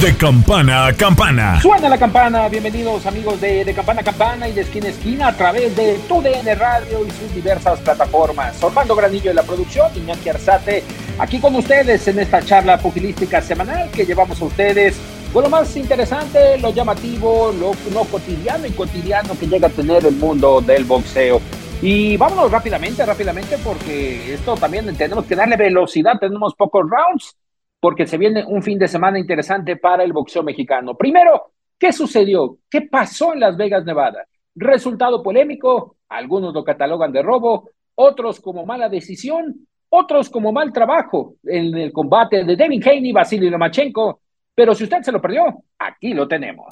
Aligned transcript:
De 0.00 0.16
campana 0.16 0.86
a 0.86 0.92
campana. 0.92 1.60
Suena 1.60 1.88
la 1.88 1.98
campana, 1.98 2.48
bienvenidos 2.48 3.04
amigos 3.04 3.40
de, 3.40 3.64
de 3.64 3.74
Campana 3.74 4.02
a 4.02 4.04
Campana 4.04 4.48
y 4.48 4.52
de 4.52 4.60
Esquina 4.60 4.86
a 4.86 4.90
Esquina 4.90 5.26
a 5.26 5.36
través 5.36 5.74
de 5.76 5.98
TUDN 6.06 6.56
Radio 6.56 7.04
y 7.04 7.10
sus 7.10 7.34
diversas 7.34 7.80
plataformas. 7.80 8.62
Orlando 8.62 8.94
Granillo 8.94 9.30
de 9.30 9.34
la 9.34 9.42
producción, 9.42 9.90
Iñaki 9.96 10.28
Arzate, 10.28 10.84
aquí 11.18 11.40
con 11.40 11.56
ustedes 11.56 12.06
en 12.06 12.20
esta 12.20 12.40
charla 12.44 12.78
pugilística 12.78 13.42
semanal 13.42 13.90
que 13.90 14.06
llevamos 14.06 14.40
a 14.40 14.44
ustedes 14.44 14.96
con 15.32 15.42
lo 15.42 15.50
más 15.50 15.74
interesante, 15.74 16.58
lo 16.58 16.72
llamativo, 16.72 17.52
lo 17.58 17.72
no 17.92 18.04
cotidiano 18.04 18.68
y 18.68 18.70
cotidiano 18.70 19.36
que 19.36 19.48
llega 19.48 19.66
a 19.66 19.70
tener 19.70 20.06
el 20.06 20.14
mundo 20.14 20.60
del 20.60 20.84
boxeo. 20.84 21.40
Y 21.82 22.16
vámonos 22.16 22.52
rápidamente, 22.52 23.04
rápidamente, 23.04 23.58
porque 23.64 24.34
esto 24.34 24.54
también 24.54 24.96
tenemos 24.96 25.24
que 25.24 25.34
darle 25.34 25.56
velocidad, 25.56 26.20
tenemos 26.20 26.54
pocos 26.54 26.86
rounds 26.88 27.36
porque 27.80 28.06
se 28.06 28.18
viene 28.18 28.44
un 28.44 28.62
fin 28.62 28.78
de 28.78 28.88
semana 28.88 29.18
interesante 29.18 29.76
para 29.76 30.02
el 30.02 30.12
boxeo 30.12 30.42
mexicano. 30.42 30.96
Primero, 30.96 31.52
¿qué 31.78 31.92
sucedió? 31.92 32.58
¿Qué 32.70 32.82
pasó 32.82 33.32
en 33.32 33.40
Las 33.40 33.56
Vegas, 33.56 33.84
Nevada? 33.84 34.26
Resultado 34.54 35.22
polémico, 35.22 35.96
algunos 36.08 36.52
lo 36.52 36.64
catalogan 36.64 37.12
de 37.12 37.22
robo, 37.22 37.70
otros 37.94 38.40
como 38.40 38.66
mala 38.66 38.88
decisión, 38.88 39.66
otros 39.90 40.28
como 40.28 40.52
mal 40.52 40.72
trabajo 40.72 41.34
en 41.44 41.76
el 41.76 41.92
combate 41.92 42.44
de 42.44 42.56
Devin 42.56 42.82
Haney 42.82 43.10
y 43.10 43.12
Vasily 43.12 43.48
Lomachenko. 43.48 44.20
Pero 44.54 44.74
si 44.74 44.84
usted 44.84 45.02
se 45.02 45.12
lo 45.12 45.22
perdió, 45.22 45.44
aquí 45.78 46.14
lo 46.14 46.26
tenemos. 46.26 46.66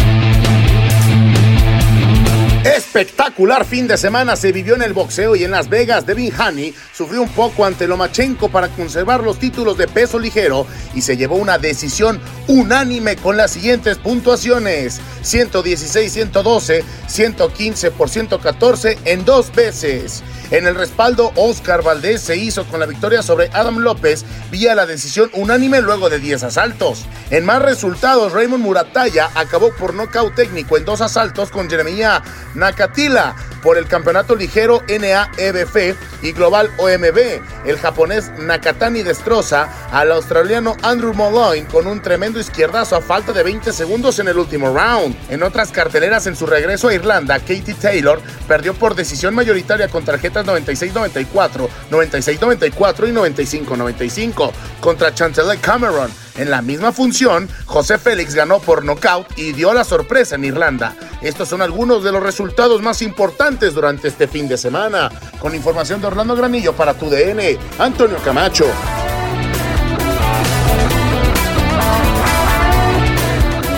Espectacular 2.75 3.65
fin 3.65 3.87
de 3.87 3.97
semana 3.97 4.35
se 4.35 4.51
vivió 4.51 4.75
en 4.75 4.83
el 4.83 4.93
boxeo 4.93 5.37
y 5.37 5.45
en 5.45 5.53
Las 5.53 5.69
Vegas. 5.69 6.05
Devin 6.05 6.33
Haney 6.37 6.75
sufrió 6.93 7.23
un 7.23 7.29
poco 7.29 7.65
ante 7.65 7.87
Lomachenko 7.87 8.49
para 8.49 8.67
conservar 8.71 9.23
los 9.23 9.39
títulos 9.39 9.79
de 9.79 9.87
peso 9.87 10.19
ligero 10.19 10.67
y 10.93 11.03
se 11.03 11.17
llevó 11.17 11.37
una 11.37 11.59
decisión 11.59 12.21
unánime 12.49 13.15
con 13.15 13.37
las 13.37 13.53
siguientes 13.53 13.99
puntuaciones: 13.99 15.01
116-112, 15.23 16.83
115 17.07 17.91
por 17.93 18.09
114 18.11 18.99
en 19.05 19.25
dos 19.25 19.55
veces. 19.55 20.25
En 20.51 20.67
el 20.67 20.77
respaldo, 20.77 21.33
Oscar 21.35 21.83
Valdés 21.83 22.21
se 22.21 22.37
hizo 22.37 22.65
con 22.67 22.79
la 22.79 22.87
victoria 22.87 23.23
sobre 23.23 23.51
Adam 23.53 23.79
López 23.79 24.25
vía 24.51 24.77
la 24.77 24.87
decisión 24.87 25.29
unánime 25.33 25.81
luego 25.81 26.09
de 26.09 26.21
10 26.21 26.45
asaltos. 26.45 27.05
En 27.31 27.45
más 27.45 27.63
resultados, 27.63 28.33
Raymond 28.33 28.63
Murataya 28.63 29.29
acabó 29.35 29.75
por 29.75 29.95
nocaut 29.95 30.35
técnico 30.37 30.77
en 30.77 30.85
dos 30.85 31.01
asaltos 31.01 31.51
con 31.51 31.69
Jeremiah 31.69 32.23
Nakatila 32.57 33.37
por 33.63 33.79
el 33.79 33.87
campeonato 33.87 34.35
ligero 34.35 34.83
NAEBF 34.89 35.97
y 36.23 36.33
global 36.33 36.71
OMB. 36.79 37.19
El 37.65 37.79
japonés 37.79 38.31
Nakatani 38.39 39.03
destroza 39.03 39.69
al 39.91 40.13
australiano 40.13 40.77
Andrew 40.83 41.15
Molloy 41.15 41.63
con 41.63 41.87
un 41.87 42.01
tremendo 42.01 42.41
izquierdazo 42.41 42.97
a 42.97 43.01
falta 43.01 43.33
de 43.33 43.43
20 43.43 43.73
segundos 43.73 44.19
en 44.19 44.29
el 44.29 44.39
último 44.39 44.69
round. 44.69 45.17
En 45.31 45.43
otras 45.43 45.71
carteleras 45.71 46.27
en 46.27 46.37
su 46.37 46.47
regreso 46.47 46.89
a 46.89 46.95
Irlanda, 46.95 47.39
Katie 47.39 47.75
Taylor 47.75 48.21
perdió 48.47 48.75
por 48.75 48.95
decisión 48.95 49.35
mayoritaria 49.35 49.89
con 49.89 50.05
tarjetas 50.05 50.47
96-94, 50.47 51.69
96-94 51.91 53.09
y 53.09 53.13
95-95 53.13 54.53
contra 54.81 55.15
Chantelet 55.15 55.61
Cameron. 55.61 56.26
En 56.39 56.51
la 56.51 56.63
misma 56.63 56.93
función, 56.93 57.49
José 57.65 57.99
Félix 57.99 58.35
ganó 58.35 58.59
por 58.59 58.85
nocaut 58.85 59.27
y 59.37 59.53
dio 59.53 59.73
la 59.73 59.85
sorpresa 59.85 60.35
en 60.35 60.45
Irlanda. 60.45 60.95
Estos 61.23 61.49
son 61.49 61.63
algunos 61.63 62.05
de 62.05 62.13
los 62.13 62.23
resultados 62.23 62.83
más 62.83 63.01
importantes 63.03 63.75
durante 63.75 64.09
este 64.09 64.29
fin 64.29 64.47
de 64.47 64.59
semana. 64.59 65.11
Con 65.39 65.55
información 65.55 66.01
de 66.01 66.09
Orlando 66.09 66.37
Granillo 66.37 66.75
para 66.75 66.95
tu 66.95 67.09
DN, 67.09 67.57
Antonio 67.79 68.19
Camacho. 68.25 68.67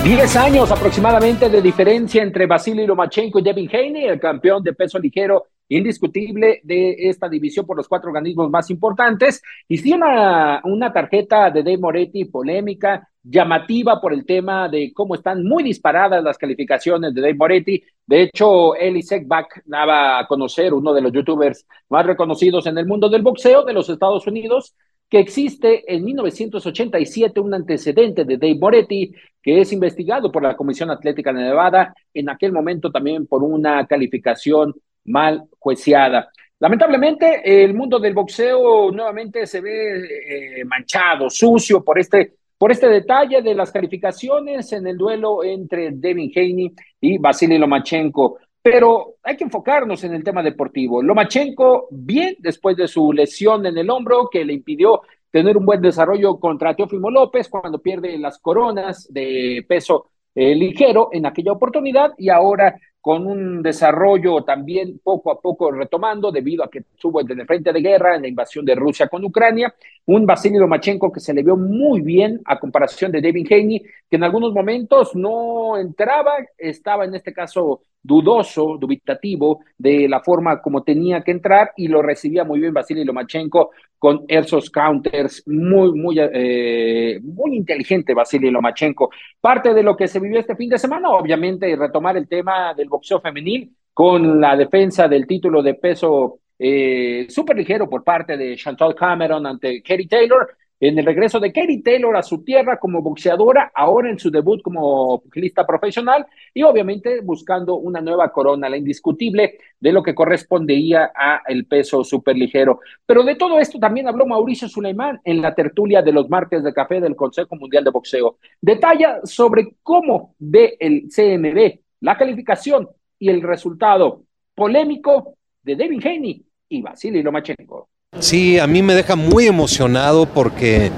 Diez 0.02 0.36
años 0.36 0.70
aproximadamente 0.70 1.50
de 1.50 1.60
diferencia 1.60 2.22
entre 2.22 2.46
Vasily 2.46 2.86
Lomachenko 2.86 3.40
y 3.40 3.42
Devin 3.42 3.68
Haney, 3.68 4.06
el 4.06 4.18
campeón 4.18 4.62
de 4.62 4.72
peso 4.72 4.98
ligero 4.98 5.48
indiscutible 5.68 6.60
de 6.64 7.08
esta 7.08 7.28
división 7.28 7.66
por 7.66 7.76
los 7.76 7.88
cuatro 7.88 8.08
organismos 8.08 8.50
más 8.50 8.70
importantes. 8.70 9.42
Y 9.68 9.78
sí 9.78 9.92
una, 9.92 10.60
una 10.64 10.92
tarjeta 10.92 11.50
de 11.50 11.62
Dave 11.62 11.78
Moretti 11.78 12.24
polémica, 12.24 13.08
llamativa 13.22 14.00
por 14.00 14.12
el 14.12 14.24
tema 14.24 14.68
de 14.68 14.92
cómo 14.94 15.14
están 15.14 15.44
muy 15.44 15.62
disparadas 15.62 16.24
las 16.24 16.38
calificaciones 16.38 17.12
de 17.14 17.20
Dave 17.20 17.34
Moretti. 17.34 17.82
De 18.06 18.22
hecho, 18.22 18.74
Eli 18.74 19.02
Sekbach 19.02 19.48
daba 19.66 20.18
a 20.18 20.26
conocer, 20.26 20.72
uno 20.72 20.94
de 20.94 21.02
los 21.02 21.12
youtubers 21.12 21.66
más 21.90 22.06
reconocidos 22.06 22.66
en 22.66 22.78
el 22.78 22.86
mundo 22.86 23.08
del 23.08 23.22
boxeo 23.22 23.64
de 23.64 23.74
los 23.74 23.88
Estados 23.90 24.26
Unidos, 24.26 24.74
que 25.10 25.18
existe 25.20 25.92
en 25.92 26.04
1987 26.04 27.40
un 27.40 27.54
antecedente 27.54 28.24
de 28.24 28.36
Dave 28.36 28.58
Moretti 28.58 29.12
que 29.42 29.60
es 29.60 29.72
investigado 29.72 30.30
por 30.30 30.42
la 30.42 30.56
Comisión 30.56 30.90
Atlética 30.90 31.32
de 31.32 31.42
Nevada, 31.42 31.94
en 32.12 32.28
aquel 32.28 32.52
momento 32.52 32.90
también 32.90 33.26
por 33.26 33.42
una 33.42 33.86
calificación 33.86 34.74
mal 35.08 35.44
juiciada. 35.58 36.30
Lamentablemente, 36.60 37.64
el 37.64 37.72
mundo 37.74 37.98
del 37.98 38.14
boxeo 38.14 38.90
nuevamente 38.90 39.46
se 39.46 39.60
ve 39.60 40.60
eh, 40.60 40.64
manchado, 40.64 41.30
sucio 41.30 41.84
por 41.84 41.98
este, 41.98 42.34
por 42.56 42.72
este 42.72 42.88
detalle 42.88 43.42
de 43.42 43.54
las 43.54 43.70
calificaciones 43.70 44.72
en 44.72 44.86
el 44.86 44.96
duelo 44.96 45.44
entre 45.44 45.90
Devin 45.92 46.32
Haney 46.34 46.72
y 47.00 47.18
Vasily 47.18 47.58
Lomachenko. 47.58 48.38
Pero 48.60 49.14
hay 49.22 49.36
que 49.36 49.44
enfocarnos 49.44 50.02
en 50.02 50.14
el 50.14 50.24
tema 50.24 50.42
deportivo. 50.42 51.00
Lomachenko, 51.00 51.86
bien 51.92 52.36
después 52.40 52.76
de 52.76 52.88
su 52.88 53.12
lesión 53.12 53.64
en 53.64 53.78
el 53.78 53.88
hombro 53.88 54.28
que 54.28 54.44
le 54.44 54.54
impidió 54.54 55.02
tener 55.30 55.56
un 55.56 55.64
buen 55.64 55.80
desarrollo 55.80 56.40
contra 56.40 56.74
Teófimo 56.74 57.10
López 57.10 57.48
cuando 57.48 57.80
pierde 57.80 58.18
las 58.18 58.38
coronas 58.38 59.06
de 59.12 59.64
peso 59.68 60.10
eh, 60.34 60.54
ligero 60.54 61.10
en 61.12 61.26
aquella 61.26 61.52
oportunidad 61.52 62.12
y 62.18 62.30
ahora 62.30 62.78
con 63.08 63.26
un 63.26 63.62
desarrollo 63.62 64.44
también 64.44 65.00
poco 65.02 65.30
a 65.30 65.40
poco 65.40 65.72
retomando 65.72 66.30
debido 66.30 66.62
a 66.62 66.68
que 66.68 66.80
estuvo 66.80 67.22
en 67.22 67.40
el 67.40 67.46
frente 67.46 67.72
de 67.72 67.80
guerra 67.80 68.16
en 68.16 68.20
la 68.20 68.28
invasión 68.28 68.66
de 68.66 68.74
Rusia 68.74 69.08
con 69.08 69.24
Ucrania, 69.24 69.74
un 70.04 70.26
Vasily 70.26 70.58
Lomachenko 70.58 71.10
que 71.10 71.18
se 71.18 71.32
le 71.32 71.42
vio 71.42 71.56
muy 71.56 72.02
bien 72.02 72.42
a 72.44 72.58
comparación 72.60 73.10
de 73.10 73.22
David 73.22 73.50
Haney, 73.50 73.82
que 74.10 74.16
en 74.16 74.24
algunos 74.24 74.52
momentos 74.52 75.16
no 75.16 75.78
entraba, 75.78 76.34
estaba 76.58 77.06
en 77.06 77.14
este 77.14 77.32
caso 77.32 77.80
dudoso, 78.02 78.76
dubitativo 78.78 79.60
de 79.76 80.08
la 80.08 80.20
forma 80.20 80.60
como 80.60 80.82
tenía 80.82 81.22
que 81.22 81.32
entrar 81.32 81.72
y 81.76 81.88
lo 81.88 82.00
recibía 82.02 82.44
muy 82.44 82.60
bien 82.60 82.72
Vasily 82.72 83.04
Lomachenko 83.04 83.70
con 83.98 84.24
esos 84.28 84.70
counters 84.70 85.42
muy, 85.46 85.92
muy, 85.92 86.16
eh, 86.18 87.20
muy 87.22 87.56
inteligente 87.56 88.14
Vasily 88.14 88.50
Lomachenko. 88.50 89.10
Parte 89.40 89.74
de 89.74 89.82
lo 89.82 89.96
que 89.96 90.08
se 90.08 90.20
vivió 90.20 90.38
este 90.38 90.56
fin 90.56 90.70
de 90.70 90.78
semana, 90.78 91.10
obviamente, 91.10 91.74
retomar 91.76 92.16
el 92.16 92.28
tema 92.28 92.74
del 92.74 92.88
boxeo 92.88 93.20
femenil 93.20 93.74
con 93.92 94.40
la 94.40 94.56
defensa 94.56 95.08
del 95.08 95.26
título 95.26 95.62
de 95.62 95.74
peso 95.74 96.38
eh, 96.58 97.26
súper 97.28 97.56
ligero 97.56 97.88
por 97.88 98.02
parte 98.02 98.36
de 98.36 98.56
Chantal 98.56 98.94
Cameron 98.94 99.46
ante 99.46 99.82
Katie 99.82 100.08
Taylor 100.08 100.48
en 100.80 100.98
el 100.98 101.04
regreso 101.04 101.40
de 101.40 101.52
Katie 101.52 101.82
Taylor 101.82 102.16
a 102.16 102.22
su 102.22 102.44
tierra 102.44 102.78
como 102.78 103.02
boxeadora, 103.02 103.70
ahora 103.74 104.10
en 104.10 104.18
su 104.18 104.30
debut 104.30 104.62
como 104.62 105.20
pugilista 105.20 105.66
profesional 105.66 106.26
y 106.54 106.62
obviamente 106.62 107.20
buscando 107.20 107.76
una 107.76 108.00
nueva 108.00 108.30
corona, 108.32 108.68
la 108.68 108.76
indiscutible 108.76 109.58
de 109.80 109.92
lo 109.92 110.02
que 110.02 110.14
correspondería 110.14 111.10
a 111.14 111.42
el 111.46 111.66
peso 111.66 112.04
superligero. 112.04 112.80
Pero 113.06 113.22
de 113.24 113.34
todo 113.34 113.58
esto 113.58 113.78
también 113.78 114.08
habló 114.08 114.26
Mauricio 114.26 114.68
Suleimán 114.68 115.20
en 115.24 115.42
la 115.42 115.54
tertulia 115.54 116.02
de 116.02 116.12
los 116.12 116.28
martes 116.28 116.62
de 116.62 116.72
café 116.72 117.00
del 117.00 117.16
Consejo 117.16 117.56
Mundial 117.56 117.84
de 117.84 117.90
Boxeo. 117.90 118.38
Detalla 118.60 119.20
sobre 119.24 119.74
cómo 119.82 120.34
ve 120.38 120.76
el 120.78 121.08
CMB 121.08 121.80
la 122.00 122.16
calificación 122.16 122.88
y 123.18 123.28
el 123.28 123.42
resultado 123.42 124.24
polémico 124.54 125.36
de 125.62 125.76
Devin 125.76 126.06
Haney 126.06 126.44
y 126.68 126.82
Vasily 126.82 127.22
Lomachenko. 127.22 127.88
Sí, 128.20 128.58
a 128.58 128.66
mí 128.66 128.82
me 128.82 128.94
deja 128.94 129.14
muy 129.14 129.46
emocionado 129.46 130.26
porque 130.26 130.90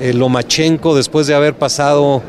eh, 0.00 0.12
Lomachenko, 0.12 0.94
después 0.94 1.26
de 1.26 1.34
haber 1.34 1.54
pasado 1.54 2.22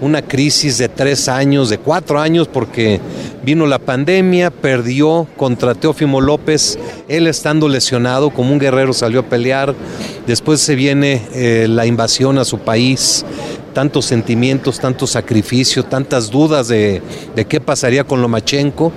una 0.00 0.22
crisis 0.22 0.78
de 0.78 0.88
tres 0.88 1.28
años, 1.28 1.68
de 1.68 1.78
cuatro 1.78 2.20
años, 2.20 2.48
porque 2.48 3.00
vino 3.42 3.66
la 3.66 3.78
pandemia, 3.78 4.50
perdió 4.50 5.26
contra 5.36 5.74
Teófimo 5.74 6.20
López, 6.20 6.78
él 7.08 7.26
estando 7.26 7.68
lesionado, 7.68 8.30
como 8.30 8.52
un 8.52 8.58
guerrero 8.58 8.92
salió 8.92 9.20
a 9.20 9.24
pelear, 9.24 9.74
después 10.26 10.60
se 10.60 10.74
viene 10.74 11.22
eh, 11.34 11.66
la 11.68 11.86
invasión 11.86 12.38
a 12.38 12.44
su 12.44 12.58
país, 12.58 13.24
tantos 13.72 14.06
sentimientos, 14.06 14.80
tanto 14.80 15.06
sacrificio, 15.06 15.84
tantas 15.84 16.30
dudas 16.30 16.68
de, 16.68 17.02
qué 17.48 17.60
pasaría 17.60 18.04
con 18.04 18.22
Lomachenko. 18.22 18.92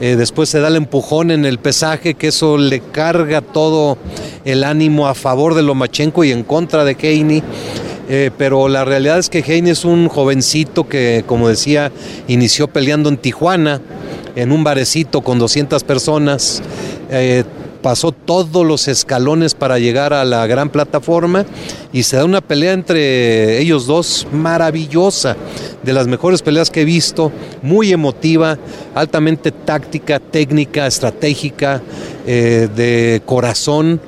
Eh, 0.00 0.16
después 0.16 0.48
se 0.48 0.60
da 0.60 0.68
el 0.68 0.76
empujón 0.76 1.30
en 1.30 1.44
el 1.44 1.58
pesaje, 1.58 2.14
que 2.14 2.28
eso 2.28 2.56
le 2.56 2.80
carga 2.80 3.42
todo 3.42 3.98
el 4.44 4.64
ánimo 4.64 5.08
a 5.08 5.14
favor 5.14 5.54
de 5.54 5.62
Lomachenko 5.62 6.24
y 6.24 6.32
en 6.32 6.42
contra 6.42 6.84
de 6.84 6.96
Heine. 7.00 7.42
Eh, 8.12 8.32
pero 8.36 8.66
la 8.66 8.84
realidad 8.84 9.20
es 9.20 9.30
que 9.30 9.38
Heine 9.38 9.70
es 9.70 9.84
un 9.84 10.08
jovencito 10.08 10.88
que, 10.88 11.22
como 11.28 11.48
decía, 11.48 11.92
inició 12.26 12.66
peleando 12.66 13.08
en 13.08 13.16
Tijuana, 13.16 13.80
en 14.34 14.50
un 14.50 14.64
barecito 14.64 15.20
con 15.20 15.38
200 15.38 15.84
personas. 15.84 16.60
Eh, 17.08 17.44
pasó 17.82 18.10
todos 18.10 18.66
los 18.66 18.88
escalones 18.88 19.54
para 19.54 19.78
llegar 19.78 20.12
a 20.12 20.24
la 20.24 20.44
gran 20.48 20.70
plataforma 20.70 21.46
y 21.92 22.02
se 22.02 22.16
da 22.16 22.24
una 22.24 22.40
pelea 22.40 22.72
entre 22.72 23.60
ellos 23.60 23.86
dos 23.86 24.26
maravillosa, 24.32 25.36
de 25.84 25.92
las 25.92 26.08
mejores 26.08 26.42
peleas 26.42 26.68
que 26.68 26.82
he 26.82 26.84
visto, 26.84 27.30
muy 27.62 27.92
emotiva, 27.92 28.58
altamente 28.92 29.52
táctica, 29.52 30.18
técnica, 30.18 30.88
estratégica, 30.88 31.80
eh, 32.26 32.68
de 32.74 33.22
corazón 33.24 34.00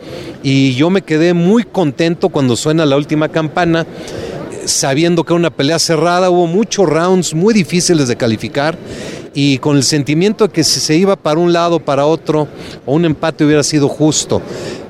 y 0.43 0.75
yo 0.75 0.91
me 0.91 1.03
quedé 1.03 1.35
muy 1.35 1.65
contento 1.65 2.29
cuando 2.29 2.57
suena 2.57 2.85
la 2.87 2.97
última 2.97 3.29
campana 3.29 3.87
sabiendo 4.65 5.25
que 5.25 5.33
era 5.33 5.39
una 5.39 5.51
pelea 5.51 5.79
cerrada, 5.79 6.31
hubo 6.31 6.47
muchos 6.47 6.89
rounds 6.89 7.35
muy 7.35 7.55
difíciles 7.55 8.09
de 8.09 8.17
calificar 8.17 8.77
y 9.35 9.59
con 9.59 9.77
el 9.77 9.83
sentimiento 9.83 10.47
de 10.47 10.53
que 10.53 10.65
si 10.65 10.81
se 10.81 10.97
iba 10.97 11.17
para 11.17 11.41
un 11.41 11.53
lado, 11.53 11.81
para 11.81 12.07
otro, 12.07 12.49
o 12.85 12.95
un 12.95 13.05
empate 13.05 13.45
hubiera 13.45 13.63
sido 13.63 13.89
justo. 13.89 14.43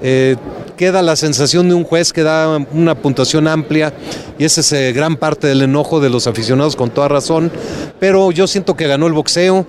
Eh, 0.02 0.37
queda 0.76 1.02
la 1.02 1.16
sensación 1.16 1.69
de 1.69 1.75
un 1.75 1.84
juez 1.84 2.12
que 2.12 2.22
da 2.22 2.58
una 2.72 2.94
puntuación 2.96 3.46
amplia 3.46 3.93
y 4.38 4.44
ese 4.44 4.62
es 4.62 4.72
eh, 4.72 4.93
gran 4.93 5.16
parte 5.16 5.46
del 5.46 5.62
enojo 5.62 6.00
de 6.00 6.10
los 6.10 6.26
aficionados 6.26 6.76
con 6.76 6.90
toda 6.90 7.08
razón, 7.08 7.52
pero 8.00 8.32
yo 8.32 8.46
siento 8.46 8.75
que 8.75 8.87
ganó 8.87 9.06
el 9.06 9.12
boxeo. 9.12 9.66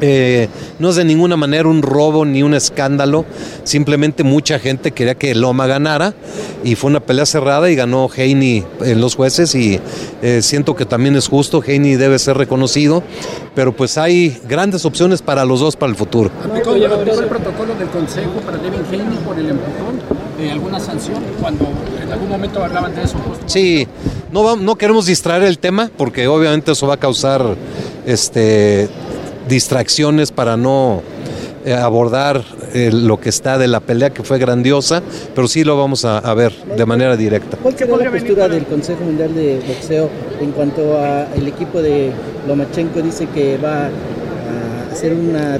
Eh, 0.00 0.48
no 0.78 0.90
es 0.90 0.96
de 0.96 1.04
ninguna 1.04 1.36
manera 1.36 1.68
un 1.68 1.82
robo 1.82 2.24
ni 2.24 2.42
un 2.42 2.54
escándalo, 2.54 3.24
simplemente 3.64 4.22
mucha 4.22 4.58
gente 4.58 4.92
quería 4.92 5.16
que 5.16 5.34
Loma 5.34 5.66
ganara 5.66 6.14
y 6.62 6.76
fue 6.76 6.90
una 6.90 7.00
pelea 7.00 7.26
cerrada 7.26 7.68
y 7.70 7.74
ganó 7.74 8.08
Heini 8.14 8.64
en 8.80 9.00
los 9.00 9.16
jueces 9.16 9.54
y 9.56 9.80
eh, 10.22 10.40
siento 10.42 10.76
que 10.76 10.86
también 10.86 11.16
es 11.16 11.26
justo, 11.26 11.62
Heini 11.66 11.96
debe 11.96 12.18
ser 12.18 12.36
reconocido, 12.36 13.02
pero 13.54 13.72
pues 13.72 13.98
hay 13.98 14.40
grandes 14.48 14.84
opciones 14.84 15.20
para 15.20 15.44
los 15.44 15.60
dos 15.60 15.74
para 15.74 15.90
el 15.90 15.96
futuro. 15.96 16.30
¿Aplicó 16.44 16.74
el 16.74 17.28
protocolo 17.28 17.74
del 17.74 17.88
Consejo 17.88 18.40
para 18.44 18.58
Devin 18.58 18.82
Heini 18.92 19.16
por 19.26 19.38
el 19.38 19.50
empujón? 19.50 20.18
¿Alguna 20.52 20.78
sanción 20.78 21.20
cuando 21.40 21.66
en 22.00 22.12
algún 22.12 22.28
momento 22.28 22.62
hablaban 22.62 22.94
de 22.94 23.02
eso? 23.02 23.16
Sí, 23.46 23.88
no, 24.30 24.54
no 24.54 24.76
queremos 24.76 25.06
distraer 25.06 25.42
el 25.42 25.58
tema 25.58 25.90
porque 25.96 26.28
obviamente 26.28 26.70
eso 26.70 26.86
va 26.86 26.94
a 26.94 26.98
causar 26.98 27.56
este 28.06 28.88
distracciones 29.48 30.30
para 30.30 30.56
no 30.56 31.02
eh, 31.64 31.74
abordar 31.74 32.44
eh, 32.72 32.90
lo 32.92 33.18
que 33.20 33.28
está 33.28 33.58
de 33.58 33.66
la 33.66 33.80
pelea 33.80 34.10
que 34.10 34.22
fue 34.22 34.38
grandiosa, 34.38 35.02
pero 35.34 35.48
sí 35.48 35.64
lo 35.64 35.76
vamos 35.76 36.04
a, 36.04 36.32
ver 36.34 36.52
de 36.76 36.86
manera 36.86 37.16
directa. 37.16 37.56
¿Cuál 37.62 37.76
será 37.76 37.96
la 37.96 38.10
postura 38.10 38.48
del 38.48 38.64
Consejo 38.64 39.04
Mundial 39.04 39.34
de 39.34 39.60
Boxeo 39.66 40.08
en 40.40 40.52
cuanto 40.52 40.98
al 40.98 41.46
equipo 41.46 41.82
de 41.82 42.12
Lomachenko? 42.46 43.02
Dice 43.02 43.26
que 43.34 43.58
va 43.58 43.86
a 43.86 43.90
hacer 44.92 45.12
una, 45.12 45.58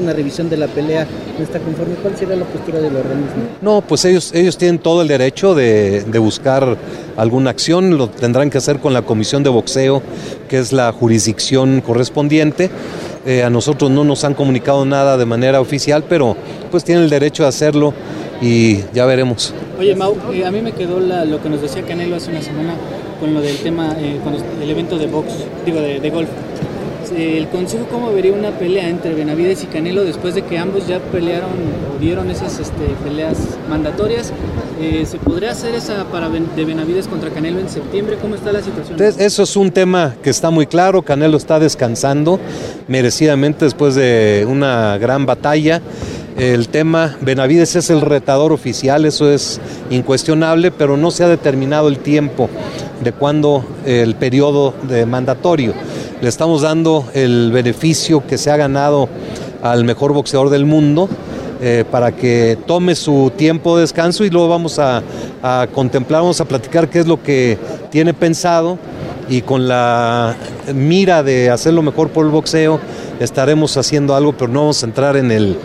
una 0.00 0.12
revisión 0.12 0.50
de 0.50 0.56
la 0.56 0.66
pelea, 0.68 1.06
no 1.38 1.44
está 1.44 1.58
conforme. 1.58 1.94
¿Cuál 1.96 2.16
será 2.16 2.34
la 2.34 2.44
postura 2.44 2.78
del 2.78 2.96
organismo? 2.96 3.42
No, 3.60 3.82
pues 3.82 4.04
ellos, 4.04 4.32
ellos 4.34 4.56
tienen 4.56 4.78
todo 4.78 5.02
el 5.02 5.08
derecho 5.08 5.54
de, 5.54 6.02
de 6.02 6.18
buscar 6.18 6.76
alguna 7.16 7.50
acción, 7.50 7.96
lo 7.96 8.08
tendrán 8.08 8.50
que 8.50 8.58
hacer 8.58 8.78
con 8.80 8.92
la 8.92 9.02
Comisión 9.02 9.42
de 9.42 9.50
Boxeo, 9.50 10.02
que 10.48 10.58
es 10.58 10.72
la 10.72 10.92
jurisdicción 10.92 11.80
correspondiente. 11.80 12.70
Eh, 13.26 13.42
a 13.42 13.50
nosotros 13.50 13.90
no 13.90 14.04
nos 14.04 14.22
han 14.22 14.34
comunicado 14.34 14.84
nada 14.84 15.16
de 15.16 15.26
manera 15.26 15.60
oficial, 15.60 16.04
pero 16.08 16.36
pues 16.70 16.84
tienen 16.84 17.02
el 17.02 17.10
derecho 17.10 17.42
de 17.42 17.48
hacerlo 17.48 17.92
y 18.40 18.82
ya 18.94 19.04
veremos. 19.04 19.52
Oye, 19.80 19.96
Mau, 19.96 20.16
eh, 20.32 20.46
a 20.46 20.52
mí 20.52 20.62
me 20.62 20.70
quedó 20.70 21.00
lo 21.00 21.42
que 21.42 21.48
nos 21.48 21.60
decía 21.60 21.82
Canelo 21.82 22.14
hace 22.14 22.30
una 22.30 22.40
semana 22.40 22.74
con 23.18 23.34
lo 23.34 23.40
del 23.40 23.56
tema, 23.56 23.96
eh, 23.98 24.20
con 24.22 24.32
el 24.34 24.70
evento 24.70 24.96
de 24.96 25.08
box, 25.08 25.32
digo, 25.64 25.80
de 25.80 26.10
golf. 26.10 26.28
Eh, 27.12 27.38
el 27.38 27.48
Consejo 27.48 27.86
cómo 27.90 28.12
vería 28.12 28.32
una 28.32 28.50
pelea 28.50 28.88
entre 28.88 29.14
Benavides 29.14 29.62
y 29.62 29.66
Canelo 29.66 30.04
después 30.04 30.34
de 30.34 30.42
que 30.42 30.58
ambos 30.58 30.86
ya 30.86 30.98
pelearon 30.98 31.50
o 31.50 32.00
dieron 32.00 32.30
esas 32.30 32.58
este, 32.58 32.84
peleas 33.04 33.36
mandatorias. 33.68 34.32
Eh, 34.80 35.06
¿Se 35.06 35.18
podría 35.18 35.52
hacer 35.52 35.74
esa 35.74 36.04
para 36.04 36.28
de 36.28 36.64
Benavides 36.64 37.06
contra 37.06 37.30
Canelo 37.30 37.60
en 37.60 37.68
septiembre? 37.68 38.16
¿Cómo 38.20 38.34
está 38.34 38.52
la 38.52 38.62
situación? 38.62 39.00
eso 39.00 39.42
es 39.42 39.56
un 39.56 39.70
tema 39.70 40.16
que 40.22 40.30
está 40.30 40.50
muy 40.50 40.66
claro. 40.66 41.02
Canelo 41.02 41.36
está 41.36 41.58
descansando 41.58 42.40
merecidamente 42.88 43.64
después 43.64 43.94
de 43.94 44.46
una 44.48 44.98
gran 44.98 45.26
batalla. 45.26 45.80
El 46.36 46.68
tema, 46.68 47.16
Benavides 47.22 47.76
es 47.76 47.88
el 47.88 48.02
retador 48.02 48.52
oficial, 48.52 49.06
eso 49.06 49.32
es 49.32 49.58
incuestionable, 49.88 50.70
pero 50.70 50.98
no 50.98 51.10
se 51.10 51.24
ha 51.24 51.28
determinado 51.28 51.88
el 51.88 51.98
tiempo 51.98 52.50
de 53.02 53.12
cuándo 53.12 53.64
el 53.86 54.16
periodo 54.16 54.74
de 54.86 55.06
mandatorio 55.06 55.72
le 56.20 56.28
estamos 56.28 56.62
dando 56.62 57.04
el 57.14 57.50
beneficio 57.52 58.26
que 58.26 58.38
se 58.38 58.50
ha 58.50 58.56
ganado 58.56 59.08
al 59.62 59.84
mejor 59.84 60.12
boxeador 60.12 60.50
del 60.50 60.64
mundo. 60.64 61.08
Eh, 61.58 61.84
para 61.90 62.12
que 62.12 62.58
tome 62.66 62.94
su 62.94 63.32
tiempo 63.34 63.76
de 63.76 63.80
descanso 63.80 64.26
y 64.26 64.30
luego 64.30 64.46
vamos 64.46 64.78
a, 64.78 65.02
contemplar, 65.72 66.20
vamos 66.20 66.38
a 66.42 66.44
platicar 66.44 66.90
qué 66.90 66.98
es 66.98 67.06
lo 67.06 67.22
que 67.22 67.56
tiene 67.90 68.12
pensado 68.12 68.76
y 69.30 69.40
con 69.40 69.66
la 69.66 70.36
mira 70.74 71.22
de 71.22 71.48
hacer 71.48 71.72
lo 71.72 71.80
mejor 71.80 72.10
por 72.10 72.26
el 72.26 72.30
boxeo 72.30 72.78
estaremos 73.20 73.74
haciendo 73.78 74.14
algo, 74.14 74.34
pero 74.34 74.52
no 74.52 74.60
vamos 74.60 74.82
a 74.82 74.86
entrar 74.86 75.16
en 75.16 75.30
el, 75.30 75.56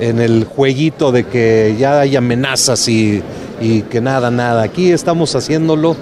en 0.00 0.20
el 0.20 0.44
jueguito 0.44 1.12
de 1.12 1.24
que 1.24 1.76
ya 1.78 2.00
hay 2.00 2.14
amenazas 2.14 2.86
y, 2.86 3.22
y 3.58 3.82
que 3.82 4.02
nada, 4.02 4.30
nada. 4.30 4.62
Aquí 4.62 4.92
estamos 4.92 5.34
haciéndolo 5.34 5.96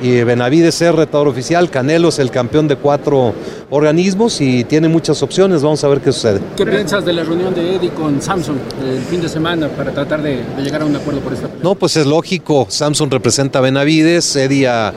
y 0.00 0.22
Benavides 0.22 0.80
es 0.80 0.94
retador 0.94 1.28
oficial, 1.28 1.70
Canelo 1.70 2.08
es 2.08 2.18
el 2.18 2.30
campeón 2.30 2.68
de 2.68 2.76
cuatro 2.76 3.34
organismos 3.70 4.40
y 4.40 4.64
tiene 4.64 4.88
muchas 4.88 5.22
opciones, 5.22 5.62
vamos 5.62 5.82
a 5.84 5.88
ver 5.88 6.00
qué 6.00 6.12
sucede. 6.12 6.40
¿Qué 6.56 6.64
piensas 6.64 7.04
de 7.04 7.12
la 7.12 7.22
reunión 7.22 7.54
de 7.54 7.76
Eddie 7.76 7.90
con 7.90 8.20
Samsung 8.20 8.56
el 8.82 9.00
fin 9.02 9.20
de 9.20 9.28
semana 9.28 9.68
para 9.68 9.92
tratar 9.92 10.22
de, 10.22 10.42
llegar 10.62 10.82
a 10.82 10.84
un 10.86 10.96
acuerdo 10.96 11.20
por 11.20 11.32
esta 11.34 11.48
pelea? 11.48 11.62
No, 11.62 11.74
pues 11.74 11.96
es 11.96 12.06
lógico, 12.06 12.66
Samsung 12.68 13.12
representa 13.12 13.58
a 13.58 13.62
Benavides, 13.62 14.36
Eddie 14.36 14.68
a, 14.68 14.94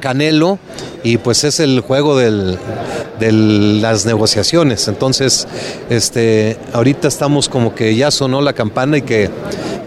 Canelo 0.00 0.58
y 1.02 1.18
pues 1.18 1.44
es 1.44 1.60
el 1.60 1.80
juego 1.80 2.16
de 2.16 2.58
las 3.20 4.06
negociaciones, 4.06 4.88
entonces 4.88 5.46
este, 5.90 6.58
ahorita 6.72 7.08
estamos 7.08 7.48
como 7.48 7.74
que 7.74 7.94
ya 7.94 8.10
sonó 8.10 8.40
la 8.40 8.52
campana 8.52 8.98
y 8.98 9.02
que 9.02 9.30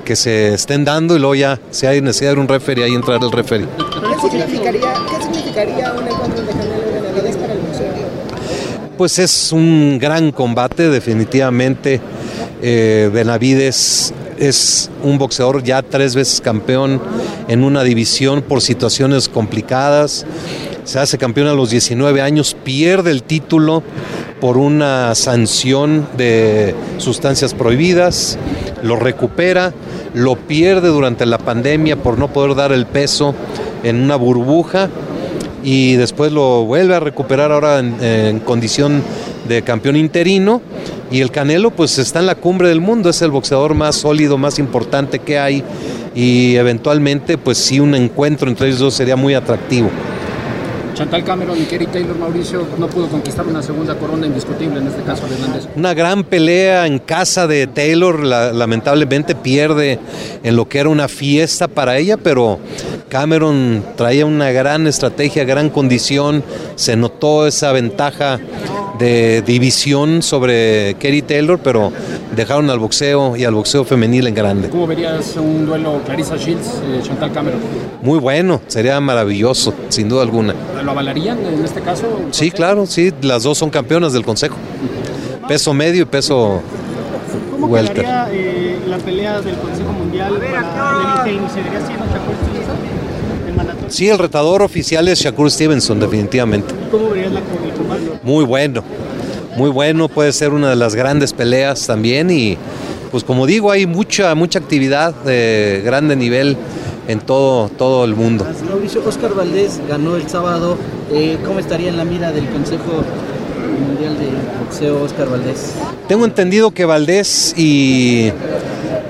que 0.08 0.15
se 0.15 0.53
estén 0.53 0.86
dando 0.86 1.17
y 1.17 1.20
luego 1.20 1.36
ya, 1.36 1.60
si 1.70 1.86
hay 1.86 2.00
necesidad 2.00 2.36
de 2.36 2.39
un 2.39 2.48
referee, 2.48 2.86
ahí 2.86 2.94
entrar 2.94 3.22
el 3.22 3.29
referee. 3.29 3.67
¿Qué 3.67 4.22
significaría, 4.22 4.94
¿Qué 4.94 5.22
significaría 5.22 5.91
un 5.91 6.08
encuentro 6.08 6.44
de 6.44 6.48
Canelo 6.53 6.94
Benavides 6.94 7.36
para 7.36 7.51
el 7.51 7.60
museo? 7.60 7.88
Pues 8.98 9.20
es 9.20 9.51
un 9.51 10.00
gran 10.00 10.32
combate, 10.32 10.89
definitivamente. 10.89 12.01
Eh, 12.63 13.12
Benavides 13.13 14.12
es 14.39 14.89
un 15.04 15.20
boxeador 15.20 15.62
ya 15.62 15.84
tres 15.84 16.16
veces 16.16 16.42
campeón 16.42 17.00
en 17.48 17.63
una 17.63 17.84
división 17.84 18.42
por 18.42 18.63
situaciones 18.63 19.30
complicadas. 19.30 20.25
Se 20.84 20.98
hace 20.98 21.20
campeón 21.20 21.48
a 21.48 21.54
los 21.54 21.70
19 21.70 22.22
años, 22.22 22.56
pierde 22.63 23.12
el 23.12 23.22
título 23.22 23.84
por 24.42 24.58
una 24.58 25.13
sanción 25.13 26.08
de 26.18 26.74
sustancias 26.98 27.54
prohibidas, 27.54 28.39
lo 28.82 28.96
recupera, 28.96 29.74
lo 30.16 30.38
pierde 30.38 30.88
durante 30.88 31.27
la 31.27 31.38
pandemia 31.38 31.98
por 31.98 32.18
no 32.18 32.34
poder 32.34 32.56
dar 32.56 32.72
el 32.72 32.88
peso 32.88 33.36
en 33.84 34.01
una 34.01 34.16
burbuja 34.16 34.89
y 35.67 35.97
después 35.97 36.31
lo 36.31 36.63
vuelve 36.63 36.95
a 36.95 37.01
recuperar 37.01 37.51
ahora 37.51 37.79
en, 37.79 38.39
condición 38.39 39.03
de 39.50 39.63
campeón 39.63 39.97
interino 39.97 40.62
y 41.12 41.19
el 41.19 41.29
Canelo 41.29 41.71
pues 41.71 41.97
está 41.97 42.21
en 42.21 42.25
la 42.25 42.36
cumbre 42.36 42.69
del 42.69 42.79
mundo, 42.79 43.09
es 43.09 43.21
el 43.21 43.31
boxeador 43.31 43.74
más 43.74 43.97
sólido, 43.97 44.38
más 44.38 44.59
importante 44.59 45.19
que 45.19 45.38
hay 45.38 45.62
y 46.15 46.55
eventualmente 46.55 47.38
pues 47.38 47.57
sí 47.57 47.81
un 47.81 47.95
encuentro 47.95 48.47
entre 48.50 48.67
ellos 48.67 48.79
dos 48.79 48.93
sería 48.93 49.17
muy 49.17 49.33
atractivo. 49.33 49.89
Chantal 50.93 51.24
Cameron 51.25 51.62
y 51.62 51.65
Kerry 51.65 51.86
Taylor 51.88 52.17
Mauricio 52.17 52.65
no 52.79 52.88
pudo 52.88 53.09
conquistar 53.09 53.45
una 53.45 53.62
segunda 53.62 53.93
corona 53.95 54.25
indiscutible 54.25 54.79
en 54.79 54.88
este 54.88 55.03
caso 55.03 55.27
de 55.27 55.36
Hernández. 55.36 55.67
Una 55.75 55.93
gran 55.93 56.24
pelea 56.24 56.88
en 56.88 56.97
casa 56.97 57.45
de 57.45 57.67
Taylor, 57.67 58.24
lamentablemente 58.24 59.36
pierde 59.36 60.00
en 60.41 60.55
lo 60.55 60.67
que 60.67 60.79
era 60.79 60.89
una 60.89 61.07
fiesta 61.07 61.67
para 61.67 61.97
ella, 61.97 62.17
pero 62.17 62.57
Cameron 63.09 63.83
traía 63.95 64.25
una 64.25 64.51
gran 64.51 64.85
estrategia, 64.87 65.45
gran 65.45 65.69
condición, 65.69 66.43
se 66.75 66.95
notó 66.95 67.47
esa 67.47 67.71
ventaja 67.71 68.39
de 68.99 69.41
división 69.43 70.21
sobre 70.21 70.95
Kerry 70.99 71.21
Taylor, 71.21 71.59
pero 71.59 71.91
dejaron 72.35 72.69
al 72.69 72.79
boxeo 72.79 73.35
y 73.35 73.45
al 73.45 73.53
boxeo 73.53 73.85
femenil 73.85 74.27
en 74.27 74.35
grande. 74.35 74.69
¿Cómo 74.69 74.87
verías 74.87 75.35
un 75.37 75.65
duelo 75.65 76.01
Clarissa 76.05 76.35
Shields, 76.35 76.81
eh, 76.83 76.99
Chantal 77.03 77.31
Cameron? 77.31 77.59
Muy 78.01 78.19
bueno, 78.19 78.61
sería 78.67 78.99
maravilloso, 78.99 79.73
sin 79.89 80.09
duda 80.09 80.23
alguna. 80.23 80.53
¿Lo 80.83 80.91
avalarían 80.91 81.37
en 81.45 81.63
este 81.63 81.81
caso? 81.81 82.07
Sí, 82.31 82.51
claro, 82.51 82.85
sí, 82.85 83.13
las 83.21 83.43
dos 83.43 83.57
son 83.57 83.69
campeonas 83.69 84.13
del 84.13 84.23
Consejo. 84.25 84.55
Peso 85.47 85.73
medio 85.73 86.01
y 86.03 86.05
peso 86.05 86.61
¿Cómo 87.51 87.67
welter. 87.67 87.95
quedaría 87.95 88.27
eh, 88.33 88.79
la 88.87 88.97
pelea 88.97 89.39
del 89.41 89.55
Consejo 89.55 89.91
Mundial 89.93 90.33
para 90.33 90.61
David 90.61 91.21
Haney? 91.21 91.49
¿Seguiría 91.53 91.85
siendo 91.85 92.05
Shakur 92.05 92.35
Stevenson 92.43 92.77
el 93.47 93.53
mandatorio? 93.55 93.76
Sí, 93.89 94.08
el 94.10 94.17
retador 94.17 94.62
oficial 94.62 95.08
es 95.08 95.20
Shakur 95.20 95.50
Stevenson, 95.50 96.00
definitivamente. 96.00 96.74
¿Cómo 96.91 97.10
verías 97.10 97.32
la, 97.32 97.41
combate? 97.41 98.20
Muy 98.24 98.46
bueno, 98.46 98.84
muy 99.56 99.70
bueno, 99.70 100.10
puede 100.10 100.32
ser 100.32 100.51
una 100.51 100.70
de 100.70 100.75
las 100.75 100.96
grandes 100.96 101.34
peleas 101.34 101.88
también 101.88 102.29
y 102.29 102.58
pues 103.12 103.24
como 103.24 103.46
digo, 103.46 103.72
hay 103.72 103.86
mucha, 103.86 104.36
mucha 104.36 104.60
actividad 104.60 105.13
de 105.13 105.82
grande 105.86 106.15
nivel 106.15 106.58
en 107.08 107.20
todo, 107.20 107.70
todo 107.70 108.03
el 108.06 108.15
mundo. 108.15 108.46
Mauricio, 108.70 109.01
Oscar 109.06 109.34
Valdés 109.34 109.79
ganó 109.88 110.15
el 110.15 110.29
sábado. 110.29 110.77
Eh, 111.12 111.38
¿Cómo 111.46 111.60
estaría 111.60 111.89
en 111.89 111.98
la 111.98 112.03
mira 112.03 112.32
del 112.32 112.48
Consejo 112.50 113.03
Mundial 113.88 114.17
de 114.17 114.27
Boxeo 114.63 115.01
Oscar 115.03 115.29
Valdés? 115.29 115.74
Tengo 116.08 116.25
entendido 116.25 116.72
que 116.72 116.86
Valdés 116.86 117.53
y, 117.58 118.32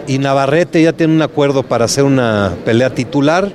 y 0.05 0.19
Navarrete 0.19 0.83
ya 0.83 0.93
tienen 0.93 1.15
un 1.15 1.21
acuerdo 1.23 1.63
para 1.63 1.85
hacer 1.85 2.03
una 2.03 2.53
pelea 2.65 2.91
titular. 2.91 3.51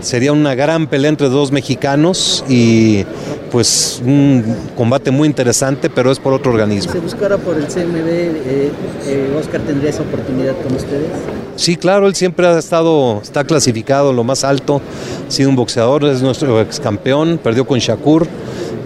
Sería 0.00 0.32
una 0.32 0.54
gran 0.54 0.86
pelea 0.86 1.10
entre 1.10 1.28
dos 1.28 1.50
mexicanos 1.52 2.44
y 2.48 3.04
pues 3.50 4.00
un 4.04 4.44
combate 4.76 5.10
muy 5.10 5.26
interesante, 5.26 5.90
pero 5.90 6.10
es 6.12 6.18
por 6.18 6.32
otro 6.32 6.52
organismo. 6.52 6.92
Si 6.92 6.98
se 6.98 7.02
buscara 7.02 7.36
por 7.36 7.56
el 7.56 7.66
CMB, 7.66 8.06
eh, 8.06 8.70
eh, 9.06 9.36
Oscar 9.38 9.60
tendría 9.62 9.90
esa 9.90 10.02
oportunidad 10.02 10.54
con 10.62 10.74
ustedes. 10.76 11.08
Sí, 11.56 11.76
claro, 11.76 12.06
él 12.06 12.14
siempre 12.14 12.46
ha 12.46 12.58
estado, 12.58 13.20
está 13.22 13.44
clasificado 13.44 14.12
lo 14.12 14.22
más 14.22 14.44
alto, 14.44 14.80
ha 15.26 15.30
sido 15.30 15.50
un 15.50 15.56
boxeador, 15.56 16.04
es 16.04 16.22
nuestro 16.22 16.60
ex 16.60 16.78
campeón, 16.78 17.40
perdió 17.42 17.66
con 17.66 17.78
Shakur 17.78 18.28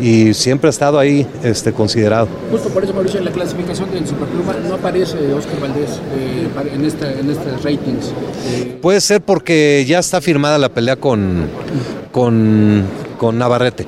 y 0.02 0.34
siempre 0.34 0.66
ha 0.66 0.70
estado 0.70 0.98
ahí 0.98 1.24
este, 1.44 1.72
considerado. 1.72 2.26
Justo 2.50 2.68
por 2.70 2.82
eso, 2.82 2.92
Mauricio, 2.92 3.20
en 3.20 3.26
la 3.26 3.30
clasificación 3.30 3.88
del 3.92 4.04
Superpluma 4.04 4.54
no 4.68 4.74
aparece 4.74 5.32
Oscar 5.32 5.60
Valdés 5.60 5.90
eh, 6.16 6.48
en, 6.74 6.84
esta, 6.84 7.12
en 7.12 7.30
estos 7.30 7.62
ratings. 7.62 8.12
Eh, 8.46 8.78
Puede 8.82 9.00
ser 9.00 9.20
porque 9.20 9.84
ya 9.86 10.00
está 10.00 10.20
firmada 10.20 10.58
la 10.58 10.70
pelea 10.70 10.96
con, 10.96 11.48
con, 12.10 12.82
con 13.16 13.38
Navarrete. 13.38 13.86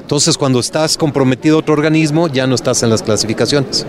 Entonces, 0.00 0.36
cuando 0.36 0.60
estás 0.60 0.98
comprometido 0.98 1.56
a 1.56 1.60
otro 1.60 1.72
organismo, 1.72 2.28
ya 2.28 2.46
no 2.46 2.54
estás 2.54 2.82
en 2.82 2.90
las 2.90 3.02
clasificaciones. 3.02 3.86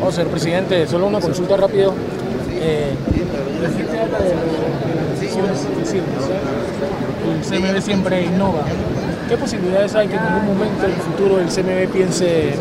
Vamos, 0.00 0.14
señor 0.14 0.30
presidente, 0.30 0.86
solo 0.86 1.08
una 1.08 1.20
consulta 1.20 1.58
rápido. 1.58 1.92
Eh, 2.62 2.94
el 7.34 7.60
CMB 7.60 7.82
siempre 7.82 8.24
innova. 8.24 8.64
¿Qué 9.28 9.36
posibilidades 9.36 9.94
hay 9.94 10.08
que 10.08 10.14
en 10.14 10.20
algún 10.20 10.46
momento 10.56 10.84
en 10.84 10.92
el 10.92 10.96
futuro 10.96 11.38
el 11.38 11.48
CMB 11.48 11.92
piense 11.92 12.54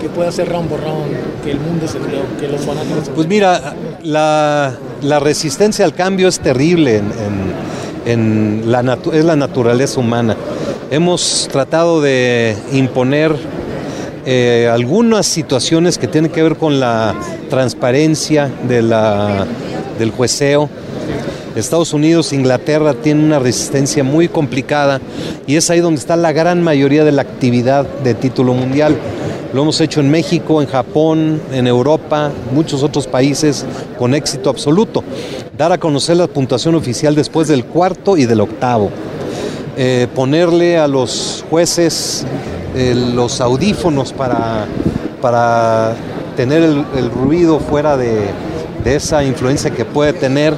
que 0.00 0.08
pueda 0.08 0.30
ser 0.30 0.48
round 0.48 0.68
por 0.68 0.80
round, 0.80 1.12
que 1.42 1.50
el 1.50 1.58
mundo 1.58 1.88
se 1.88 1.98
que 2.38 2.48
los 2.48 2.60
fanáticos... 2.60 3.10
Pues 3.14 3.26
mira, 3.26 3.74
la, 4.02 4.74
la 5.02 5.18
resistencia 5.18 5.84
al 5.84 5.94
cambio 5.94 6.28
es 6.28 6.38
terrible 6.40 6.98
en, 6.98 7.06
en, 8.06 8.62
en 8.62 8.70
la, 8.70 8.98
es 9.12 9.24
la 9.24 9.34
naturaleza 9.34 9.98
humana. 9.98 10.36
Hemos 10.90 11.48
tratado 11.50 12.00
de 12.00 12.56
imponer 12.72 13.34
eh, 14.26 14.70
algunas 14.72 15.26
situaciones 15.26 15.98
que 15.98 16.06
tienen 16.06 16.30
que 16.30 16.42
ver 16.42 16.56
con 16.56 16.80
la 16.80 17.14
transparencia 17.50 18.50
de 18.68 18.82
la, 18.82 19.46
del 19.98 20.10
jueceo. 20.10 20.68
Estados 21.56 21.92
Unidos, 21.92 22.32
Inglaterra 22.32 22.94
tienen 22.94 23.24
una 23.24 23.38
resistencia 23.38 24.02
muy 24.02 24.28
complicada 24.28 25.00
y 25.46 25.56
es 25.56 25.70
ahí 25.70 25.80
donde 25.80 26.00
está 26.00 26.16
la 26.16 26.32
gran 26.32 26.62
mayoría 26.62 27.04
de 27.04 27.12
la 27.12 27.22
actividad 27.22 27.86
de 28.02 28.14
título 28.14 28.54
mundial. 28.54 28.96
Lo 29.52 29.62
hemos 29.62 29.80
hecho 29.80 30.00
en 30.00 30.10
México, 30.10 30.60
en 30.60 30.66
Japón, 30.66 31.40
en 31.52 31.68
Europa, 31.68 32.32
muchos 32.52 32.82
otros 32.82 33.06
países 33.06 33.64
con 33.98 34.14
éxito 34.14 34.50
absoluto. 34.50 35.04
Dar 35.56 35.70
a 35.70 35.78
conocer 35.78 36.16
la 36.16 36.26
puntuación 36.26 36.74
oficial 36.74 37.14
después 37.14 37.46
del 37.46 37.64
cuarto 37.64 38.16
y 38.16 38.26
del 38.26 38.40
octavo. 38.40 38.90
Eh, 39.76 40.08
ponerle 40.14 40.78
a 40.78 40.88
los 40.88 41.44
jueces 41.50 42.24
eh, 42.74 42.94
los 43.14 43.40
audífonos 43.40 44.12
para, 44.12 44.66
para 45.20 45.94
tener 46.36 46.62
el, 46.62 47.10
ruido 47.10 47.60
fuera 47.60 47.96
de, 47.96 48.30
esa 48.84 49.24
influencia 49.24 49.70
que 49.70 49.84
puede 49.84 50.12
tener 50.12 50.54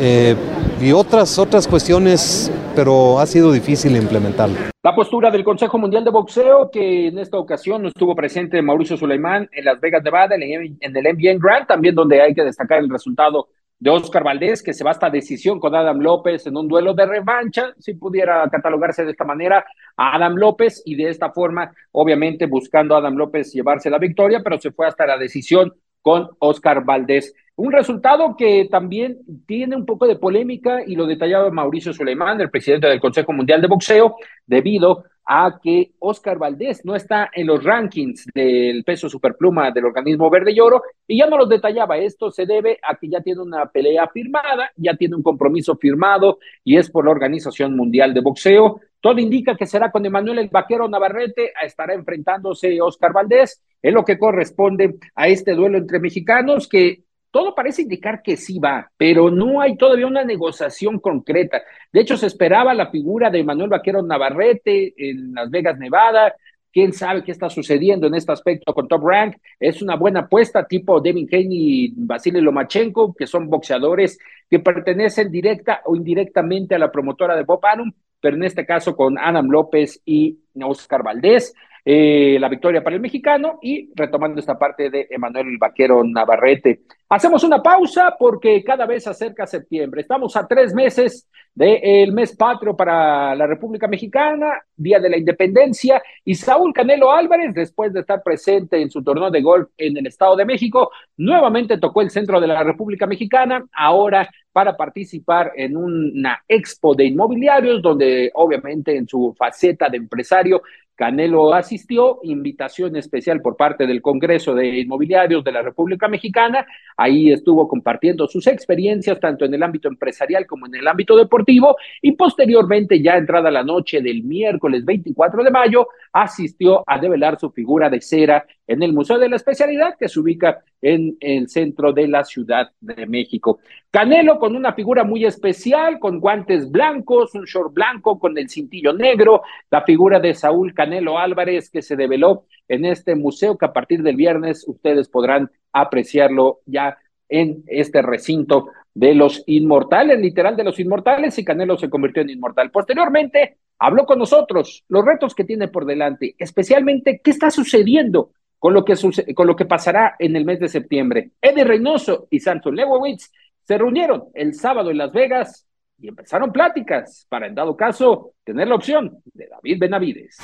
eh, 0.00 0.34
y 0.80 0.92
otras, 0.92 1.38
otras 1.38 1.66
cuestiones, 1.66 2.52
pero 2.74 3.18
ha 3.18 3.26
sido 3.26 3.52
difícil 3.52 3.96
implementarlo. 3.96 4.56
La 4.82 4.94
postura 4.94 5.30
del 5.30 5.42
Consejo 5.42 5.78
Mundial 5.78 6.04
de 6.04 6.10
Boxeo, 6.10 6.70
que 6.70 7.08
en 7.08 7.18
esta 7.18 7.38
ocasión 7.38 7.86
estuvo 7.86 8.14
presente 8.14 8.62
Mauricio 8.62 8.96
Suleimán 8.96 9.48
en 9.52 9.64
Las 9.64 9.80
Vegas, 9.80 10.02
Nevada, 10.04 10.36
en 10.36 10.42
el, 10.42 10.76
en 10.80 10.96
el 10.96 11.14
MBN 11.14 11.38
Grant, 11.38 11.66
también 11.66 11.94
donde 11.94 12.20
hay 12.20 12.34
que 12.34 12.44
destacar 12.44 12.78
el 12.78 12.88
resultado 12.88 13.48
de 13.78 13.90
Oscar 13.90 14.24
Valdés, 14.24 14.62
que 14.62 14.72
se 14.72 14.84
va 14.84 14.92
hasta 14.92 15.10
decisión 15.10 15.60
con 15.60 15.74
Adam 15.74 15.98
López 15.98 16.46
en 16.46 16.56
un 16.56 16.68
duelo 16.68 16.94
de 16.94 17.06
revancha, 17.06 17.74
si 17.78 17.94
pudiera 17.94 18.48
catalogarse 18.50 19.04
de 19.04 19.10
esta 19.10 19.24
manera, 19.24 19.66
a 19.96 20.16
Adam 20.16 20.36
López 20.36 20.82
y 20.84 20.94
de 20.94 21.10
esta 21.10 21.30
forma, 21.30 21.72
obviamente 21.92 22.46
buscando 22.46 22.94
a 22.94 22.98
Adam 22.98 23.16
López 23.16 23.52
llevarse 23.52 23.90
la 23.90 23.98
victoria, 23.98 24.40
pero 24.42 24.58
se 24.58 24.70
fue 24.70 24.86
hasta 24.86 25.06
la 25.06 25.18
decisión 25.18 25.74
con 26.00 26.28
Oscar 26.38 26.84
Valdés. 26.84 27.34
Un 27.56 27.72
resultado 27.72 28.36
que 28.36 28.68
también 28.70 29.18
tiene 29.46 29.76
un 29.76 29.86
poco 29.86 30.06
de 30.06 30.16
polémica 30.16 30.82
y 30.86 30.94
lo 30.94 31.06
detallaba 31.06 31.50
Mauricio 31.50 31.94
Suleimán, 31.94 32.38
el 32.38 32.50
presidente 32.50 32.86
del 32.86 33.00
Consejo 33.00 33.32
Mundial 33.32 33.62
de 33.62 33.68
Boxeo, 33.68 34.16
debido 34.46 35.04
a 35.24 35.58
que 35.60 35.92
Oscar 35.98 36.38
Valdés 36.38 36.84
no 36.84 36.94
está 36.94 37.30
en 37.32 37.46
los 37.46 37.64
rankings 37.64 38.26
del 38.34 38.84
peso 38.84 39.08
superpluma 39.08 39.70
del 39.70 39.86
organismo 39.86 40.28
verde 40.28 40.52
y 40.52 40.60
oro, 40.60 40.82
y 41.06 41.18
ya 41.18 41.26
no 41.26 41.38
los 41.38 41.48
detallaba. 41.48 41.96
Esto 41.96 42.30
se 42.30 42.44
debe 42.44 42.78
a 42.82 42.94
que 42.94 43.08
ya 43.08 43.22
tiene 43.22 43.40
una 43.40 43.64
pelea 43.64 44.06
firmada, 44.08 44.70
ya 44.76 44.94
tiene 44.94 45.16
un 45.16 45.22
compromiso 45.22 45.76
firmado 45.76 46.38
y 46.62 46.76
es 46.76 46.90
por 46.90 47.06
la 47.06 47.10
Organización 47.10 47.74
Mundial 47.74 48.12
de 48.12 48.20
Boxeo. 48.20 48.80
Todo 49.00 49.18
indica 49.18 49.56
que 49.56 49.66
será 49.66 49.90
con 49.90 50.04
Emanuel 50.04 50.40
el 50.40 50.48
Vaquero 50.48 50.88
Navarrete, 50.88 51.52
estará 51.64 51.94
enfrentándose 51.94 52.80
Oscar 52.82 53.14
Valdés, 53.14 53.62
es 53.80 53.94
lo 53.94 54.04
que 54.04 54.18
corresponde 54.18 54.98
a 55.14 55.26
este 55.28 55.54
duelo 55.54 55.78
entre 55.78 56.00
mexicanos 56.00 56.68
que 56.68 57.05
todo 57.30 57.54
parece 57.54 57.82
indicar 57.82 58.22
que 58.22 58.36
sí 58.36 58.58
va, 58.58 58.90
pero 58.96 59.30
no 59.30 59.60
hay 59.60 59.76
todavía 59.76 60.06
una 60.06 60.24
negociación 60.24 60.98
concreta. 61.00 61.62
De 61.92 62.00
hecho, 62.00 62.16
se 62.16 62.26
esperaba 62.26 62.74
la 62.74 62.90
figura 62.90 63.30
de 63.30 63.44
Manuel 63.44 63.70
Vaquero 63.70 64.02
Navarrete 64.02 64.94
en 64.96 65.34
Las 65.34 65.50
Vegas, 65.50 65.78
Nevada. 65.78 66.34
Quién 66.72 66.92
sabe 66.92 67.24
qué 67.24 67.32
está 67.32 67.48
sucediendo 67.48 68.06
en 68.06 68.14
este 68.14 68.32
aspecto 68.32 68.74
con 68.74 68.86
Top 68.88 69.02
Rank. 69.06 69.36
Es 69.58 69.80
una 69.80 69.96
buena 69.96 70.20
apuesta, 70.20 70.66
tipo 70.66 71.00
Devin 71.00 71.28
Haney 71.30 71.48
y 71.50 71.92
Vasily 71.96 72.40
Lomachenko, 72.40 73.14
que 73.14 73.26
son 73.26 73.48
boxeadores 73.48 74.18
que 74.48 74.58
pertenecen 74.58 75.30
directa 75.30 75.80
o 75.86 75.96
indirectamente 75.96 76.74
a 76.74 76.78
la 76.78 76.92
promotora 76.92 77.34
de 77.34 77.44
Bob 77.44 77.64
Arum, 77.64 77.92
pero 78.20 78.36
en 78.36 78.44
este 78.44 78.66
caso 78.66 78.94
con 78.94 79.18
Adam 79.18 79.48
López 79.48 80.02
y 80.04 80.38
Oscar 80.54 81.02
Valdés 81.02 81.54
eh, 81.88 82.36
la 82.40 82.48
victoria 82.48 82.82
para 82.82 82.96
el 82.96 83.00
mexicano 83.00 83.60
y 83.62 83.92
retomando 83.94 84.40
esta 84.40 84.58
parte 84.58 84.90
de 84.90 85.06
Emanuel 85.08 85.56
Vaquero 85.56 86.02
Navarrete. 86.02 86.80
Hacemos 87.08 87.44
una 87.44 87.62
pausa 87.62 88.16
porque 88.18 88.64
cada 88.64 88.86
vez 88.86 89.06
acerca 89.06 89.46
septiembre. 89.46 90.00
Estamos 90.00 90.34
a 90.34 90.48
tres 90.48 90.74
meses 90.74 91.28
del 91.54 92.12
mes 92.12 92.36
patrio 92.36 92.76
para 92.76 93.36
la 93.36 93.46
República 93.46 93.86
Mexicana, 93.86 94.60
Día 94.74 94.98
de 94.98 95.10
la 95.10 95.16
Independencia, 95.16 96.02
y 96.24 96.34
Saúl 96.34 96.72
Canelo 96.72 97.12
Álvarez, 97.12 97.54
después 97.54 97.92
de 97.92 98.00
estar 98.00 98.20
presente 98.20 98.82
en 98.82 98.90
su 98.90 99.04
torneo 99.04 99.30
de 99.30 99.40
golf 99.40 99.68
en 99.78 99.96
el 99.96 100.08
Estado 100.08 100.34
de 100.34 100.44
México, 100.44 100.90
nuevamente 101.16 101.78
tocó 101.78 102.02
el 102.02 102.10
centro 102.10 102.40
de 102.40 102.48
la 102.48 102.64
República 102.64 103.06
Mexicana, 103.06 103.64
ahora 103.72 104.28
para 104.52 104.76
participar 104.76 105.52
en 105.54 105.76
una 105.76 106.42
expo 106.48 106.94
de 106.94 107.04
inmobiliarios, 107.04 107.80
donde 107.80 108.30
obviamente 108.34 108.96
en 108.96 109.06
su 109.06 109.34
faceta 109.38 109.88
de 109.88 109.98
empresario 109.98 110.62
Canelo 110.96 111.52
asistió, 111.52 112.20
invitación 112.22 112.96
especial 112.96 113.42
por 113.42 113.56
parte 113.56 113.86
del 113.86 114.00
Congreso 114.00 114.54
de 114.54 114.80
Inmobiliarios 114.80 115.44
de 115.44 115.52
la 115.52 115.60
República 115.60 116.08
Mexicana. 116.08 116.66
Ahí 116.96 117.30
estuvo 117.30 117.68
compartiendo 117.68 118.26
sus 118.26 118.46
experiencias 118.46 119.20
tanto 119.20 119.44
en 119.44 119.52
el 119.52 119.62
ámbito 119.62 119.88
empresarial 119.88 120.46
como 120.46 120.66
en 120.66 120.74
el 120.74 120.88
ámbito 120.88 121.14
deportivo 121.14 121.76
y 122.00 122.12
posteriormente, 122.12 123.02
ya 123.02 123.16
entrada 123.16 123.50
la 123.50 123.62
noche 123.62 124.00
del 124.00 124.24
miércoles 124.24 124.86
24 124.86 125.44
de 125.44 125.50
mayo, 125.50 125.88
asistió 126.12 126.82
a 126.86 126.98
develar 126.98 127.38
su 127.38 127.50
figura 127.50 127.90
de 127.90 128.00
cera 128.00 128.46
en 128.66 128.82
el 128.82 128.94
Museo 128.94 129.18
de 129.18 129.28
la 129.28 129.36
Especialidad 129.36 129.96
que 129.98 130.08
se 130.08 130.18
ubica 130.18 130.64
en 130.80 131.16
el 131.20 131.48
centro 131.48 131.92
de 131.92 132.08
la 132.08 132.24
Ciudad 132.24 132.70
de 132.80 133.06
México. 133.06 133.58
Canelo 133.90 134.38
con 134.38 134.56
una 134.56 134.72
figura 134.72 135.04
muy 135.04 135.24
especial, 135.24 135.98
con 135.98 136.20
guantes 136.20 136.70
blancos, 136.70 137.34
un 137.34 137.44
short 137.44 137.72
blanco 137.72 138.18
con 138.18 138.36
el 138.38 138.48
cintillo 138.48 138.92
negro, 138.92 139.42
la 139.70 139.82
figura 139.82 140.20
de 140.20 140.34
Saúl 140.34 140.74
Canelo 140.74 140.85
Álvarez 141.18 141.70
que 141.70 141.82
se 141.82 141.96
develó 141.96 142.46
en 142.68 142.84
este 142.84 143.14
museo 143.14 143.56
que 143.56 143.66
a 143.66 143.72
partir 143.72 144.02
del 144.02 144.16
viernes 144.16 144.64
ustedes 144.66 145.08
podrán 145.08 145.50
apreciarlo 145.72 146.60
ya 146.66 146.98
en 147.28 147.64
este 147.66 148.02
recinto 148.02 148.68
de 148.94 149.14
los 149.14 149.42
inmortales, 149.46 150.18
literal 150.18 150.56
de 150.56 150.64
los 150.64 150.78
inmortales, 150.80 151.38
y 151.38 151.44
Canelo 151.44 151.76
se 151.76 151.90
convirtió 151.90 152.22
en 152.22 152.30
inmortal. 152.30 152.70
Posteriormente, 152.70 153.58
habló 153.78 154.06
con 154.06 154.18
nosotros 154.18 154.84
los 154.88 155.04
retos 155.04 155.34
que 155.34 155.44
tiene 155.44 155.68
por 155.68 155.84
delante, 155.84 156.34
especialmente 156.38 157.20
qué 157.22 157.30
está 157.30 157.50
sucediendo 157.50 158.30
con 158.58 158.72
lo 158.72 158.84
que, 158.84 158.94
con 159.34 159.46
lo 159.46 159.54
que 159.54 159.66
pasará 159.66 160.16
en 160.18 160.34
el 160.34 160.44
mes 160.44 160.60
de 160.60 160.68
septiembre. 160.68 161.30
Eddie 161.42 161.64
Reynoso 161.64 162.26
y 162.30 162.40
Santos 162.40 162.72
Lewowitz 162.72 163.30
se 163.64 163.76
reunieron 163.76 164.24
el 164.34 164.54
sábado 164.54 164.90
en 164.90 164.98
Las 164.98 165.12
Vegas 165.12 165.66
y 165.98 166.08
empezaron 166.08 166.52
pláticas 166.52 167.26
para, 167.28 167.46
en 167.46 167.54
dado 167.54 167.76
caso, 167.76 168.32
tener 168.44 168.68
la 168.68 168.74
opción 168.74 169.18
de 169.34 169.48
David 169.48 169.78
Benavides. 169.78 170.38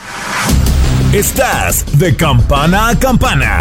Estás 1.14 1.98
de 1.98 2.16
campana 2.16 2.88
a 2.88 2.98
campana. 2.98 3.60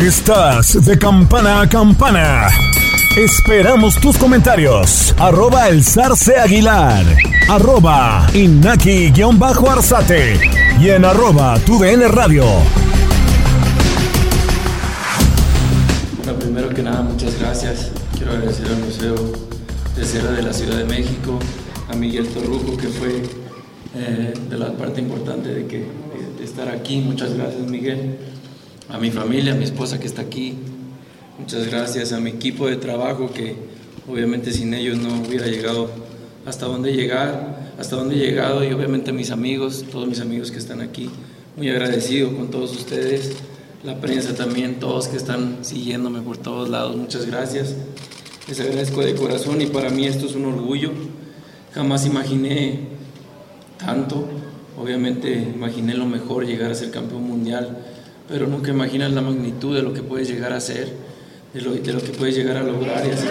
Estás 0.00 0.84
de 0.86 0.98
campana 0.98 1.60
a 1.60 1.68
campana. 1.68 2.48
Esperamos 3.16 4.00
tus 4.00 4.16
comentarios. 4.16 5.14
Arroba 5.18 5.68
el 5.68 5.84
zarce 5.84 6.38
aguilar. 6.38 7.04
Arroba 7.48 8.26
inaki-arzate. 8.32 10.40
Y 10.80 10.88
en 10.88 11.04
arroba 11.04 11.58
tu 11.60 11.78
radio. 11.78 12.46
Bueno, 16.16 16.38
primero 16.38 16.70
que 16.70 16.82
nada, 16.82 17.02
muchas 17.02 17.38
gracias. 17.38 17.90
Quiero 18.16 18.32
agradecer 18.32 18.68
al 18.68 18.78
Museo 18.78 19.14
de 19.94 20.06
Cera 20.06 20.30
de 20.30 20.42
la 20.42 20.54
Ciudad 20.54 20.78
de 20.78 20.84
México, 20.84 21.38
a 21.90 21.94
Miguel 21.94 22.28
Torruco, 22.28 22.78
que 22.78 22.88
fue 22.88 23.24
eh, 23.94 24.32
de 24.48 24.58
la 24.58 24.72
parte 24.72 25.02
importante 25.02 25.50
de, 25.50 25.66
que, 25.66 25.86
de 26.38 26.44
estar 26.44 26.70
aquí. 26.70 27.02
Muchas 27.02 27.34
gracias, 27.34 27.68
Miguel. 27.68 28.31
A 28.92 28.98
mi 28.98 29.10
familia, 29.10 29.54
a 29.54 29.56
mi 29.56 29.64
esposa 29.64 29.98
que 29.98 30.06
está 30.06 30.20
aquí. 30.20 30.52
Muchas 31.38 31.66
gracias 31.66 32.12
a 32.12 32.20
mi 32.20 32.28
equipo 32.28 32.66
de 32.66 32.76
trabajo 32.76 33.32
que 33.32 33.56
obviamente 34.06 34.52
sin 34.52 34.74
ellos 34.74 34.98
no 34.98 35.22
hubiera 35.26 35.46
llegado 35.46 35.88
hasta 36.44 36.66
donde 36.66 36.92
llegar, 36.92 37.72
hasta 37.78 37.96
donde 37.96 38.16
he 38.16 38.18
llegado 38.18 38.62
y 38.62 38.70
obviamente 38.70 39.08
a 39.08 39.14
mis 39.14 39.30
amigos, 39.30 39.86
todos 39.90 40.06
mis 40.06 40.20
amigos 40.20 40.50
que 40.50 40.58
están 40.58 40.82
aquí. 40.82 41.08
Muy 41.56 41.70
agradecido 41.70 42.36
con 42.36 42.50
todos 42.50 42.72
ustedes, 42.72 43.32
la 43.82 43.98
prensa 43.98 44.34
también, 44.34 44.78
todos 44.78 45.08
que 45.08 45.16
están 45.16 45.64
siguiéndome 45.64 46.20
por 46.20 46.36
todos 46.36 46.68
lados. 46.68 46.94
Muchas 46.94 47.24
gracias. 47.24 47.74
Les 48.46 48.60
agradezco 48.60 49.00
de 49.00 49.14
corazón 49.14 49.62
y 49.62 49.66
para 49.68 49.88
mí 49.88 50.04
esto 50.04 50.26
es 50.26 50.34
un 50.34 50.44
orgullo. 50.44 50.90
Jamás 51.72 52.04
imaginé 52.04 52.88
tanto. 53.78 54.28
Obviamente 54.78 55.32
imaginé 55.32 55.94
lo 55.94 56.04
mejor, 56.04 56.44
llegar 56.44 56.70
a 56.70 56.74
ser 56.74 56.90
campeón 56.90 57.22
mundial, 57.22 57.78
pero 58.28 58.46
nunca 58.46 58.70
imaginas 58.70 59.12
la 59.12 59.20
magnitud 59.20 59.74
de 59.74 59.82
lo 59.82 59.92
que 59.92 60.02
puedes 60.02 60.28
llegar 60.28 60.52
a 60.52 60.60
ser, 60.60 60.88
de 61.54 61.60
lo, 61.60 61.72
de 61.72 61.92
lo 61.92 62.00
que 62.00 62.10
puedes 62.10 62.34
llegar 62.34 62.56
a 62.56 62.62
lograr, 62.62 63.06
y 63.06 63.10
así 63.10 63.26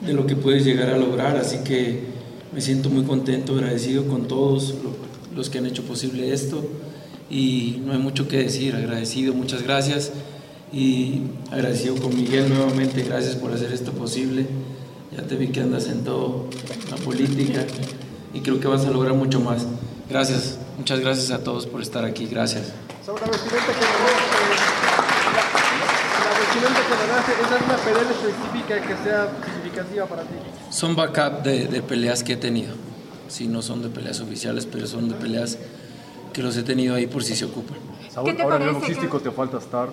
de 0.00 0.12
lo 0.12 0.26
que 0.26 0.36
puedes 0.36 0.64
llegar 0.64 0.90
a 0.90 0.98
lograr, 0.98 1.36
así 1.36 1.58
que 1.64 2.04
me 2.52 2.60
siento 2.60 2.90
muy 2.90 3.04
contento, 3.04 3.54
agradecido 3.54 4.06
con 4.06 4.28
todos 4.28 4.74
los 5.34 5.50
que 5.50 5.58
han 5.58 5.66
hecho 5.66 5.82
posible 5.82 6.32
esto 6.32 6.64
y 7.28 7.82
no 7.84 7.92
hay 7.92 7.98
mucho 7.98 8.28
que 8.28 8.38
decir, 8.38 8.74
agradecido, 8.74 9.34
muchas 9.34 9.62
gracias 9.62 10.12
y 10.72 11.22
agradecido 11.50 11.96
con 11.96 12.14
Miguel 12.16 12.48
nuevamente, 12.48 13.02
gracias 13.02 13.36
por 13.36 13.52
hacer 13.52 13.72
esto 13.72 13.92
posible. 13.92 14.46
Ya 15.16 15.22
te 15.22 15.36
vi 15.36 15.48
que 15.48 15.60
andas 15.60 15.88
en 15.88 16.04
todo 16.04 16.48
la 16.90 16.96
política 16.96 17.64
y 18.34 18.40
creo 18.40 18.60
que 18.60 18.68
vas 18.68 18.84
a 18.84 18.90
lograr 18.90 19.14
mucho 19.14 19.40
más. 19.40 19.66
Gracias, 20.08 20.58
muchas 20.78 21.00
gracias 21.00 21.30
a 21.30 21.42
todos 21.42 21.66
por 21.66 21.82
estar 21.82 22.04
aquí, 22.04 22.26
gracias. 22.26 22.72
La 23.06 23.12
vestimenta 23.12 23.66
que 23.66 23.80
que 27.26 27.42
¿esa 27.42 27.56
es 27.56 27.62
una 27.62 27.76
pelea 27.76 28.02
específica 28.02 28.80
que 28.80 28.96
sea 29.04 29.28
significativa 29.44 30.06
para 30.06 30.22
ti? 30.22 30.34
Son 30.70 30.96
backup 30.96 31.42
de, 31.42 31.66
de 31.66 31.82
peleas 31.82 32.22
que 32.22 32.34
he 32.34 32.36
tenido. 32.36 32.74
Sí, 33.28 33.46
no 33.48 33.62
son 33.62 33.82
de 33.82 33.88
peleas 33.88 34.20
oficiales, 34.20 34.66
pero 34.66 34.86
son 34.86 35.08
de 35.08 35.14
peleas 35.14 35.58
que 36.32 36.42
los 36.42 36.56
he 36.56 36.62
tenido 36.62 36.94
ahí 36.94 37.06
por 37.06 37.24
si 37.24 37.34
se 37.34 37.44
ocupan. 37.44 37.76
Saúl, 38.12 38.36
ahora 38.40 38.56
a 38.56 38.58
nivel 38.58 38.74
boxístico 38.74 39.20
te 39.20 39.30
falta 39.30 39.58
estar 39.58 39.88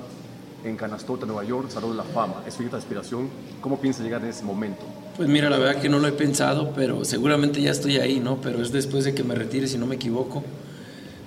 en 0.64 0.78
Canastota, 0.78 1.26
Nueva 1.26 1.44
York, 1.44 1.70
Salón 1.70 1.92
de 1.92 1.98
la 1.98 2.04
Fama. 2.04 2.44
Es 2.48 2.56
tu 2.56 2.76
aspiración. 2.76 3.30
¿Cómo 3.62 3.80
piensas 3.80 4.04
llegar 4.04 4.22
en 4.24 4.30
ese 4.30 4.44
momento? 4.44 4.82
Pues 5.18 5.28
mira, 5.30 5.50
la 5.50 5.58
verdad 5.58 5.82
que 5.82 5.90
no 5.90 6.00
lo 6.00 6.08
he 6.08 6.12
pensado, 6.12 6.72
pero 6.74 7.06
seguramente 7.06 7.62
ya 7.62 7.72
estoy 7.72 7.98
ahí, 7.98 8.20
¿no? 8.20 8.38
Pero 8.42 8.62
es 8.62 8.72
después 8.72 9.04
de 9.04 9.14
que 9.14 9.24
me 9.24 9.36
retire, 9.36 9.68
si 9.68 9.78
no 9.78 9.86
me 9.86 9.96
equivoco. 9.96 10.44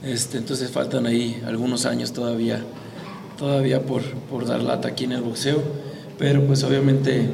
Este, 0.02 0.38
entonces 0.38 0.70
faltan 0.70 1.06
ahí 1.06 1.42
algunos 1.46 1.87
años 1.87 2.12
todavía, 2.12 2.62
todavía 3.38 3.82
por, 3.82 4.02
por 4.02 4.46
dar 4.46 4.62
lata 4.62 4.88
aquí 4.88 5.04
en 5.04 5.12
el 5.12 5.22
boxeo. 5.22 5.62
Pero 6.18 6.42
pues 6.46 6.62
obviamente 6.64 7.28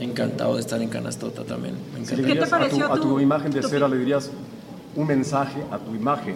encantado 0.00 0.54
de 0.54 0.60
estar 0.60 0.80
en 0.82 0.88
Canastota 0.88 1.44
también. 1.44 1.74
Me 1.98 2.04
si 2.04 2.16
le 2.16 2.22
dirías 2.22 2.52
a, 2.52 2.68
tu, 2.68 2.82
a 2.82 3.00
tu 3.00 3.20
imagen 3.20 3.50
de 3.50 3.62
cera, 3.62 3.88
le 3.88 3.98
dirías 3.98 4.30
un 4.94 5.06
mensaje 5.06 5.62
a 5.70 5.78
tu 5.78 5.94
imagen 5.94 6.34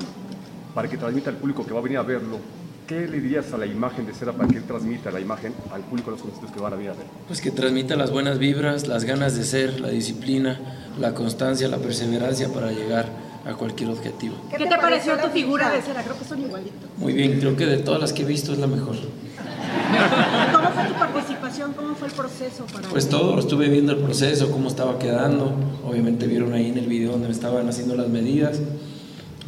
para 0.74 0.88
que 0.88 0.96
transmita 0.96 1.30
al 1.30 1.37
público 1.37 1.66
que 1.66 1.72
va 1.72 1.80
a 1.80 1.82
venir 1.82 1.98
a 1.98 2.02
verlo 2.02 2.38
¿Qué 2.87 3.06
le 3.06 3.20
dirías 3.20 3.52
a 3.52 3.58
la 3.58 3.66
imagen 3.66 4.06
de 4.06 4.12
Cera 4.12 4.32
para 4.32 4.48
que 4.48 4.56
él 4.56 4.64
transmita 4.64 5.11
la 5.12 5.20
imagen 5.20 5.54
al 5.72 5.82
público, 5.82 6.11
a 6.11 6.12
los 6.12 6.20
conocidos 6.20 6.50
que 6.50 6.61
van 6.61 6.72
a 6.72 6.76
ver 6.76 6.90
a 6.90 6.94
ver? 6.94 7.06
Pues 7.28 7.40
que 7.40 7.52
transmita 7.52 7.94
las 7.94 8.11
buenas 8.11 8.38
vibras, 8.38 8.88
las 8.88 9.04
ganas 9.04 9.37
de 9.37 9.44
ser, 9.44 9.80
la 9.80 9.88
disciplina, 9.88 10.58
la 10.98 11.14
constancia, 11.14 11.68
la 11.68 11.78
perseverancia 11.78 12.52
para 12.52 12.72
llegar 12.72 13.06
a 13.44 13.55
cualquier 13.55 13.90
objetivo. 13.90 14.37
¿Qué 14.50 14.66
te 14.66 14.76
pareció 14.76 15.16
tu 15.18 15.28
figura 15.28 15.70
de 15.70 15.83
Cera? 15.83 16.02
Creo 16.02 16.18
que 16.18 16.24
son 16.24 16.40
igualitos. 16.40 16.90
Muy 16.96 17.12
bien, 17.12 17.38
creo 17.40 17.57
que 17.57 17.66
de 17.66 17.78
todas 17.78 18.00
las 18.00 18.12
que 18.12 18.22
he 18.22 18.24
visto 18.24 18.52
es 18.52 18.59
la 18.59 18.66
mejor. 18.66 18.96
¿Cómo 20.52 20.70
fue 20.70 20.85
tu 20.85 20.94
participación? 20.94 21.72
¿Cómo 21.72 21.94
fue 21.94 22.09
el 22.09 22.14
proceso 22.14 22.64
para 22.72 22.88
Pues 22.88 23.09
todo, 23.09 23.38
estuve 23.38 23.68
viendo 23.68 23.92
el 23.92 23.98
proceso, 23.98 24.50
cómo 24.50 24.68
estaba 24.68 24.98
quedando. 24.98 25.55
Obviamente 25.85 26.26
vieron 26.26 26.52
ahí 26.52 26.68
en 26.68 26.78
el 26.78 26.87
video 26.87 27.12
donde 27.12 27.28
me 27.28 27.35
estaban 27.35 27.68
haciendo 27.68 27.94
las 27.96 28.09
medidas. 28.09 28.61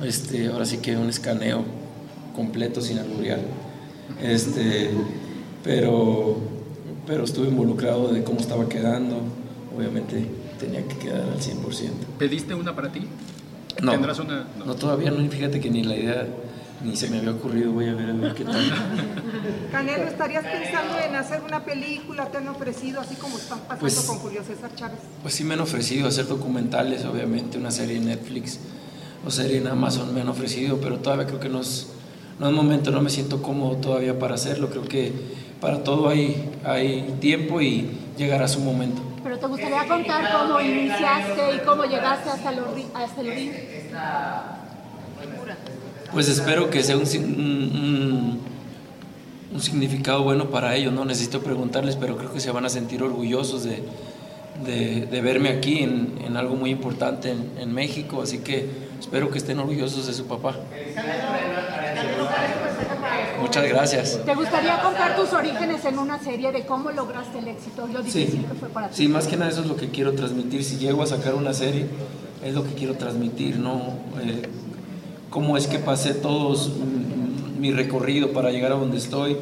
Este, 0.02 0.48
ahora 0.48 0.64
sí 0.64 0.78
que 0.78 0.96
un 0.96 1.08
escaneo 1.08 1.64
completo 2.34 2.80
sin 2.80 2.98
alburear. 2.98 3.40
Este, 4.20 4.90
pero, 5.62 6.36
pero 7.06 7.24
estuve 7.24 7.48
involucrado 7.48 8.08
de 8.08 8.24
cómo 8.24 8.40
estaba 8.40 8.68
quedando. 8.68 9.20
Obviamente 9.76 10.26
tenía 10.58 10.86
que 10.86 10.96
quedar 10.96 11.22
al 11.22 11.40
100%. 11.40 11.90
¿Pediste 12.18 12.54
una 12.54 12.74
para 12.74 12.90
ti? 12.90 13.06
No, 13.82 13.92
¿Tendrás 13.92 14.18
una? 14.18 14.46
no, 14.64 14.74
todavía 14.74 15.10
no, 15.10 15.28
fíjate 15.30 15.60
que 15.60 15.70
ni 15.70 15.82
la 15.82 15.96
idea 15.96 16.26
ni 16.84 16.96
se 16.96 17.08
me 17.08 17.18
había 17.18 17.30
ocurrido, 17.30 17.72
voy 17.72 17.88
a 17.88 17.94
ver 17.94 18.10
a 18.10 18.12
ver 18.12 18.34
qué 18.34 18.44
tal. 18.44 18.54
Canelo, 19.72 20.04
¿estarías 20.04 20.44
pensando 20.44 20.98
en 20.98 21.14
hacer 21.16 21.40
una 21.42 21.64
película? 21.64 22.26
¿Te 22.26 22.38
han 22.38 22.48
ofrecido 22.48 23.00
así 23.00 23.14
como 23.16 23.36
están 23.38 23.58
pasando 23.60 23.80
Pues- 23.80 23.94
con 24.00 24.18
Julio 24.18 24.42
César 24.46 24.70
Chávez? 24.74 24.98
Pues 25.22 25.34
sí 25.34 25.44
me 25.44 25.54
han 25.54 25.60
ofrecido 25.60 26.08
hacer 26.08 26.26
documentales, 26.26 27.04
obviamente, 27.04 27.58
una 27.58 27.70
serie 27.70 27.96
en 27.96 28.06
Netflix 28.06 28.58
o 29.26 29.30
serie 29.30 29.58
en 29.58 29.66
Amazon 29.66 30.12
me 30.14 30.20
han 30.20 30.28
ofrecido, 30.28 30.78
pero 30.80 30.98
todavía 30.98 31.26
creo 31.26 31.40
que 31.40 31.48
no 31.48 31.60
es, 31.60 31.88
no 32.38 32.48
es 32.48 32.52
momento, 32.54 32.90
no 32.90 33.00
me 33.00 33.08
siento 33.08 33.40
cómodo 33.42 33.76
todavía 33.76 34.18
para 34.18 34.34
hacerlo, 34.34 34.68
creo 34.68 34.84
que 34.84 35.12
para 35.62 35.82
todo 35.82 36.10
hay, 36.10 36.50
hay 36.64 37.14
tiempo 37.20 37.62
y 37.62 37.88
llegará 38.18 38.46
su 38.48 38.60
momento. 38.60 39.00
Pero 39.24 39.38
te 39.38 39.46
gustaría 39.46 39.88
contar 39.88 40.30
cómo 40.30 40.60
iniciaste 40.60 41.56
y 41.56 41.58
cómo 41.60 41.84
llegaste 41.84 42.28
hasta 42.28 42.50
el, 42.50 42.58
hasta. 42.92 43.22
Pues 46.12 46.28
espero 46.28 46.68
que 46.68 46.82
sea 46.82 46.98
un, 46.98 47.06
significado 49.58 50.22
bueno 50.22 50.50
para 50.50 50.76
ellos, 50.76 50.92
no 50.92 51.06
necesito 51.06 51.42
preguntarles, 51.42 51.96
pero 51.96 52.18
creo 52.18 52.32
que 52.34 52.40
se 52.40 52.50
van 52.50 52.66
a 52.66 52.68
sentir 52.68 53.02
orgullosos 53.02 53.64
de, 53.64 53.82
verme 55.22 55.48
aquí 55.48 55.78
en, 55.82 56.18
en 56.22 56.36
algo 56.36 56.54
muy 56.54 56.70
importante 56.70 57.30
en, 57.30 57.50
en 57.58 57.72
México, 57.72 58.20
así 58.20 58.40
que 58.40 58.68
espero 59.00 59.30
que 59.30 59.38
estén 59.38 59.58
orgullosos 59.58 60.06
de 60.06 60.12
su 60.12 60.26
papá. 60.26 60.54
Muchas 63.44 63.68
gracias. 63.68 64.20
¿Te 64.24 64.34
gustaría 64.34 64.80
contar 64.80 65.16
tus 65.16 65.32
orígenes 65.34 65.84
en 65.84 65.98
una 65.98 66.18
serie 66.18 66.50
de 66.50 66.64
cómo 66.64 66.90
lograste 66.90 67.38
el 67.40 67.48
éxito? 67.48 67.86
Lo 67.86 68.02
Sí. 68.02 68.20
difícil 68.20 68.44
que 68.46 68.54
fue 68.54 68.68
para 68.70 68.88
ti. 68.88 68.94
Sí, 68.96 69.08
más 69.08 69.26
que 69.26 69.36
nada 69.36 69.50
eso 69.50 69.60
es 69.60 69.66
lo 69.66 69.76
que 69.76 69.90
quiero 69.90 70.12
transmitir. 70.14 70.64
Si 70.64 70.76
llego 70.78 71.02
a 71.02 71.06
sacar 71.06 71.34
una 71.34 71.52
serie, 71.52 71.86
es 72.42 72.54
lo 72.54 72.64
que 72.64 72.72
quiero 72.72 72.94
transmitir, 72.94 73.58
¿no? 73.58 73.82
Eh, 74.22 74.48
cómo 75.28 75.56
es 75.58 75.66
que 75.66 75.78
pasé 75.78 76.14
todos 76.14 76.70
mm, 76.70 77.60
mi 77.60 77.70
recorrido 77.72 78.32
para 78.32 78.50
llegar 78.50 78.72
a 78.72 78.76
donde 78.76 78.96
estoy 78.96 79.36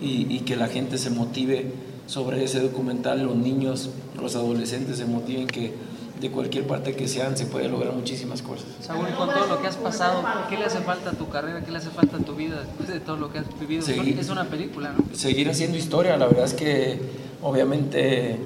y, 0.00 0.32
y 0.32 0.40
que 0.40 0.54
la 0.54 0.68
gente 0.68 0.96
se 0.96 1.10
motive 1.10 1.72
sobre 2.06 2.44
ese 2.44 2.60
documental, 2.60 3.22
los 3.24 3.34
niños, 3.36 3.90
los 4.20 4.36
adolescentes 4.36 4.98
se 4.98 5.04
motiven 5.04 5.46
que 5.48 5.74
de 6.20 6.30
cualquier 6.30 6.66
parte 6.66 6.94
que 6.94 7.06
sean 7.06 7.36
se 7.36 7.46
puede 7.46 7.68
lograr 7.68 7.92
muchísimas 7.92 8.42
cosas. 8.42 8.66
Saúl, 8.80 9.08
con 9.16 9.28
todo 9.28 9.46
lo 9.46 9.60
que 9.60 9.68
has 9.68 9.76
pasado, 9.76 10.22
¿qué 10.48 10.56
le 10.56 10.64
hace 10.64 10.80
falta 10.80 11.10
a 11.10 11.12
tu 11.12 11.28
carrera? 11.28 11.64
¿Qué 11.64 11.70
le 11.70 11.78
hace 11.78 11.90
falta 11.90 12.16
a 12.16 12.20
tu 12.20 12.34
vida 12.34 12.60
después 12.60 12.88
de 12.88 13.00
todo 13.00 13.16
lo 13.16 13.32
que 13.32 13.38
has 13.38 13.60
vivido? 13.60 13.82
Sí. 13.82 14.16
Es 14.18 14.28
una 14.28 14.44
película, 14.44 14.92
¿no? 14.92 15.04
seguir 15.14 15.48
haciendo 15.48 15.76
historia. 15.76 16.16
La 16.16 16.26
verdad 16.26 16.44
es 16.44 16.54
que 16.54 17.00
obviamente 17.42 18.38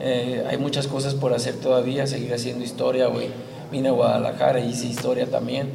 eh, 0.00 0.44
hay 0.48 0.58
muchas 0.58 0.86
cosas 0.86 1.14
por 1.14 1.32
hacer 1.34 1.54
todavía, 1.56 2.06
seguir 2.06 2.34
haciendo 2.34 2.64
historia. 2.64 3.08
Hoy 3.08 3.26
vine 3.70 3.88
a 3.88 3.92
Guadalajara 3.92 4.60
y 4.60 4.70
hice 4.70 4.86
historia 4.86 5.26
también. 5.26 5.70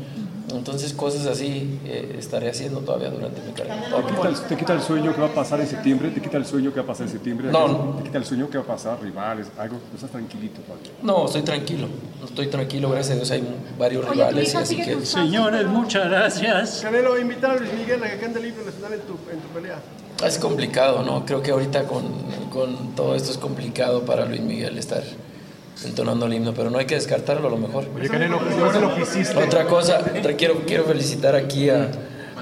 Entonces 0.53 0.93
cosas 0.93 1.25
así 1.25 1.79
eh, 1.85 2.15
estaré 2.19 2.49
haciendo 2.49 2.79
todavía 2.81 3.09
durante 3.09 3.41
mi 3.41 3.51
carrera. 3.51 3.81
¿Te 4.05 4.13
quita, 4.13 4.27
el, 4.29 4.35
te 4.41 4.57
quita 4.57 4.73
el 4.73 4.81
sueño 4.81 5.13
que 5.13 5.21
va 5.21 5.27
a 5.27 5.33
pasar 5.33 5.59
en 5.61 5.67
septiembre? 5.67 6.09
¿Te 6.11 6.21
quita 6.21 6.37
el 6.37 6.45
sueño 6.45 6.71
que 6.71 6.77
va 6.77 6.83
a 6.83 6.87
pasar 6.87 7.07
en 7.07 7.13
septiembre? 7.13 7.51
No. 7.51 7.95
¿Te 7.97 8.03
quita 8.03 8.17
el 8.19 8.25
sueño 8.25 8.49
que 8.49 8.57
va 8.57 8.63
a 8.63 8.67
pasar? 8.67 9.01
¿Rivales? 9.01 9.47
¿Algo? 9.57 9.79
¿Estás 9.93 10.11
tranquilito 10.11 10.61
todavía? 10.61 10.91
No, 11.01 11.25
estoy 11.25 11.41
tranquilo. 11.41 11.87
Estoy 12.23 12.47
tranquilo, 12.47 12.89
gracias 12.91 13.13
a 13.13 13.15
Dios 13.15 13.31
hay 13.31 13.43
varios 13.79 14.03
Oye, 14.05 14.13
rivales. 14.13 14.55
Así 14.55 14.77
que 14.77 14.93
pasos. 14.93 15.09
señores, 15.09 15.65
muchas 15.67 16.09
gracias. 16.09 16.79
Canelo, 16.81 17.19
invitar 17.19 17.51
a 17.51 17.55
Luis 17.57 17.73
Miguel 17.73 18.03
a 18.03 18.09
que 18.09 18.17
cante 18.19 18.39
libre 18.39 18.63
nacional 18.65 18.93
en 18.93 19.01
tu, 19.01 19.13
en 19.31 19.39
tu 19.39 19.47
pelea. 19.49 19.79
Es 20.25 20.37
complicado, 20.37 21.03
¿no? 21.03 21.25
Creo 21.25 21.41
que 21.41 21.51
ahorita 21.51 21.85
con, 21.85 22.03
con 22.51 22.95
todo 22.95 23.15
esto 23.15 23.31
es 23.31 23.37
complicado 23.37 24.03
para 24.05 24.25
Luis 24.25 24.41
Miguel 24.41 24.77
estar 24.77 25.03
entonando 25.83 26.25
el 26.25 26.33
himno, 26.33 26.53
pero 26.53 26.69
no 26.69 26.77
hay 26.77 26.85
que 26.85 26.95
descartarlo 26.95 27.47
a 27.47 27.51
lo 27.51 27.57
mejor. 27.57 27.85
Oye, 27.95 28.07
Canelo, 28.09 28.39
después 28.39 28.73
de 28.73 28.81
lo 28.81 28.95
que 28.95 29.01
hiciste... 29.01 29.37
Otra 29.43 29.65
cosa, 29.65 29.99
otra- 30.17 30.33
quiero, 30.35 30.61
quiero 30.65 30.85
felicitar 30.85 31.35
aquí 31.35 31.69
a, 31.69 31.89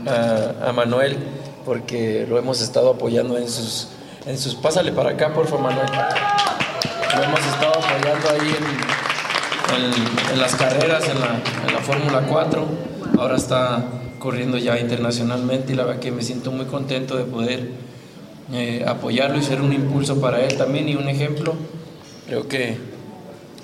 a, 0.06 0.70
a 0.70 0.74
Manuel 0.74 1.18
porque 1.66 2.26
lo 2.30 2.38
hemos 2.38 2.62
estado 2.62 2.92
apoyando 2.92 3.38
en 3.38 3.50
sus, 3.50 3.88
en 4.26 4.38
sus... 4.38 4.54
Pásale 4.56 4.92
para 4.92 5.12
acá, 5.12 5.34
por 5.34 5.48
favor, 5.48 5.64
Manuel. 5.72 5.88
Lo 7.16 7.24
hemos 7.24 7.40
estado 7.40 7.72
apoyando 7.72 8.30
ahí 8.30 8.56
en, 8.58 9.84
en- 9.84 10.34
en 10.34 10.40
las 10.42 10.56
carreras, 10.56 11.08
en 11.10 11.20
la, 11.20 11.42
en 11.68 11.74
la 11.74 11.80
Fórmula 11.82 12.22
4. 12.28 12.66
Ahora 13.18 13.36
está 13.36 13.84
corriendo 14.20 14.58
ya 14.58 14.80
internacionalmente 14.80 15.74
y 15.74 15.76
la 15.76 15.84
verdad 15.86 16.00
que 16.00 16.12
me 16.12 16.22
siento 16.22 16.52
muy 16.52 16.66
contento 16.66 17.18
de 17.18 17.24
poder 17.26 17.70
eh, 18.54 18.84
apoyarlo 18.88 19.38
y 19.38 19.44
ser 19.44 19.62
un 19.62 19.74
impulso 19.74 20.20
para 20.22 20.42
él 20.44 20.56
también 20.58 20.88
y 20.90 20.96
un 20.96 21.08
ejemplo. 21.10 21.54
Creo 22.28 22.48
que 22.48 22.78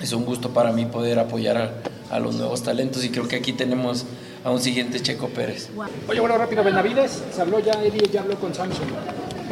es 0.01 0.13
un 0.13 0.25
gusto 0.25 0.49
para 0.49 0.71
mí 0.71 0.85
poder 0.85 1.19
apoyar 1.19 1.57
a, 1.57 1.71
a 2.15 2.19
los 2.19 2.35
nuevos 2.35 2.63
talentos 2.63 3.03
y 3.05 3.09
creo 3.09 3.27
que 3.27 3.35
aquí 3.37 3.53
tenemos 3.53 4.05
a 4.43 4.51
un 4.51 4.61
siguiente 4.61 5.01
Checo 5.01 5.27
Pérez. 5.27 5.69
Oye, 6.07 6.19
bueno, 6.19 6.37
rápido, 6.37 6.63
Benavides, 6.63 7.23
se 7.33 7.41
habló 7.41 7.59
ya, 7.59 7.73
Eddie 7.83 8.09
ya 8.11 8.21
habló 8.21 8.35
con 8.35 8.53
Samsung. 8.53 8.87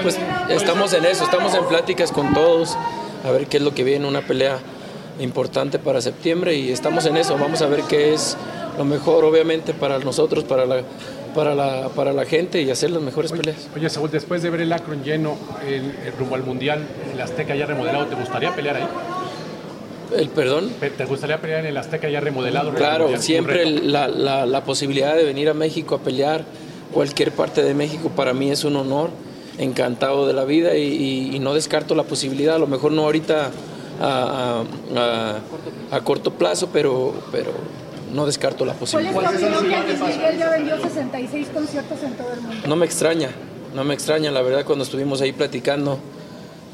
Pues 0.01 0.17
estamos 0.49 0.93
en 0.93 1.05
eso, 1.05 1.23
estamos 1.23 1.53
en 1.55 1.65
pláticas 1.65 2.12
con 2.12 2.33
todos, 2.33 2.77
a 3.25 3.31
ver 3.31 3.47
qué 3.47 3.57
es 3.57 3.63
lo 3.63 3.73
que 3.73 3.83
viene, 3.83 4.07
una 4.07 4.21
pelea 4.21 4.60
importante 5.19 5.79
para 5.79 5.99
septiembre 6.01 6.55
y 6.55 6.71
estamos 6.71 7.05
en 7.07 7.17
eso, 7.17 7.38
vamos 7.38 7.62
a 7.63 7.65
ver 7.65 7.81
qué 7.89 8.13
es 8.13 8.38
lo 8.77 8.86
mejor 8.86 9.25
obviamente 9.25 9.73
para 9.73 9.97
nosotros, 9.97 10.43
para 10.43 10.67
la, 10.67 10.83
para 11.33 11.55
la, 11.55 11.89
para 11.89 12.13
la 12.13 12.25
gente 12.25 12.62
y 12.62 12.69
hacer 12.69 12.91
las 12.91 13.01
mejores 13.01 13.31
peleas. 13.31 13.67
Oye, 13.75 13.89
Saúl, 13.89 14.12
después 14.12 14.43
de 14.43 14.51
ver 14.51 14.62
el 14.62 14.71
Akron 14.71 15.03
lleno, 15.03 15.36
el, 15.67 15.95
el 16.05 16.13
rumbo 16.17 16.36
al 16.36 16.43
Mundial, 16.43 16.86
el 17.12 17.19
Azteca 17.19 17.55
ya 17.55 17.65
remodelado, 17.65 18.05
¿te 18.05 18.15
gustaría 18.15 18.55
pelear 18.55 18.75
ahí? 18.75 18.88
¿El 20.15 20.30
perdón? 20.30 20.70
¿Te 20.80 21.06
gustaría 21.06 21.39
pelear 21.41 21.62
en 21.62 21.67
el 21.67 21.78
Azteca 21.78 22.10
ya 22.10 22.20
remodelado? 22.20 22.74
Claro, 22.74 23.08
Un 23.10 23.20
siempre 23.20 23.65
la, 23.70 24.08
la- 24.08 24.46
la 24.46 24.63
posibilidad 24.63 25.15
de 25.15 25.24
venir 25.24 25.50
a 25.50 25.54
México 25.54 25.96
a 25.96 26.00
pelear, 26.00 26.46
cualquier 26.93 27.32
parte 27.32 27.62
de 27.63 27.74
México, 27.74 28.10
para 28.15 28.34
mí 28.34 28.50
es 28.52 28.63
un 28.63 28.76
honor, 28.78 29.10
encantado 29.58 30.28
de 30.28 30.34
la 30.34 30.46
vida 30.46 30.76
y, 30.76 30.84
y- 30.84 31.36
y 31.36 31.39
no 31.39 31.54
descarto 31.54 31.96
la 31.96 32.04
posibilidad, 32.04 32.56
a 32.56 32.60
lo 32.60 32.67
mejor 32.67 32.91
no 32.91 33.04
ahorita 33.04 33.50
a, 34.00 34.63
a- 34.96 35.39
a- 35.91 35.96
a 35.96 36.02
corto 36.02 36.32
plazo, 36.32 36.70
pero, 36.72 37.13
pero 37.32 37.52
no 38.13 38.26
descarto 38.26 38.63
la 38.65 38.74
¿Cuál 38.74 38.84
es 39.06 39.12
posibilidad. 39.13 39.32
tu 39.32 39.58
opinión 39.58 39.86
que 39.86 39.98
Luis 39.98 40.15
Miguel 40.15 40.38
ya 40.38 40.50
vendió 40.50 40.82
66 40.82 41.48
conciertos 41.54 42.04
en 42.04 42.13
todo 42.13 42.34
el 42.34 42.41
mundo? 42.41 42.67
No 42.67 42.76
me 42.76 42.86
extraña, 42.86 43.30
no 43.76 43.84
me 43.84 43.93
extraña, 43.93 44.32
la 44.32 44.41
verdad 44.41 44.63
cuando 44.63 44.84
estuvimos 44.86 45.20
ahí 45.22 45.34
platicando 45.34 45.98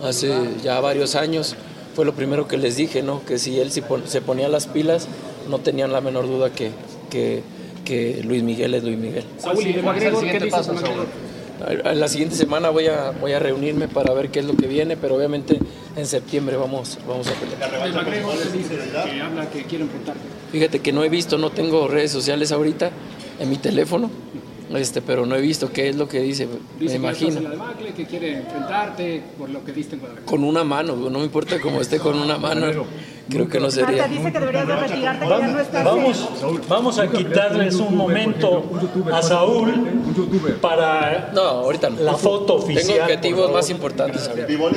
hace 0.03 0.33
ya 0.63 0.79
varios 0.81 1.15
años, 1.15 1.55
fue 1.95 2.05
lo 2.05 2.13
primero 2.13 2.47
que 2.47 2.57
les 2.57 2.75
dije, 2.75 3.01
¿no? 3.03 3.23
Que 3.25 3.37
si 3.37 3.59
él 3.59 3.71
se 3.71 3.81
pon- 3.81 4.03
se 4.07 4.21
ponía 4.21 4.47
las 4.49 4.67
pilas, 4.67 5.07
no 5.49 5.59
tenían 5.59 5.91
la 5.91 6.01
menor 6.01 6.25
duda 6.27 6.51
que, 6.51 6.71
que, 7.09 7.43
que 7.85 8.21
Luis 8.23 8.43
Miguel 8.43 8.73
es 8.73 8.83
Luis 8.83 8.97
Miguel. 8.97 9.23
Saúl, 9.37 9.57
y 9.67 9.73
¿qué 9.73 9.81
McGregor? 9.81 11.05
En 11.85 11.99
la 11.99 12.07
siguiente 12.09 12.35
semana 12.35 12.71
voy 12.71 12.87
a, 12.87 13.11
voy 13.11 13.31
a 13.31 13.39
reunirme 13.39 13.87
para 13.87 14.13
ver 14.13 14.29
qué 14.31 14.39
es 14.39 14.45
lo 14.45 14.55
que 14.55 14.67
viene, 14.67 14.97
pero 14.97 15.15
obviamente 15.15 15.59
en 15.95 16.05
septiembre 16.07 16.57
vamos, 16.57 16.97
vamos 17.07 17.27
a 17.27 17.33
pelear. 17.33 17.69
Enfrentarte. 19.83 20.21
Fíjate 20.51 20.79
que 20.79 20.91
no 20.91 21.03
he 21.03 21.09
visto, 21.09 21.37
no 21.37 21.51
tengo 21.51 21.87
redes 21.87 22.11
sociales 22.11 22.51
ahorita 22.51 22.91
en 23.39 23.49
mi 23.49 23.57
teléfono, 23.57 24.09
este, 24.75 25.01
pero 25.01 25.25
no 25.25 25.35
he 25.35 25.41
visto 25.41 25.71
qué 25.71 25.89
es 25.89 25.95
lo 25.95 26.07
que 26.07 26.19
dice, 26.21 26.47
me 26.47 26.53
Dice 26.79 26.93
que 26.93 26.99
imagino. 26.99 27.41
debacle, 27.49 27.93
que 27.93 28.05
quiere 28.05 28.37
enfrentarte 28.37 29.23
por 29.37 29.49
lo 29.49 29.63
que 29.63 29.71
diste 29.71 29.95
en 29.95 30.01
Guadalajara. 30.01 30.29
Con 30.29 30.43
una 30.43 30.63
mano, 30.63 30.95
no 30.95 31.19
me 31.19 31.25
importa 31.25 31.59
cómo 31.59 31.81
esté 31.81 31.99
con 31.99 32.17
una 32.17 32.37
mano, 32.37 32.67
creo 33.29 33.47
que 33.47 33.59
no 33.59 33.69
sería. 33.69 34.07
Dice 34.07 34.31
que 34.31 34.39
deberías 34.39 34.67
de 34.67 34.75
retirarte, 34.75 35.25
que 35.25 35.29
ya 35.29 35.47
no 35.47 35.59
estás 35.59 35.83
Vamos, 35.85 36.67
vamos 36.67 36.99
a 36.99 37.07
quitarles 37.09 37.75
un 37.75 37.95
momento 37.95 38.63
a 39.11 39.21
Saúl 39.21 39.73
para 40.61 41.31
no, 41.33 41.41
ahorita 41.41 41.89
no. 41.89 42.01
la 42.01 42.13
foto 42.13 42.55
oficial. 42.55 42.85
Tengo 42.87 43.03
objetivos 43.03 43.51
más 43.51 43.69
importantes. 43.69 44.29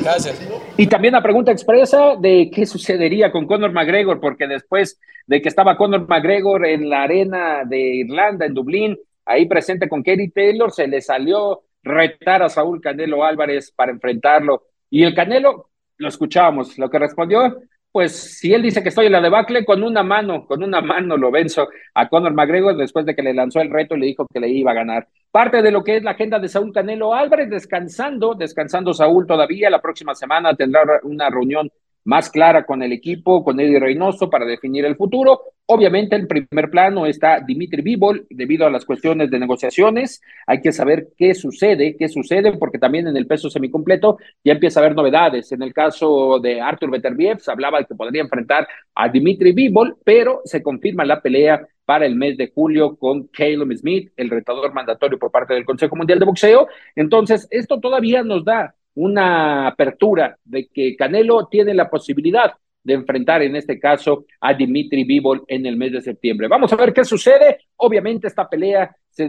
Gracias. 0.03 0.37
Y 0.77 0.87
también 0.87 1.13
la 1.13 1.23
pregunta 1.23 1.53
expresa 1.53 2.17
de 2.19 2.51
qué 2.53 2.67
sucedería 2.67 3.33
con 3.33 3.47
Conor 3.47 3.73
McGregor, 3.73 4.21
porque 4.21 4.47
después 4.47 4.99
de 5.27 5.43
que 5.43 5.49
estaba 5.49 5.77
Conor 5.77 6.07
McGregor 6.09 6.67
en 6.67 6.89
la 6.89 7.03
arena 7.03 7.63
de 7.65 7.97
Irlanda, 7.97 8.47
en 8.47 8.55
Dublín, 8.55 8.99
ahí 9.27 9.47
presente 9.47 9.89
con 9.89 10.03
Kerry 10.03 10.31
Taylor, 10.31 10.73
se 10.73 10.87
le 10.87 11.01
salió 11.03 11.63
retar 11.83 12.43
a 12.43 12.49
Saúl 12.49 12.81
Canelo 12.81 13.25
Álvarez 13.25 13.73
para 13.73 13.93
enfrentarlo. 13.93 14.65
Y 14.89 15.03
el 15.03 15.15
Canelo, 15.15 15.71
lo 15.99 16.09
escuchábamos, 16.09 16.79
lo 16.79 16.89
que 16.89 16.99
respondió, 16.99 17.59
pues 17.97 18.13
si 18.13 18.53
él 18.53 18.61
dice 18.61 18.83
que 18.83 18.91
estoy 18.91 19.07
en 19.07 19.13
la 19.13 19.23
debacle, 19.23 19.65
con 19.65 19.83
una 19.83 20.03
mano, 20.03 20.47
con 20.47 20.63
una 20.63 20.83
mano 20.83 21.17
lo 21.17 21.31
venzo 21.31 21.67
a 21.95 22.09
Conor 22.09 22.35
McGregor 22.35 22.77
después 22.77 23.07
de 23.07 23.15
que 23.15 23.23
le 23.23 23.33
lanzó 23.33 23.61
el 23.61 23.71
reto 23.71 23.97
y 23.97 24.01
le 24.01 24.07
dijo 24.07 24.27
que 24.27 24.39
le 24.39 24.49
iba 24.49 24.73
a 24.73 24.75
ganar. 24.75 25.09
Parte 25.31 25.63
de 25.63 25.71
lo 25.71 25.83
que 25.83 25.97
es 25.97 26.03
la 26.03 26.11
agenda 26.11 26.39
de 26.39 26.49
Saúl 26.49 26.75
Canelo 26.75 27.15
Álvarez, 27.15 27.49
descansando, 27.49 28.35
descansando 28.35 28.93
Saúl 28.93 29.27
todavía. 29.27 29.71
La 29.71 29.81
próxima 29.81 30.15
semana 30.15 30.55
tendrá 30.55 30.83
una 31.05 31.31
reunión 31.31 31.71
más 32.07 32.31
clara 32.31 32.65
con 32.65 32.83
el 32.83 32.93
equipo, 32.93 33.45
con 33.45 33.61
Eddie 33.61 33.81
Reynoso 33.81 34.31
para 34.31 34.47
definir 34.47 34.85
el 34.85 34.97
futuro. 34.97 35.41
Obviamente 35.67 36.15
en 36.15 36.29
primer 36.29 36.71
plano 36.71 37.05
está 37.05 37.41
Dimitri 37.41 37.83
Bivol 37.83 38.27
debido 38.31 38.65
a 38.65 38.71
las 38.71 38.85
cuestiones 38.85 39.29
de 39.29 39.41
negociaciones. 39.41 40.23
Hay 40.47 40.61
que 40.61 40.71
saber 40.71 41.09
qué 41.17 41.35
sucede, 41.35 41.97
qué 41.99 42.09
sucede, 42.09 42.57
porque 42.57 42.79
también 42.79 43.09
en 43.09 43.17
el 43.17 43.27
peso 43.27 43.51
semicompleto 43.51 44.19
ya 44.45 44.53
empieza 44.53 44.79
a 44.79 44.85
haber 44.85 44.97
novedades. 44.97 45.51
En 45.51 45.63
el 45.63 45.75
caso 45.75 46.39
de 46.39 46.61
Arthur 46.61 46.93
Beterbiev 46.93 47.41
se 47.41 47.51
hablaba 47.51 47.83
que 47.83 47.97
podría 47.97 48.23
enfrentar 48.23 48.69
a 48.95 49.09
Dimitri 49.09 49.53
Bivol, 49.53 49.97
pero 50.05 50.43
se 50.45 50.63
confirma 50.63 51.05
la 51.05 51.21
pelea 51.21 51.67
para 51.85 52.07
el 52.07 52.15
mes 52.15 52.37
de 52.37 52.53
julio 52.55 52.97
con 52.97 53.29
Caleb 53.29 53.77
Smith, 53.77 54.13
el 54.17 54.31
retador 54.31 54.73
mandatorio 54.73 55.19
por 55.19 55.33
parte 55.33 55.55
del 55.55 55.65
Consejo 55.65 55.97
Mundial 55.97 56.21
de 56.21 56.25
Boxeo. 56.25 56.69
Entonces, 56.95 57.49
esto 57.51 57.81
todavía 57.81 58.23
nos 58.23 58.45
da 58.45 58.77
una 58.97 59.69
apertura 59.69 60.37
de 60.45 60.69
que 60.69 60.97
Canelo 60.97 61.47
tiene 61.47 61.75
la 61.75 61.89
posibilidad 61.89 62.53
de 62.83 62.95
enfrentar 62.95 63.43
en 63.43 63.57
este 63.57 63.81
caso 63.81 64.27
a 64.41 64.55
Dimitri 64.55 65.05
Bivol 65.05 65.45
en 65.49 65.67
el 65.67 65.77
mes 65.77 65.93
de 65.93 66.01
septiembre. 66.01 66.47
Vamos 66.47 66.73
a 66.73 66.77
ver 66.77 66.93
qué 66.93 67.05
sucede. 67.05 67.59
Obviamente 67.77 68.29
esta 68.29 68.49
pelea 68.49 68.95
se, 69.11 69.29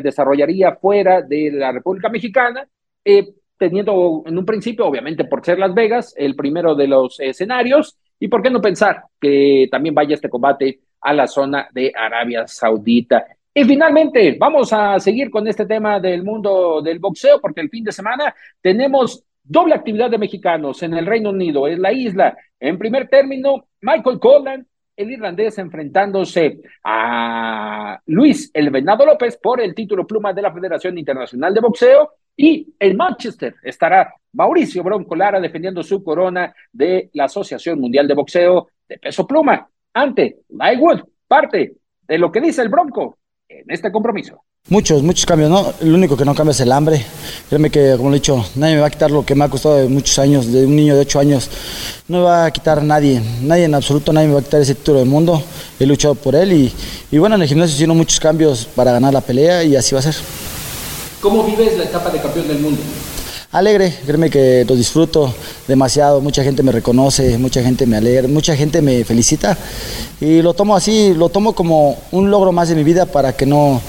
desarrollaría 0.00 0.76
fuera 0.76 1.22
de 1.22 1.50
la 1.52 1.72
República 1.72 2.08
Mexicana, 2.08 2.66
eh, 3.04 3.34
teniendo 3.56 4.22
en 4.24 4.38
un 4.38 4.44
principio, 4.44 4.86
obviamente 4.86 5.24
por 5.24 5.44
ser 5.44 5.58
Las 5.58 5.74
Vegas, 5.74 6.14
el 6.16 6.36
primero 6.36 6.76
de 6.76 6.86
los 6.86 7.18
escenarios, 7.18 7.98
y 8.20 8.28
por 8.28 8.42
qué 8.42 8.50
no 8.50 8.60
pensar 8.60 9.02
que 9.20 9.66
también 9.70 9.94
vaya 9.94 10.14
este 10.14 10.30
combate 10.30 10.80
a 11.00 11.12
la 11.12 11.26
zona 11.26 11.68
de 11.72 11.92
Arabia 11.94 12.46
Saudita. 12.46 13.26
Y 13.58 13.64
finalmente, 13.64 14.36
vamos 14.38 14.72
a 14.72 15.00
seguir 15.00 15.32
con 15.32 15.48
este 15.48 15.66
tema 15.66 15.98
del 15.98 16.22
mundo 16.22 16.80
del 16.80 17.00
boxeo, 17.00 17.40
porque 17.40 17.60
el 17.60 17.68
fin 17.68 17.82
de 17.82 17.90
semana 17.90 18.32
tenemos 18.60 19.24
doble 19.42 19.74
actividad 19.74 20.08
de 20.08 20.16
mexicanos 20.16 20.80
en 20.84 20.94
el 20.94 21.04
Reino 21.04 21.30
Unido, 21.30 21.66
en 21.66 21.82
la 21.82 21.92
isla. 21.92 22.36
En 22.60 22.78
primer 22.78 23.08
término, 23.08 23.66
Michael 23.80 24.20
Collan, 24.20 24.64
el 24.94 25.10
irlandés, 25.10 25.58
enfrentándose 25.58 26.60
a 26.84 28.00
Luis 28.06 28.48
El 28.54 28.70
Venado 28.70 29.04
López 29.04 29.36
por 29.42 29.60
el 29.60 29.74
título 29.74 30.06
pluma 30.06 30.32
de 30.32 30.42
la 30.42 30.52
Federación 30.52 30.96
Internacional 30.96 31.52
de 31.52 31.60
Boxeo. 31.60 32.12
Y 32.36 32.64
en 32.78 32.96
Manchester 32.96 33.56
estará 33.64 34.14
Mauricio 34.34 34.84
Bronco 34.84 35.16
Lara 35.16 35.40
defendiendo 35.40 35.82
su 35.82 36.04
corona 36.04 36.54
de 36.70 37.10
la 37.12 37.24
Asociación 37.24 37.80
Mundial 37.80 38.06
de 38.06 38.14
Boxeo 38.14 38.68
de 38.88 38.98
Peso 38.98 39.26
Pluma 39.26 39.68
ante 39.94 40.42
Lightwood, 40.50 41.00
parte 41.26 41.74
de 42.06 42.18
lo 42.18 42.30
que 42.30 42.40
dice 42.40 42.62
el 42.62 42.68
Bronco 42.68 43.18
en 43.48 43.64
este 43.68 43.90
compromiso. 43.90 44.42
Muchos, 44.68 45.02
muchos 45.02 45.24
cambios, 45.24 45.48
¿no? 45.48 45.72
Lo 45.80 45.94
único 45.94 46.16
que 46.16 46.24
no 46.26 46.34
cambia 46.34 46.50
es 46.50 46.60
el 46.60 46.70
hambre. 46.70 47.02
Créeme 47.48 47.70
que, 47.70 47.94
como 47.96 48.10
lo 48.10 48.16
he 48.16 48.18
dicho, 48.18 48.44
nadie 48.56 48.74
me 48.74 48.82
va 48.82 48.88
a 48.88 48.90
quitar 48.90 49.10
lo 49.10 49.24
que 49.24 49.34
me 49.34 49.44
ha 49.44 49.48
costado 49.48 49.76
de 49.76 49.88
muchos 49.88 50.18
años, 50.18 50.52
de 50.52 50.66
un 50.66 50.76
niño 50.76 50.94
de 50.94 51.00
8 51.00 51.20
años. 51.20 51.50
No 52.08 52.18
me 52.18 52.24
va 52.24 52.44
a 52.44 52.50
quitar 52.50 52.82
nadie, 52.82 53.22
nadie 53.40 53.64
en 53.64 53.74
absoluto, 53.74 54.12
nadie 54.12 54.28
me 54.28 54.34
va 54.34 54.40
a 54.40 54.42
quitar 54.42 54.60
ese 54.60 54.74
título 54.74 54.98
del 54.98 55.08
mundo. 55.08 55.42
He 55.80 55.86
luchado 55.86 56.14
por 56.14 56.34
él 56.34 56.52
y, 56.52 56.72
y 57.10 57.16
bueno, 57.18 57.36
en 57.36 57.42
el 57.42 57.48
gimnasio 57.48 57.74
hicieron 57.74 57.96
muchos 57.96 58.20
cambios 58.20 58.66
para 58.66 58.92
ganar 58.92 59.14
la 59.14 59.22
pelea 59.22 59.64
y 59.64 59.74
así 59.74 59.94
va 59.94 60.00
a 60.00 60.02
ser. 60.02 60.16
¿Cómo 61.22 61.44
vives 61.44 61.78
la 61.78 61.84
etapa 61.84 62.10
de 62.10 62.20
campeón 62.20 62.48
del 62.48 62.58
mundo? 62.58 62.82
Alegre, 63.50 63.94
créeme 64.04 64.28
que 64.28 64.64
lo 64.68 64.76
disfruto 64.76 65.32
demasiado, 65.66 66.20
mucha 66.20 66.42
gente 66.44 66.62
me 66.62 66.70
reconoce, 66.70 67.38
mucha 67.38 67.62
gente 67.62 67.86
me 67.86 67.96
alegra, 67.96 68.28
mucha 68.28 68.54
gente 68.54 68.82
me 68.82 69.04
felicita 69.04 69.56
y 70.20 70.42
lo 70.42 70.52
tomo 70.52 70.76
así, 70.76 71.14
lo 71.14 71.30
tomo 71.30 71.54
como 71.54 71.96
un 72.12 72.30
logro 72.30 72.52
más 72.52 72.68
de 72.68 72.74
mi 72.74 72.84
vida 72.84 73.06
para 73.06 73.34
que 73.34 73.46
no, 73.46 73.80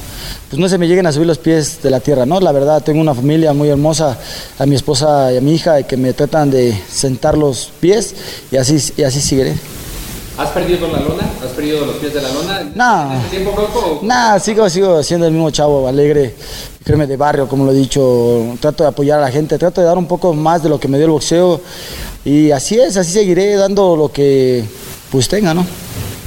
pues 0.50 0.60
no 0.60 0.70
se 0.70 0.78
me 0.78 0.88
lleguen 0.88 1.08
a 1.08 1.12
subir 1.12 1.28
los 1.28 1.40
pies 1.40 1.82
de 1.84 1.90
la 1.90 2.00
tierra, 2.00 2.26
¿no? 2.26 2.40
La 2.40 2.54
verdad, 2.54 2.82
tengo 2.82 3.02
una 3.02 3.14
familia 3.14 3.52
muy 3.52 3.68
hermosa, 3.68 4.18
a 4.58 4.66
mi 4.66 4.76
esposa 4.76 5.34
y 5.34 5.38
a 5.38 5.42
mi 5.42 5.56
hija, 5.56 5.84
que 5.84 5.98
me 5.98 6.14
tratan 6.14 6.52
de 6.52 6.80
sentar 6.90 7.38
los 7.38 7.72
pies 7.82 8.16
y 8.52 8.58
así, 8.58 8.78
y 8.96 9.04
así 9.04 9.20
seguiré. 9.20 9.56
¿Has 10.40 10.52
perdido 10.52 10.88
la 10.88 11.02
lona? 11.02 11.30
¿Has 11.44 11.52
perdido 11.52 11.86
los 11.86 11.98
pies 11.98 12.14
de 12.14 12.22
la 12.22 12.30
lona? 12.30 12.72
No. 12.74 13.12
¿En 13.12 13.18
este 13.18 13.30
tiempo, 13.32 13.52
Bronco? 13.52 14.00
No, 14.04 14.40
sigo, 14.40 14.70
sigo 14.70 15.04
siendo 15.04 15.28
el 15.28 15.34
mismo 15.34 15.52
chavo, 15.52 15.86
alegre, 15.86 16.34
créeme, 16.82 17.06
de 17.08 17.18
barrio, 17.18 17.46
como 17.46 17.66
lo 17.66 17.74
he 17.74 17.76
dicho. 17.76 18.56
Trato 18.62 18.84
de 18.84 18.90
apoyar 18.90 19.20
a 19.20 19.24
la 19.24 19.32
gente, 19.32 19.58
trato 19.58 19.82
de 19.82 19.88
dar 19.88 19.98
un 19.98 20.08
poco 20.08 20.34
más 20.34 20.64
de 20.64 20.70
lo 20.70 20.80
que 20.80 20.88
me 20.88 20.98
dio 20.98 21.08
el 21.08 21.12
boxeo. 21.12 21.60
Y 22.24 22.52
así 22.52 22.80
es, 22.80 22.96
así 22.96 23.12
seguiré 23.12 23.56
dando 23.56 23.98
lo 23.98 24.14
que 24.14 24.64
pues 25.12 25.28
tenga, 25.28 25.54
¿no? 25.54 25.66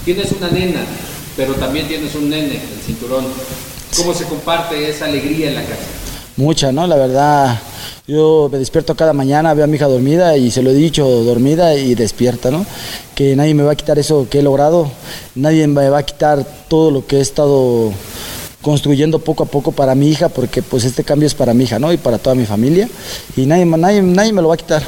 Tienes 0.04 0.30
una 0.32 0.50
nena, 0.50 0.80
pero 1.34 1.54
también 1.54 1.88
tienes 1.88 2.14
un 2.14 2.28
nene, 2.28 2.56
el 2.56 2.82
cinturón. 2.84 3.24
¿Cómo 3.96 4.12
se 4.12 4.24
comparte 4.24 4.90
esa 4.90 5.06
alegría 5.06 5.48
en 5.48 5.54
la 5.54 5.62
casa? 5.62 5.84
Mucha, 6.36 6.70
¿no? 6.70 6.86
La 6.86 6.96
verdad, 6.96 7.58
yo 8.12 8.50
me 8.52 8.58
despierto 8.58 8.94
cada 8.94 9.14
mañana, 9.14 9.54
veo 9.54 9.64
a 9.64 9.66
mi 9.66 9.76
hija 9.76 9.86
dormida 9.86 10.36
y 10.36 10.50
se 10.50 10.62
lo 10.62 10.70
he 10.70 10.74
dicho, 10.74 11.06
dormida 11.24 11.74
y 11.76 11.94
despierta, 11.94 12.50
¿no? 12.50 12.66
Que 13.14 13.34
nadie 13.34 13.54
me 13.54 13.62
va 13.62 13.72
a 13.72 13.74
quitar 13.74 13.98
eso 13.98 14.26
que 14.28 14.40
he 14.40 14.42
logrado, 14.42 14.90
nadie 15.34 15.66
me 15.66 15.88
va 15.88 15.98
a 15.98 16.02
quitar 16.02 16.44
todo 16.68 16.90
lo 16.90 17.06
que 17.06 17.16
he 17.16 17.20
estado 17.22 17.90
construyendo 18.60 19.18
poco 19.18 19.44
a 19.44 19.46
poco 19.46 19.72
para 19.72 19.94
mi 19.94 20.10
hija, 20.10 20.28
porque 20.28 20.62
pues 20.62 20.84
este 20.84 21.04
cambio 21.04 21.26
es 21.26 21.34
para 21.34 21.54
mi 21.54 21.64
hija, 21.64 21.78
¿no? 21.78 21.90
Y 21.90 21.96
para 21.96 22.18
toda 22.18 22.34
mi 22.34 22.44
familia, 22.44 22.86
y 23.34 23.46
nadie, 23.46 23.64
nadie, 23.64 24.02
nadie 24.02 24.32
me 24.34 24.42
lo 24.42 24.48
va 24.48 24.54
a 24.54 24.58
quitar. 24.58 24.82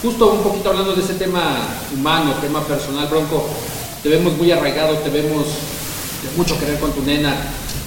Justo 0.00 0.32
un 0.32 0.42
poquito 0.44 0.70
hablando 0.70 0.94
de 0.94 1.02
ese 1.02 1.14
tema 1.14 1.58
humano, 1.92 2.34
tema 2.40 2.64
personal, 2.64 3.08
Bronco, 3.08 3.46
te 4.00 4.08
vemos 4.08 4.36
muy 4.36 4.52
arraigado, 4.52 4.96
te 4.98 5.10
vemos 5.10 5.44
de 6.22 6.36
mucho 6.36 6.56
querer 6.60 6.78
con 6.78 6.92
tu 6.92 7.02
nena. 7.02 7.34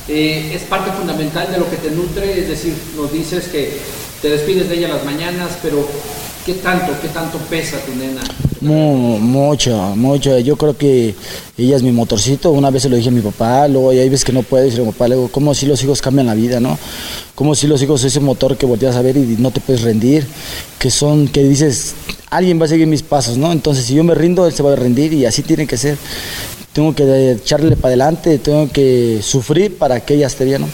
Eh, 0.09 0.51
es 0.53 0.63
parte 0.63 0.91
fundamental 0.91 1.51
de 1.51 1.57
lo 1.57 1.69
que 1.69 1.77
te 1.77 1.91
nutre, 1.91 2.39
es 2.39 2.49
decir, 2.49 2.73
nos 2.97 3.11
dices 3.13 3.47
que 3.47 3.79
te 4.21 4.29
despides 4.29 4.69
de 4.69 4.77
ella 4.77 4.89
las 4.89 5.05
mañanas, 5.05 5.57
pero 5.61 5.87
¿qué 6.45 6.53
tanto, 6.53 6.93
qué 7.01 7.07
tanto 7.09 7.37
pesa 7.49 7.77
tu 7.85 7.95
nena? 7.95 8.21
mucho, 8.61 9.95
mucho. 9.95 10.39
Yo 10.39 10.55
creo 10.57 10.75
que 10.77 11.15
ella 11.57 11.75
es 11.75 11.83
mi 11.83 11.91
motorcito. 11.91 12.51
Una 12.51 12.69
vez 12.69 12.83
se 12.83 12.89
lo 12.89 12.95
dije 12.95 13.09
a 13.09 13.11
mi 13.11 13.21
papá, 13.21 13.67
luego 13.67 13.91
hay 13.91 14.09
veces 14.09 14.25
que 14.25 14.31
no 14.31 14.43
puedo 14.43 14.63
decirle 14.63 14.83
a 14.83 14.87
mi 14.87 14.91
papá, 14.93 15.07
luego, 15.07 15.29
¿cómo 15.29 15.53
si 15.53 15.65
los 15.65 15.81
hijos 15.83 16.01
cambian 16.01 16.27
la 16.27 16.33
vida, 16.33 16.59
no? 16.59 16.77
¿Cómo 17.35 17.55
si 17.55 17.67
los 17.67 17.81
hijos 17.81 18.03
ese 18.03 18.19
motor 18.19 18.57
que 18.57 18.65
volteas 18.65 18.95
a 18.95 19.01
ver 19.01 19.17
y 19.17 19.35
no 19.37 19.51
te 19.51 19.59
puedes 19.59 19.83
rendir? 19.83 20.25
Que 20.79 20.89
son, 20.89 21.27
que 21.27 21.43
dices, 21.43 21.93
alguien 22.29 22.59
va 22.59 22.65
a 22.65 22.69
seguir 22.69 22.87
mis 22.87 23.03
pasos, 23.03 23.37
¿no? 23.37 23.51
Entonces, 23.51 23.85
si 23.85 23.95
yo 23.95 24.03
me 24.03 24.15
rindo, 24.15 24.45
él 24.47 24.53
se 24.53 24.63
va 24.63 24.73
a 24.73 24.75
rendir 24.75 25.13
y 25.13 25.25
así 25.25 25.43
tiene 25.43 25.67
que 25.67 25.77
ser. 25.77 25.97
Tengo 26.73 26.93
que 26.93 27.31
echarle 27.31 27.75
para 27.75 27.89
adelante, 27.89 28.37
tengo 28.37 28.69
que 28.71 29.19
sufrir 29.21 29.77
para 29.77 29.99
que 29.99 30.15
ella 30.15 30.27
esté 30.27 30.45
bien, 30.45 30.61
¿no? 30.61 30.67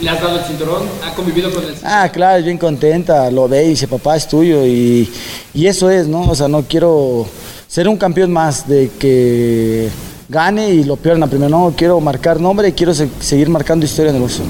¿Le 0.00 0.10
has 0.10 0.20
dado 0.20 0.38
el 0.38 0.44
cinturón? 0.44 0.82
¿Ha 1.04 1.14
convivido 1.14 1.52
con 1.52 1.64
él? 1.64 1.74
Ah, 1.84 2.08
claro, 2.12 2.38
es 2.38 2.44
bien 2.44 2.58
contenta, 2.58 3.30
lo 3.30 3.48
ve 3.48 3.64
y 3.64 3.68
dice, 3.70 3.86
papá, 3.86 4.16
es 4.16 4.26
tuyo. 4.26 4.66
Y, 4.66 5.08
y 5.54 5.66
eso 5.66 5.88
es, 5.88 6.08
¿no? 6.08 6.22
O 6.22 6.34
sea, 6.34 6.48
no 6.48 6.62
quiero 6.62 7.26
ser 7.68 7.88
un 7.88 7.96
campeón 7.96 8.32
más 8.32 8.68
de 8.68 8.90
que 8.98 9.88
gane 10.28 10.70
y 10.70 10.84
lo 10.84 10.96
pierda 10.96 11.26
primero. 11.28 11.48
No, 11.48 11.72
quiero 11.76 12.00
marcar 12.00 12.40
nombre 12.40 12.68
y 12.68 12.72
quiero 12.72 12.92
seguir 12.92 13.48
marcando 13.48 13.86
historia 13.86 14.10
en 14.10 14.16
el 14.16 14.22
boxeo. 14.22 14.44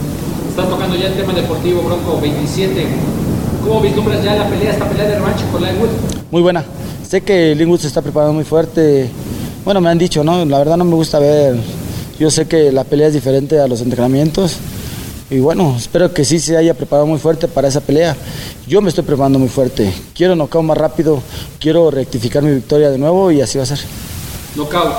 Estás 0.49 0.69
tocando 0.69 0.97
ya 0.97 1.09
el 1.09 1.15
tema 1.15 1.35
deportivo, 1.35 1.83
Bronco, 1.83 2.21
27. 2.21 2.87
¿Cómo 3.67 3.81
vislumbras 3.81 4.23
ya 4.25 4.35
la 4.35 4.49
pelea, 4.49 4.73
esta 4.73 4.89
pelea 4.89 5.09
de 5.09 5.15
revancha 5.17 5.45
con 5.53 5.63
Linwood? 5.63 5.89
Muy 6.31 6.43
buena. 6.43 6.65
Sé 7.07 7.21
que 7.21 7.55
Linwood 7.55 7.81
se 7.81 7.89
está 7.89 8.01
preparando 8.01 8.33
muy 8.33 8.45
fuerte. 8.45 9.11
Bueno, 9.65 9.81
me 9.83 9.91
han 9.91 9.99
dicho, 9.99 10.25
¿no? 10.25 10.43
La 10.45 10.59
verdad 10.59 10.79
no 10.79 10.85
me 10.85 10.95
gusta 10.95 11.19
ver. 11.19 11.57
Yo 12.19 12.31
sé 12.31 12.47
que 12.47 12.73
la 12.73 12.85
pelea 12.85 13.09
es 13.09 13.15
diferente 13.15 13.59
a 13.61 13.67
los 13.67 13.81
entrenamientos 13.83 14.57
y 15.31 15.39
bueno, 15.39 15.75
espero 15.77 16.13
que 16.13 16.25
sí 16.25 16.39
se 16.39 16.57
haya 16.57 16.75
preparado 16.75 17.07
muy 17.07 17.19
fuerte 17.19 17.49
para 17.49 17.69
esa 17.69 17.81
pelea. 17.81 18.17
Yo 18.67 18.81
me 18.81 18.89
estoy 18.89 19.05
preparando 19.05 19.39
muy 19.39 19.49
fuerte. 19.49 19.93
Quiero 20.15 20.35
knockout 20.35 20.65
más 20.65 20.79
rápido, 20.79 21.23
quiero 21.59 21.91
rectificar 21.91 22.43
mi 22.43 22.55
victoria 22.55 22.91
de 22.91 22.99
nuevo 22.99 23.31
y 23.31 23.41
así 23.41 23.59
va 23.59 23.65
a 23.65 23.67
ser. 23.67 23.81
Knockout, 24.55 24.95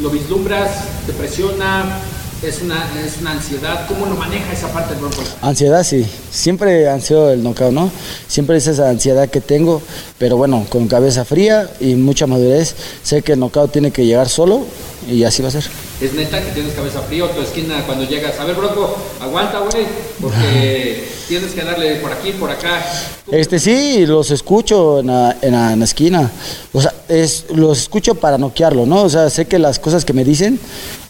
¿lo 0.00 0.10
vislumbras? 0.10 0.84
¿Te 1.06 1.12
presiona? 1.12 2.00
¿Es 2.46 2.60
una, 2.60 2.90
es 3.02 3.22
una 3.22 3.32
ansiedad? 3.32 3.86
¿Cómo 3.88 4.04
lo 4.04 4.16
maneja 4.16 4.52
esa 4.52 4.68
parte 4.68 4.92
del 4.92 5.00
Bronco? 5.00 5.22
Ansiedad, 5.40 5.82
sí. 5.82 6.04
Siempre 6.30 6.90
ansio 6.90 7.30
el 7.30 7.42
knockout, 7.42 7.72
¿no? 7.72 7.90
Siempre 8.28 8.58
es 8.58 8.66
esa 8.66 8.90
ansiedad 8.90 9.30
que 9.30 9.40
tengo, 9.40 9.80
pero 10.18 10.36
bueno, 10.36 10.66
con 10.68 10.86
cabeza 10.86 11.24
fría 11.24 11.70
y 11.80 11.94
mucha 11.94 12.26
madurez, 12.26 12.76
sé 13.02 13.22
que 13.22 13.32
el 13.32 13.40
knockout 13.40 13.72
tiene 13.72 13.92
que 13.92 14.04
llegar 14.04 14.28
solo 14.28 14.66
y 15.08 15.24
así 15.24 15.40
va 15.40 15.48
a 15.48 15.52
ser 15.52 15.64
es 16.00 16.12
neta 16.12 16.42
que 16.42 16.50
tienes 16.50 16.74
cabeza 16.74 17.00
fría 17.02 17.24
o 17.24 17.28
tu 17.28 17.40
esquina 17.40 17.84
cuando 17.86 18.04
llegas. 18.04 18.38
A 18.40 18.44
ver, 18.44 18.56
Bronco, 18.56 18.96
aguanta, 19.20 19.60
güey, 19.60 19.86
porque 20.20 21.08
tienes 21.28 21.52
que 21.52 21.62
darle 21.62 21.96
por 21.96 22.12
aquí, 22.12 22.32
por 22.32 22.50
acá. 22.50 22.84
Este 23.30 23.58
sí, 23.58 24.04
los 24.06 24.30
escucho 24.30 25.00
en 25.00 25.06
la, 25.06 25.36
en 25.40 25.78
la, 25.78 25.84
esquina. 25.84 26.30
O 26.72 26.82
sea, 26.82 26.92
es, 27.08 27.46
los 27.54 27.78
escucho 27.78 28.16
para 28.16 28.38
noquearlo, 28.38 28.86
¿no? 28.86 29.02
O 29.02 29.08
sea, 29.08 29.30
sé 29.30 29.46
que 29.46 29.58
las 29.58 29.78
cosas 29.78 30.04
que 30.04 30.12
me 30.12 30.24
dicen 30.24 30.58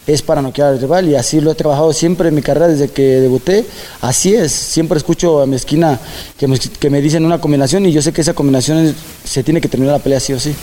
es 0.07 0.23
para 0.23 0.43
noquear 0.43 0.69
al 0.69 0.81
rival 0.81 1.09
y 1.09 1.15
así 1.15 1.41
lo 1.41 1.51
he 1.51 1.55
trabajado 1.55 1.93
siempre 1.93 2.29
en 2.29 2.35
mi 2.35 2.43
carrera 2.43 2.69
desde 2.69 2.89
que 2.89 3.21
debuté. 3.21 3.65
Así 4.01 4.35
es, 4.35 4.53
siempre 4.53 4.99
escucho 4.99 5.41
a 5.41 5.47
mi 5.47 5.57
esquina 5.57 5.99
que 6.39 6.47
me, 6.47 6.59
que 6.59 6.91
me 6.91 7.01
dicen 7.01 7.25
una 7.25 7.41
combinación 7.41 7.87
y 7.87 7.93
yo 7.93 8.03
sé 8.03 8.13
que 8.13 8.21
esa 8.21 8.35
combinación 8.35 8.95
se 9.25 9.43
tiene 9.43 9.61
que 9.61 9.69
terminar 9.69 9.97
la 9.97 10.03
pelea 10.03 10.21
sí 10.21 10.33
o 10.33 10.41
sí. 10.41 10.55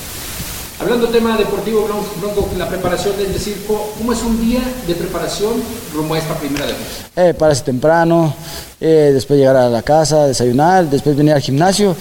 Hablando 0.79 1.09
tema 1.09 1.37
deportivo, 1.37 1.87
Bronco, 2.19 2.49
la 2.57 2.67
preparación, 2.67 3.13
es 3.21 3.33
decir, 3.33 3.63
¿cómo, 3.67 3.91
cómo 3.99 4.13
es 4.13 4.23
un 4.23 4.41
día 4.41 4.61
de 4.87 4.95
preparación 4.95 5.53
rumbo 5.93 6.15
a 6.15 6.17
esta 6.17 6.33
primera 6.39 6.65
defensa? 6.65 7.07
Eh, 7.15 7.35
pararse 7.35 7.63
temprano, 7.63 8.33
eh, 8.83 9.11
después 9.13 9.39
llegar 9.39 9.55
a 9.55 9.69
la 9.69 9.83
casa, 9.83 10.25
desayunar, 10.25 10.89
después 10.89 11.15
venir 11.15 11.33
al 11.33 11.41
gimnasio 11.41 11.95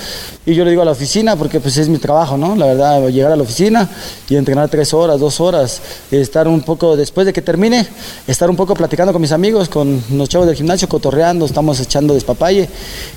y 0.46 0.54
yo 0.54 0.64
le 0.64 0.70
digo 0.70 0.80
a 0.80 0.86
la 0.86 0.92
oficina 0.92 1.36
porque 1.36 1.60
pues 1.60 1.76
es 1.76 1.90
mi 1.90 1.98
trabajo, 1.98 2.38
¿no? 2.38 2.56
La 2.56 2.64
verdad, 2.64 3.06
llegar 3.08 3.32
a 3.32 3.36
la 3.36 3.42
oficina 3.42 3.86
y 4.30 4.36
entrenar 4.36 4.70
tres 4.70 4.94
horas, 4.94 5.20
dos 5.20 5.40
horas, 5.40 5.82
estar 6.10 6.48
un 6.48 6.62
poco, 6.62 6.96
después 6.96 7.26
de 7.26 7.34
que 7.34 7.42
termine, 7.42 7.86
estar 8.26 8.48
un 8.48 8.56
poco 8.56 8.74
platicando 8.74 9.12
con 9.12 9.20
mis 9.20 9.32
amigos, 9.32 9.68
con 9.68 10.02
los 10.12 10.30
chavos 10.30 10.46
del 10.46 10.56
gimnasio, 10.56 10.88
cotorreando, 10.88 11.44
estamos 11.44 11.78
echando 11.80 12.14
despapalle 12.14 12.66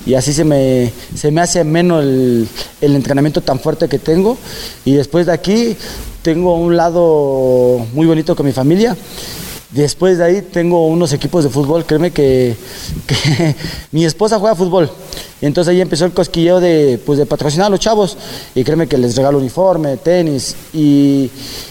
y 0.04 0.12
así 0.12 0.34
se 0.34 0.44
me, 0.44 0.92
se 1.14 1.30
me 1.30 1.40
hace 1.40 1.64
menos 1.64 2.02
el, 2.04 2.46
el 2.82 2.94
entrenamiento 2.94 3.40
tan 3.40 3.58
fuerte 3.58 3.88
que 3.88 3.98
tengo 3.98 4.36
y 4.84 4.92
después 4.92 5.24
de 5.24 5.32
aquí 5.32 5.74
tengo 6.20 6.54
un 6.56 6.76
lado 6.76 7.86
muy 7.94 8.06
bonito 8.06 8.36
con 8.36 8.44
mi 8.44 8.52
familia. 8.52 8.94
Después 9.74 10.18
de 10.18 10.24
ahí 10.24 10.40
tengo 10.40 10.86
unos 10.86 11.12
equipos 11.12 11.42
de 11.42 11.50
fútbol, 11.50 11.84
créeme 11.84 12.12
que, 12.12 12.54
mi 13.90 14.04
esposa 14.04 14.38
juega 14.38 14.54
fútbol. 14.54 14.88
Y 15.40 15.46
entonces 15.46 15.72
ahí 15.72 15.80
empezó 15.80 16.04
el 16.04 16.12
cosquilleo 16.12 16.60
de, 16.60 17.00
pues, 17.04 17.18
de 17.18 17.26
patrocinar 17.26 17.66
a 17.66 17.70
los 17.70 17.80
chavos. 17.80 18.16
Y 18.54 18.62
créeme 18.62 18.86
que 18.86 18.96
les 18.96 19.16
regalo 19.16 19.38
uniforme, 19.38 19.96
tenis. 19.96 20.54
Y, 20.72 21.28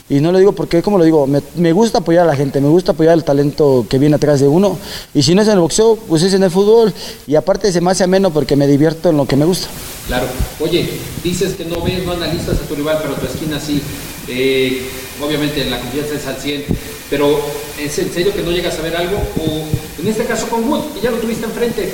y 0.10 0.20
no 0.20 0.34
lo 0.34 0.38
digo 0.38 0.52
porque, 0.52 0.82
como 0.82 0.98
lo 0.98 1.06
digo, 1.06 1.26
me, 1.28 1.42
me 1.56 1.72
gusta 1.72 2.00
apoyar 2.00 2.24
a 2.24 2.28
la 2.28 2.36
gente, 2.36 2.60
me 2.60 2.68
gusta 2.68 2.92
apoyar 2.92 3.13
el 3.13 3.24
talento 3.24 3.86
que 3.89 3.98
viene 3.98 4.18
atrás 4.18 4.42
de 4.42 4.50
uno. 4.50 4.78
Y 5.13 5.24
si 5.24 5.34
no 5.34 5.42
es 5.42 5.48
en 5.48 5.54
el 5.54 5.62
boxeo, 5.62 5.96
pues 5.96 6.24
es 6.24 6.34
en 6.34 6.44
el 6.44 6.52
fútbol. 6.52 6.94
Y 7.26 7.36
aparte 7.36 7.72
se 7.72 7.80
me 7.80 7.92
hace 7.92 8.04
ameno 8.04 8.32
porque 8.32 8.58
me 8.58 8.68
divierto 8.68 9.12
en 9.12 9.18
lo 9.18 9.26
que 9.26 9.38
me 9.38 9.46
gusta. 9.46 9.70
Claro. 10.08 10.26
Oye, 10.60 10.89
dices 11.24 11.54
que 11.56 11.63
no 11.63 11.82
ves, 11.82 12.06
no 12.06 12.12
analizas 12.12 12.58
a 12.60 12.68
tu 12.68 12.76
rival, 12.76 13.00
pero 13.02 13.16
tu 13.16 13.26
esquina 13.26 13.62
sí. 13.62 13.82
Eh, 14.28 14.89
obviamente 15.26 15.63
la 15.66 15.80
confianza 15.80 16.16
es 16.16 16.28
al 16.28 16.36
100, 16.36 16.66
pero 17.10 17.39
¿es 17.80 17.98
en 18.00 18.12
serio 18.13 18.34
que 18.34 18.42
no 18.42 18.52
llegas 18.52 18.78
a 18.80 18.82
ver 18.82 18.96
algo? 18.96 19.18
O 19.18 20.02
en 20.02 20.08
este 20.08 20.26
caso 20.26 20.48
con 20.48 20.68
Wood, 20.68 20.94
que 20.94 21.02
ya 21.02 21.12
lo 21.12 21.18
tuviste 21.18 21.46
enfrente, 21.46 21.94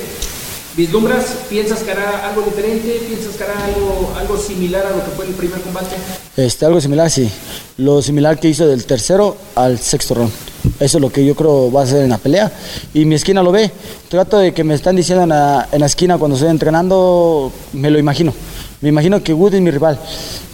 ¿vislumbras? 0.75 1.25
¿Piensas 1.49 1.79
que 1.83 1.91
hará 1.91 2.29
algo 2.29 2.41
diferente? 2.41 3.01
¿Piensas 3.07 3.35
que 3.35 3.43
hará 3.43 3.65
algo, 3.65 4.13
algo 4.17 4.37
similar 4.37 4.85
a 4.85 4.91
lo 4.91 5.03
que 5.03 5.11
fue 5.11 5.25
el 5.25 5.33
primer 5.33 5.59
combate? 5.61 5.95
Este, 6.37 6.65
algo 6.65 6.79
similar, 6.79 7.11
sí. 7.11 7.29
Lo 7.77 8.01
similar 8.01 8.39
que 8.39 8.47
hizo 8.47 8.65
del 8.67 8.85
tercero 8.85 9.35
al 9.55 9.77
sexto 9.79 10.13
round. 10.15 10.31
Eso 10.79 10.97
es 10.97 11.01
lo 11.01 11.11
que 11.11 11.25
yo 11.25 11.35
creo 11.35 11.71
va 11.71 11.83
a 11.83 11.85
ser 11.85 12.03
en 12.03 12.09
la 12.09 12.17
pelea. 12.17 12.51
Y 12.93 13.05
mi 13.05 13.15
esquina 13.15 13.43
lo 13.43 13.51
ve. 13.51 13.71
Trato 14.07 14.37
de 14.37 14.53
que 14.53 14.63
me 14.63 14.73
están 14.73 14.95
diciendo 14.95 15.23
en 15.23 15.29
la, 15.29 15.67
en 15.71 15.79
la 15.81 15.85
esquina 15.85 16.17
cuando 16.17 16.35
estoy 16.35 16.49
entrenando, 16.49 17.51
me 17.73 17.89
lo 17.89 17.99
imagino. 17.99 18.33
Me 18.81 18.89
imagino 18.89 19.21
que 19.21 19.33
Wood 19.33 19.55
es 19.55 19.61
mi 19.61 19.71
rival. 19.71 19.99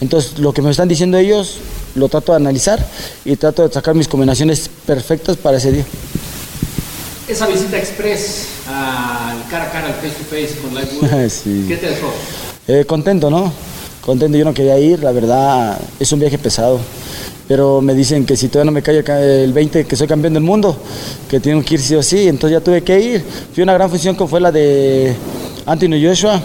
Entonces, 0.01 0.39
lo 0.39 0.53
que 0.53 0.61
me 0.63 0.71
están 0.71 0.87
diciendo 0.87 1.17
ellos, 1.17 1.57
lo 1.95 2.07
trato 2.09 2.31
de 2.33 2.37
analizar 2.37 2.85
y 3.23 3.35
trato 3.35 3.67
de 3.67 3.73
sacar 3.73 3.95
mis 3.95 4.07
combinaciones 4.07 4.69
perfectas 4.85 5.37
para 5.37 5.57
ese 5.57 5.71
día. 5.71 5.85
Esa 7.27 7.47
visita 7.47 7.77
express 7.77 8.45
al 8.67 9.47
cara 9.49 9.65
a 9.65 9.71
cara, 9.71 9.87
al 9.87 9.93
face 9.95 10.09
to 10.15 10.23
face 10.29 10.55
con 10.61 10.73
Lightwood, 10.75 11.29
Sí. 11.29 11.65
¿qué 11.67 11.77
te 11.77 11.87
dejó? 11.89 12.07
Eh, 12.67 12.85
contento, 12.85 13.29
¿no? 13.29 13.51
Contento, 14.01 14.37
yo 14.37 14.45
no 14.45 14.53
quería 14.53 14.77
ir, 14.77 15.01
la 15.03 15.11
verdad, 15.11 15.79
es 15.99 16.11
un 16.11 16.19
viaje 16.19 16.37
pesado. 16.37 16.79
Pero 17.47 17.79
me 17.81 17.93
dicen 17.93 18.25
que 18.25 18.35
si 18.35 18.47
todavía 18.47 18.65
no 18.65 18.71
me 18.71 18.81
cae 18.81 18.97
el 18.97 19.03
ca- 19.03 19.21
el 19.21 19.53
20, 19.53 19.85
que 19.85 19.95
soy 19.95 20.07
campeón 20.07 20.33
del 20.33 20.41
mundo, 20.43 20.75
que 21.29 21.39
tengo 21.39 21.63
que 21.63 21.75
ir 21.75 21.79
sí 21.79 21.95
o 21.95 22.01
sí, 22.03 22.27
entonces 22.27 22.57
ya 22.59 22.63
tuve 22.63 22.83
que 22.83 22.99
ir. 22.99 23.23
Fui 23.53 23.61
una 23.63 23.73
gran 23.73 23.89
función 23.89 24.15
que 24.15 24.25
fue 24.27 24.39
la 24.41 24.51
de 24.51 25.15
Anthony 25.65 26.01
Joshua 26.03 26.41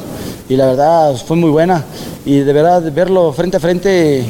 y 0.48 0.56
la 0.56 0.66
verdad 0.66 1.14
fue 1.26 1.36
muy 1.36 1.48
buena. 1.50 1.84
Y 2.26 2.40
de 2.40 2.52
verdad, 2.52 2.82
verlo 2.92 3.32
frente 3.32 3.56
a 3.56 3.60
frente, 3.60 4.24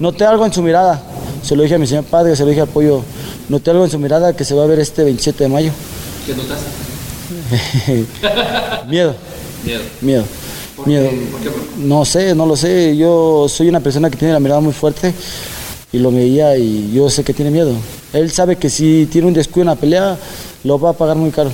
noté 0.00 0.24
algo 0.24 0.44
en 0.46 0.52
su 0.52 0.62
mirada. 0.62 1.00
Se 1.42 1.54
lo 1.54 1.62
dije 1.62 1.76
a 1.76 1.78
mi 1.78 1.86
señor 1.86 2.04
padre, 2.04 2.34
se 2.34 2.42
lo 2.42 2.48
dije 2.50 2.62
al 2.62 2.68
pollo, 2.68 3.02
noté 3.48 3.70
algo 3.70 3.84
en 3.84 3.90
su 3.90 3.98
mirada 3.98 4.34
que 4.34 4.44
se 4.44 4.54
va 4.54 4.64
a 4.64 4.66
ver 4.66 4.80
este 4.80 5.04
27 5.04 5.44
de 5.44 5.48
mayo. 5.48 5.70
¿Qué 6.26 6.34
notaste? 6.34 6.66
Miedo. 8.88 9.14
Miedo. 9.64 9.82
Miedo. 10.00 10.24
¿Por 10.76 10.86
Miedo. 10.86 11.10
qué? 11.10 11.16
¿Por 11.30 11.40
qué? 11.40 11.50
No 11.78 12.04
sé, 12.04 12.34
no 12.34 12.46
lo 12.46 12.56
sé. 12.56 12.96
Yo 12.96 13.46
soy 13.48 13.68
una 13.68 13.80
persona 13.80 14.10
que 14.10 14.16
tiene 14.16 14.34
la 14.34 14.40
mirada 14.40 14.60
muy 14.60 14.72
fuerte 14.72 15.12
y 15.92 15.98
lo 15.98 16.10
veía 16.10 16.56
y 16.56 16.92
yo 16.92 17.08
sé 17.08 17.24
que 17.24 17.32
tiene 17.32 17.50
miedo. 17.50 17.72
Él 18.12 18.30
sabe 18.30 18.56
que 18.56 18.68
si 18.70 19.06
tiene 19.10 19.28
un 19.28 19.34
descuido 19.34 19.62
en 19.62 19.68
la 19.68 19.80
pelea, 19.80 20.18
lo 20.64 20.78
va 20.78 20.90
a 20.90 20.92
pagar 20.92 21.16
muy 21.16 21.30
caro. 21.30 21.50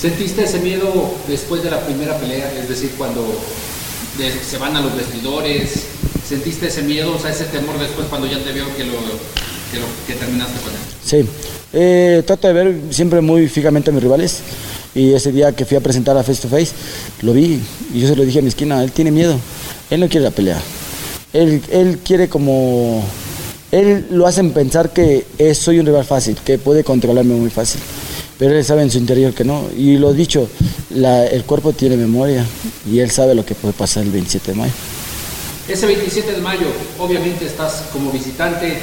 ¿Sentiste 0.00 0.44
ese 0.44 0.58
miedo 0.58 0.90
después 1.28 1.62
de 1.62 1.70
la 1.70 1.80
primera 1.80 2.16
pelea? 2.18 2.52
Es 2.60 2.68
decir, 2.68 2.92
cuando 2.98 3.24
se 4.48 4.58
van 4.58 4.76
a 4.76 4.80
los 4.80 4.96
vestidores, 4.96 5.84
¿sentiste 6.32 6.68
ese 6.68 6.80
miedo, 6.82 7.14
o 7.14 7.18
sea, 7.20 7.30
ese 7.30 7.44
temor 7.44 7.78
después 7.78 8.06
cuando 8.08 8.26
ya 8.26 8.42
te 8.42 8.52
vio 8.52 8.64
que 8.74 8.84
lo 8.84 8.92
que, 8.92 9.78
lo, 9.78 9.86
que 10.06 10.14
terminaste 10.14 10.58
con 10.60 10.70
él? 10.72 10.78
Sí. 11.04 11.28
Eh, 11.74 12.22
trato 12.26 12.48
de 12.48 12.54
ver 12.54 12.74
siempre 12.90 13.20
muy 13.20 13.48
fijamente 13.48 13.90
a 13.90 13.92
mis 13.92 14.02
rivales. 14.02 14.40
Y 14.94 15.12
ese 15.12 15.30
día 15.32 15.52
que 15.52 15.64
fui 15.66 15.76
a 15.76 15.80
presentar 15.80 16.16
a 16.16 16.22
Face 16.22 16.40
to 16.42 16.48
Face, 16.48 16.72
lo 17.22 17.32
vi 17.34 17.60
y 17.94 18.00
yo 18.00 18.08
se 18.08 18.16
lo 18.16 18.24
dije 18.24 18.38
a 18.38 18.42
mi 18.42 18.48
esquina, 18.48 18.82
él 18.82 18.92
tiene 18.92 19.10
miedo, 19.10 19.38
él 19.90 20.00
no 20.00 20.08
quiere 20.08 20.24
la 20.24 20.30
pelea. 20.30 20.60
Él, 21.34 21.62
él 21.70 21.98
quiere 22.04 22.28
como... 22.28 23.02
Él 23.70 24.06
lo 24.10 24.26
hacen 24.26 24.52
pensar 24.52 24.90
que 24.92 25.26
es- 25.38 25.56
soy 25.58 25.78
un 25.78 25.86
rival 25.86 26.04
fácil, 26.04 26.36
que 26.44 26.58
puede 26.58 26.82
controlarme 26.84 27.34
muy 27.34 27.48
fácil. 27.50 27.80
Pero 28.38 28.56
él 28.56 28.64
sabe 28.64 28.82
en 28.82 28.90
su 28.90 28.98
interior 28.98 29.32
que 29.32 29.44
no. 29.44 29.64
Y 29.76 29.96
lo 29.96 30.12
dicho, 30.12 30.48
el 30.94 31.44
cuerpo 31.44 31.72
tiene 31.72 31.96
memoria 31.96 32.44
y 32.90 32.98
él 32.98 33.10
sabe 33.10 33.34
lo 33.34 33.46
que 33.46 33.54
puede 33.54 33.72
pasar 33.72 34.02
el 34.02 34.10
27 34.10 34.52
de 34.52 34.58
mayo. 34.58 34.72
Ese 35.72 35.86
27 35.86 36.32
de 36.32 36.40
mayo, 36.42 36.66
obviamente 36.98 37.46
estás 37.46 37.84
como 37.94 38.10
visitante. 38.10 38.76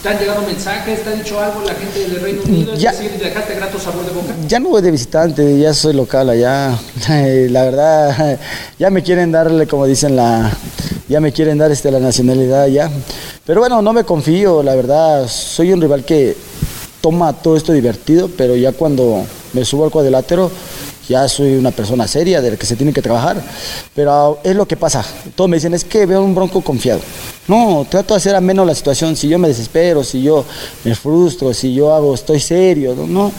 ¿Te 0.00 0.08
han 0.08 0.18
llegado 0.20 0.42
mensajes? 0.42 1.02
¿Te 1.02 1.10
han 1.10 1.18
dicho 1.18 1.40
algo 1.40 1.62
la 1.62 1.74
gente 1.74 1.98
del 1.98 2.20
Reino 2.20 2.42
Unido? 2.44 2.74
Es 2.74 2.80
Ya. 2.80 2.92
decir, 2.92 3.10
¿dejaste 3.18 3.54
grato 3.56 3.80
sabor 3.80 4.04
de 4.06 4.12
boca? 4.12 4.32
Ya 4.46 4.60
no 4.60 4.68
voy 4.68 4.80
de 4.80 4.92
visitante, 4.92 5.58
ya 5.58 5.74
soy 5.74 5.94
local 5.94 6.30
allá. 6.30 6.78
La 7.50 7.64
verdad, 7.64 8.38
ya 8.78 8.90
me 8.90 9.02
quieren 9.02 9.32
darle, 9.32 9.66
como 9.66 9.86
dicen, 9.86 10.14
la, 10.14 10.52
ya 11.08 11.18
me 11.20 11.32
quieren 11.32 11.58
dar 11.58 11.72
este, 11.72 11.90
la 11.90 11.98
nacionalidad 11.98 12.68
ya. 12.68 12.88
Pero 13.44 13.60
bueno, 13.60 13.82
no 13.82 13.92
me 13.92 14.04
confío, 14.04 14.62
la 14.62 14.76
verdad. 14.76 15.26
Soy 15.28 15.72
un 15.72 15.80
rival 15.80 16.04
que 16.04 16.36
toma 17.00 17.32
todo 17.32 17.56
esto 17.56 17.72
divertido, 17.72 18.30
pero 18.36 18.54
ya 18.54 18.70
cuando 18.70 19.24
me 19.52 19.64
subo 19.64 19.84
al 19.84 19.90
cuadrilátero, 19.90 20.48
ya 21.08 21.28
soy 21.28 21.54
una 21.54 21.70
persona 21.70 22.08
seria 22.08 22.40
de 22.40 22.52
la 22.52 22.56
que 22.56 22.66
se 22.66 22.76
tiene 22.76 22.92
que 22.92 23.02
trabajar. 23.02 23.42
Pero 23.94 24.38
es 24.42 24.54
lo 24.54 24.66
que 24.66 24.76
pasa. 24.76 25.04
Todos 25.34 25.48
me 25.48 25.56
dicen, 25.56 25.74
es 25.74 25.84
que 25.84 26.06
veo 26.06 26.22
un 26.22 26.34
bronco 26.34 26.60
confiado. 26.60 27.00
No, 27.48 27.86
trato 27.88 28.14
de 28.14 28.18
hacer 28.18 28.34
ameno 28.34 28.64
la 28.64 28.74
situación. 28.74 29.16
Si 29.16 29.28
yo 29.28 29.38
me 29.38 29.48
desespero, 29.48 30.02
si 30.02 30.22
yo 30.22 30.44
me 30.84 30.94
frustro, 30.94 31.54
si 31.54 31.74
yo 31.74 31.94
hago, 31.94 32.14
estoy 32.14 32.40
serio, 32.40 32.94
no, 32.96 33.06
no, 33.06 33.32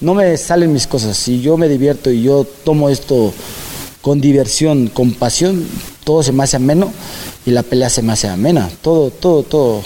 no 0.00 0.14
me 0.14 0.36
salen 0.36 0.72
mis 0.72 0.86
cosas. 0.86 1.16
Si 1.16 1.40
yo 1.40 1.56
me 1.56 1.68
divierto 1.68 2.10
y 2.10 2.22
yo 2.22 2.46
tomo 2.64 2.88
esto 2.88 3.32
con 4.00 4.20
diversión, 4.20 4.88
con 4.88 5.12
pasión, 5.12 5.66
todo 6.04 6.22
se 6.22 6.32
me 6.32 6.44
hace 6.44 6.56
ameno 6.56 6.92
y 7.46 7.52
la 7.52 7.62
pelea 7.62 7.88
se 7.88 8.02
me 8.02 8.12
hace 8.12 8.28
amena, 8.28 8.68
todo, 8.82 9.10
todo, 9.10 9.42
todo. 9.42 9.82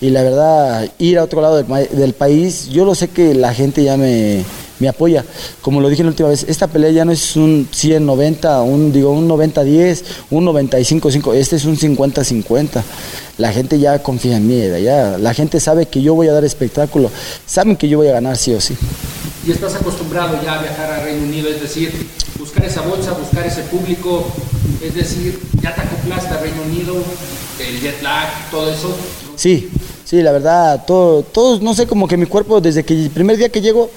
Y 0.00 0.10
la 0.10 0.22
verdad, 0.22 0.90
ir 0.98 1.18
a 1.18 1.24
otro 1.24 1.40
lado 1.40 1.62
del, 1.62 1.88
del 1.90 2.12
país, 2.12 2.68
yo 2.68 2.84
lo 2.84 2.94
sé 2.94 3.08
que 3.08 3.34
la 3.34 3.54
gente 3.54 3.82
ya 3.84 3.96
me, 3.96 4.44
me 4.82 4.88
apoya. 4.88 5.24
Como 5.62 5.80
lo 5.80 5.88
dije 5.88 6.02
la 6.02 6.10
última 6.10 6.28
vez, 6.28 6.44
esta 6.48 6.66
pelea 6.66 6.90
ya 6.90 7.04
no 7.04 7.12
es 7.12 7.36
un 7.36 7.68
100-90, 7.70 8.64
un, 8.66 8.92
digo, 8.92 9.12
un 9.12 9.28
90-10, 9.28 10.02
un 10.30 10.44
95-5, 10.44 11.34
este 11.34 11.56
es 11.56 11.64
un 11.64 11.76
50-50. 11.76 12.82
La 13.38 13.52
gente 13.52 13.78
ya 13.78 14.02
confía 14.02 14.36
en 14.36 14.46
mí, 14.46 14.82
ya, 14.82 15.16
la 15.18 15.32
gente 15.32 15.60
sabe 15.60 15.86
que 15.86 16.02
yo 16.02 16.14
voy 16.14 16.26
a 16.28 16.32
dar 16.32 16.44
espectáculo, 16.44 17.10
saben 17.46 17.76
que 17.76 17.88
yo 17.88 17.98
voy 17.98 18.08
a 18.08 18.12
ganar 18.12 18.36
sí 18.36 18.52
o 18.52 18.60
sí. 18.60 18.76
Y 19.46 19.52
estás 19.52 19.74
acostumbrado 19.76 20.38
ya 20.44 20.58
a 20.58 20.62
viajar 20.62 20.90
a 20.90 21.04
Reino 21.04 21.24
Unido, 21.24 21.48
es 21.48 21.62
decir, 21.62 22.08
buscar 22.38 22.64
esa 22.64 22.82
bolsa, 22.82 23.12
buscar 23.12 23.46
ese 23.46 23.62
público, 23.62 24.26
es 24.82 24.94
decir, 24.94 25.38
ya 25.62 25.74
te 25.74 25.80
acoplaste 25.80 26.34
a 26.34 26.38
Reino 26.38 26.62
Unido, 26.62 26.94
el 27.60 27.80
jet 27.80 28.02
lag, 28.02 28.50
todo 28.50 28.70
eso. 28.70 28.94
Sí, 29.36 29.70
sí, 30.04 30.22
la 30.22 30.32
verdad, 30.32 30.84
todo, 30.86 31.22
todo, 31.22 31.58
no 31.60 31.74
sé, 31.74 31.86
como 31.86 32.06
que 32.06 32.16
mi 32.16 32.26
cuerpo, 32.26 32.60
desde 32.60 32.84
que 32.84 32.94
el 32.94 33.10
primer 33.10 33.36
día 33.36 33.48
que 33.48 33.60
llego, 33.60 33.90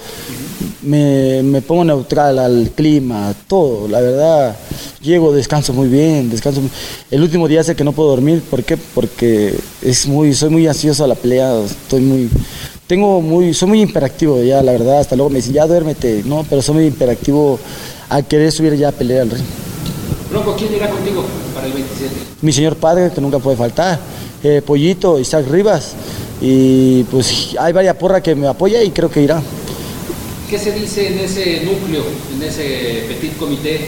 me, 0.85 1.41
me 1.43 1.61
pongo 1.61 1.83
neutral 1.83 2.39
al 2.39 2.71
clima, 2.75 3.33
todo, 3.47 3.87
la 3.87 3.99
verdad, 4.01 4.55
llego, 5.01 5.33
descanso 5.33 5.73
muy 5.73 5.87
bien, 5.87 6.29
descanso. 6.29 6.61
muy- 6.61 6.69
El 7.11 7.21
último 7.21 7.47
día 7.47 7.63
sé 7.63 7.75
que 7.75 7.83
no 7.83 7.91
puedo 7.91 8.09
dormir, 8.09 8.41
¿por 8.49 8.63
qué? 8.63 8.77
Porque 8.77 9.55
es 9.81 10.07
muy, 10.07 10.33
soy 10.33 10.49
muy 10.49 10.67
ansioso 10.67 11.03
a 11.03 11.07
la 11.07 11.15
pelea, 11.15 11.59
estoy 11.63 12.01
muy, 12.01 12.29
tengo 12.87 13.21
muy, 13.21 13.53
soy 13.53 13.67
muy 13.69 13.81
imperactivo 13.81 14.41
ya, 14.43 14.61
la 14.61 14.71
verdad, 14.71 14.99
hasta 14.99 15.15
luego 15.15 15.29
me 15.29 15.37
dicen, 15.37 15.53
ya 15.53 15.65
duérmete, 15.67 16.21
no, 16.25 16.45
pero 16.49 16.61
soy 16.61 16.75
muy 16.75 16.85
imperactivo 16.85 17.59
a 18.09 18.21
querer 18.21 18.51
subir 18.51 18.75
ya 18.75 18.89
a 18.89 18.91
pelear 18.91 19.21
al 19.23 19.31
ring. 19.31 19.43
Bronco, 20.29 20.55
¿quién 20.57 20.73
irá 20.73 20.89
contigo 20.89 21.23
para 21.53 21.67
el 21.67 21.73
27? 21.73 22.13
mi 22.41 22.51
señor 22.51 22.75
padre, 22.75 23.11
que 23.13 23.21
nunca 23.21 23.39
puede 23.39 23.57
faltar, 23.57 23.99
eh, 24.43 24.61
Pollito, 24.65 25.19
Isaac 25.19 25.45
Rivas, 25.49 25.93
y 26.41 27.03
pues 27.05 27.55
hay 27.59 27.71
varias 27.73 27.95
porras 27.95 28.21
que 28.21 28.35
me 28.35 28.45
apoya 28.47 28.83
y 28.83 28.91
creo 28.91 29.09
que 29.09 29.21
irá. 29.21 29.41
¿Qué 30.55 30.61
se 30.61 30.71
dice 30.71 31.07
en 31.07 31.19
ese 31.19 31.65
núcleo, 31.65 32.05
en 32.33 32.41
ese 32.41 33.03
petit 33.09 33.35
comité, 33.35 33.81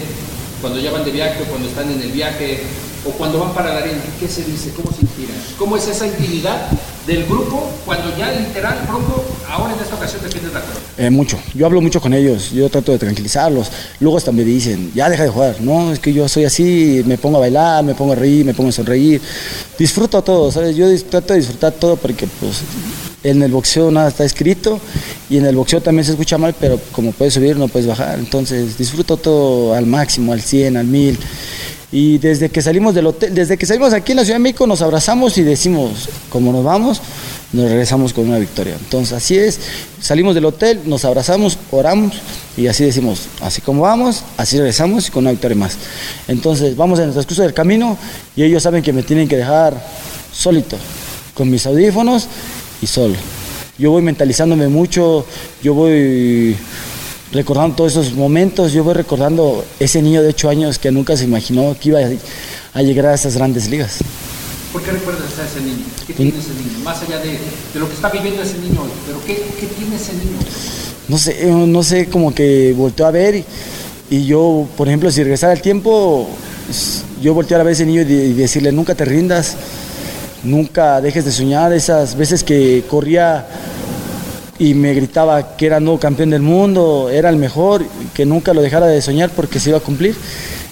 cuando 0.59 0.78
ya 0.78 0.91
van 0.91 1.05
de 1.05 1.11
viaje 1.11 1.45
cuando 1.49 1.70
están 1.70 1.89
en 1.89 2.01
el 2.01 2.11
viaje 2.11 2.59
o 3.05 3.11
cuando 3.11 3.39
van 3.39 3.53
para 3.53 3.72
la 3.72 3.78
arena? 3.78 4.01
¿Qué 4.20 4.28
se 4.28 4.43
dice? 4.43 4.72
¿Cómo 4.76 4.91
se 4.91 5.03
inspiran? 5.03 5.38
¿Cómo 5.57 5.78
es 5.78 5.88
esa 5.88 6.05
intimidad 6.05 6.68
del 7.07 7.24
grupo 7.24 7.72
cuando 7.86 8.13
ya 8.18 8.34
literal, 8.34 8.80
Bronco, 8.86 9.24
ahora 9.49 9.76
en 9.76 9.80
esta 9.80 9.95
ocasión 9.95 10.22
defiendes 10.22 10.51
la 10.51 10.59
corona? 10.59 10.80
Eh, 10.97 11.09
mucho. 11.09 11.39
Yo 11.53 11.68
hablo 11.68 11.80
mucho 11.80 12.01
con 12.01 12.13
ellos, 12.13 12.51
yo 12.51 12.68
trato 12.70 12.91
de 12.91 12.99
tranquilizarlos. 12.99 13.72
Luego 14.01 14.18
hasta 14.18 14.34
me 14.34 14.43
dicen, 14.43 14.91
ya 14.93 15.09
deja 15.09 15.24
de 15.24 15.30
jugar. 15.30 15.61
No, 15.61 15.93
es 15.93 15.99
que 15.99 16.11
yo 16.11 16.28
soy 16.28 16.43
así, 16.43 17.01
me 17.05 17.18
pongo 17.18 17.38
a 17.38 17.39
bailar, 17.39 17.82
me 17.86 17.95
pongo 17.95 18.11
a 18.11 18.18
reír, 18.18 18.43
me 18.43 18.53
pongo 18.53 18.72
a 18.72 18.74
sonreír. 18.74 19.22
Disfruto 19.80 20.22
todo, 20.22 20.51
¿sabes? 20.51 20.76
Yo 20.76 20.86
trato 21.05 21.32
de 21.32 21.39
disfrutar 21.39 21.72
todo 21.72 21.95
porque 21.95 22.28
pues 22.41 22.61
en 23.24 23.41
el 23.41 23.51
boxeo 23.51 23.91
nada 23.91 24.09
está 24.09 24.24
escrito 24.24 24.80
y 25.30 25.38
en 25.38 25.45
el 25.45 25.55
boxeo 25.55 25.82
también 25.82 26.05
se 26.05 26.11
escucha 26.11 26.38
mal, 26.38 26.55
pero 26.59 26.80
como 26.91 27.11
puedes 27.11 27.34
subir 27.34 27.57
no 27.57 27.68
puedes 27.68 27.88
bajar. 27.88 28.20
Entonces 28.20 28.78
disfruto 28.78 29.18
todo 29.18 29.74
al 29.74 29.86
máximo, 29.86 30.34
al 30.34 30.41
100, 30.41 30.78
al 30.78 30.86
1000. 30.86 31.20
Y 31.89 32.18
desde 32.18 32.49
que 32.49 32.61
salimos 32.61 32.93
del 32.93 33.07
hotel, 33.07 33.34
desde 33.34 33.57
que 33.57 33.65
salimos 33.65 33.93
aquí 33.93 34.11
en 34.11 34.18
la 34.18 34.26
Ciudad 34.26 34.36
de 34.36 34.43
México 34.43 34.68
nos 34.68 34.82
abrazamos 34.82 35.38
y 35.38 35.43
decimos, 35.43 36.09
como 36.30 36.51
nos 36.51 36.63
vamos, 36.63 37.01
nos 37.53 37.70
regresamos 37.70 38.11
con 38.11 38.28
una 38.28 38.38
victoria. 38.39 38.76
Entonces 38.78 39.13
así 39.13 39.38
es, 39.38 39.59
salimos 40.01 40.36
del 40.36 40.45
hotel, 40.45 40.82
nos 40.86 41.05
abrazamos, 41.05 41.57
oramos 41.72 42.15
y 42.57 42.68
así 42.68 42.84
decimos, 42.84 43.28
así 43.41 43.61
como 43.61 43.84
vamos, 43.84 44.24
así 44.36 44.57
regresamos 44.57 45.07
y 45.07 45.11
con 45.11 45.24
una 45.24 45.32
victoria 45.32 45.55
más. 45.55 45.78
Entonces 46.28 46.76
vamos 46.76 46.99
en 46.99 47.05
el 47.05 47.11
transcurso 47.13 47.41
del 47.43 47.53
camino 47.53 47.97
y 48.36 48.43
ellos 48.43 48.63
saben 48.63 48.84
que 48.84 48.91
me 48.91 49.03
tienen 49.03 49.30
que 49.30 49.38
dejar 49.38 49.82
solito, 50.34 50.78
con 51.34 51.49
mis 51.49 51.65
audífonos 51.65 52.28
y 52.82 52.88
solo. 52.88 53.15
Yo 53.78 53.91
voy 53.91 54.01
mentalizándome 54.01 54.67
mucho, 54.67 55.25
yo 55.63 55.73
voy 55.73 56.55
recordando 57.32 57.75
todos 57.75 57.91
esos 57.91 58.13
momentos, 58.13 58.71
yo 58.73 58.84
voy 58.84 58.93
recordando 58.93 59.63
ese 59.80 60.01
niño 60.01 60.21
de 60.23 60.30
8 60.30 60.49
años 60.49 60.80
que 60.80 60.91
nunca 60.91 61.15
se 61.17 61.25
imaginó 61.25 61.75
que 61.80 61.89
iba 61.89 61.99
a, 62.73 62.82
llegar 62.82 63.07
a 63.07 63.13
esas 63.13 63.36
grandes 63.36 63.69
ligas. 63.69 63.97
¿Por 64.73 64.82
qué 64.82 64.91
recuerdas 64.91 65.25
a 65.39 65.45
ese 65.45 65.63
niño? 65.65 65.84
¿Qué 66.05 66.13
tiene 66.13 66.32
ese 66.32 66.49
niño? 66.49 66.84
Más 66.84 67.01
allá 67.01 67.19
de, 67.19 67.32
de 67.73 67.80
lo 67.80 67.88
que 67.88 67.95
está 67.95 68.09
viviendo 68.09 68.41
ese 68.41 68.57
niño 68.57 68.82
hoy, 68.82 68.89
pero 69.05 69.19
¿qué, 69.25 69.36
qué 69.59 69.67
tiene 69.67 69.95
ese 69.95 70.13
niño? 70.13 70.38
No 71.07 71.17
sé, 71.17 71.47
eh, 71.47 71.51
no 71.51 71.84
sé, 71.84 72.07
como 72.07 72.34
que 72.34 72.73
volteó 72.75 73.05
a 73.05 73.11
ver 73.11 73.36
y, 73.36 73.45
y 74.09 74.25
yo, 74.25 74.67
por 74.75 74.88
ejemplo, 74.88 75.09
si 75.11 75.23
regresara 75.23 75.53
el 75.53 75.61
tiempo, 75.61 76.28
s- 76.69 77.01
yo 77.21 77.34
volteara 77.34 77.61
a 77.61 77.65
ver 77.65 77.71
a 77.71 77.73
ese 77.73 77.86
niño 77.86 78.01
y 78.01 78.34
decirle, 78.34 78.71
nunca 78.71 78.93
te 78.93 79.05
rindas, 79.05 79.55
nunca 80.48 81.02
dejes 81.02 81.26
de 81.26 81.32
soñar, 81.32 81.74
esas 81.74 82.16
veces 82.16 82.43
que 82.43 82.84
corría 82.89 83.45
y 84.60 84.74
me 84.74 84.93
gritaba 84.93 85.56
que 85.56 85.68
era 85.68 85.80
nuevo 85.80 86.00
campeón 86.00 86.32
del 86.32 86.41
mundo, 86.41 87.10
era 87.12 87.30
el 87.30 87.36
mejor, 87.36 87.86
que 88.14 88.26
nunca 88.26 88.54
lo 88.54 88.62
dejara 88.62 88.88
de 88.88 89.02
soñar 89.02 89.30
porque 89.30 89.60
se 89.60 89.70
iba 89.70 89.78
a 89.78 89.82
cumplir 89.82 90.16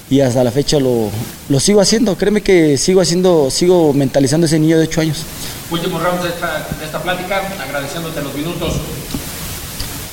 y 0.09 0.21
hasta 0.21 0.43
la 0.43 0.51
fecha 0.51 0.79
lo, 0.79 1.09
lo 1.49 1.59
sigo 1.59 1.81
haciendo, 1.81 2.15
créeme 2.15 2.41
que 2.41 2.77
sigo 2.77 3.01
haciendo, 3.01 3.49
sigo 3.51 3.93
mentalizando 3.93 4.45
ese 4.45 4.59
niño 4.59 4.77
de 4.77 4.83
8 4.83 5.01
años. 5.01 5.23
Último 5.71 5.99
round 5.99 6.21
de 6.23 6.29
esta, 6.29 6.67
de 6.79 6.85
esta 6.85 7.01
plática, 7.01 7.41
agradeciéndote 7.61 8.21
los 8.21 8.33
minutos. 8.33 8.73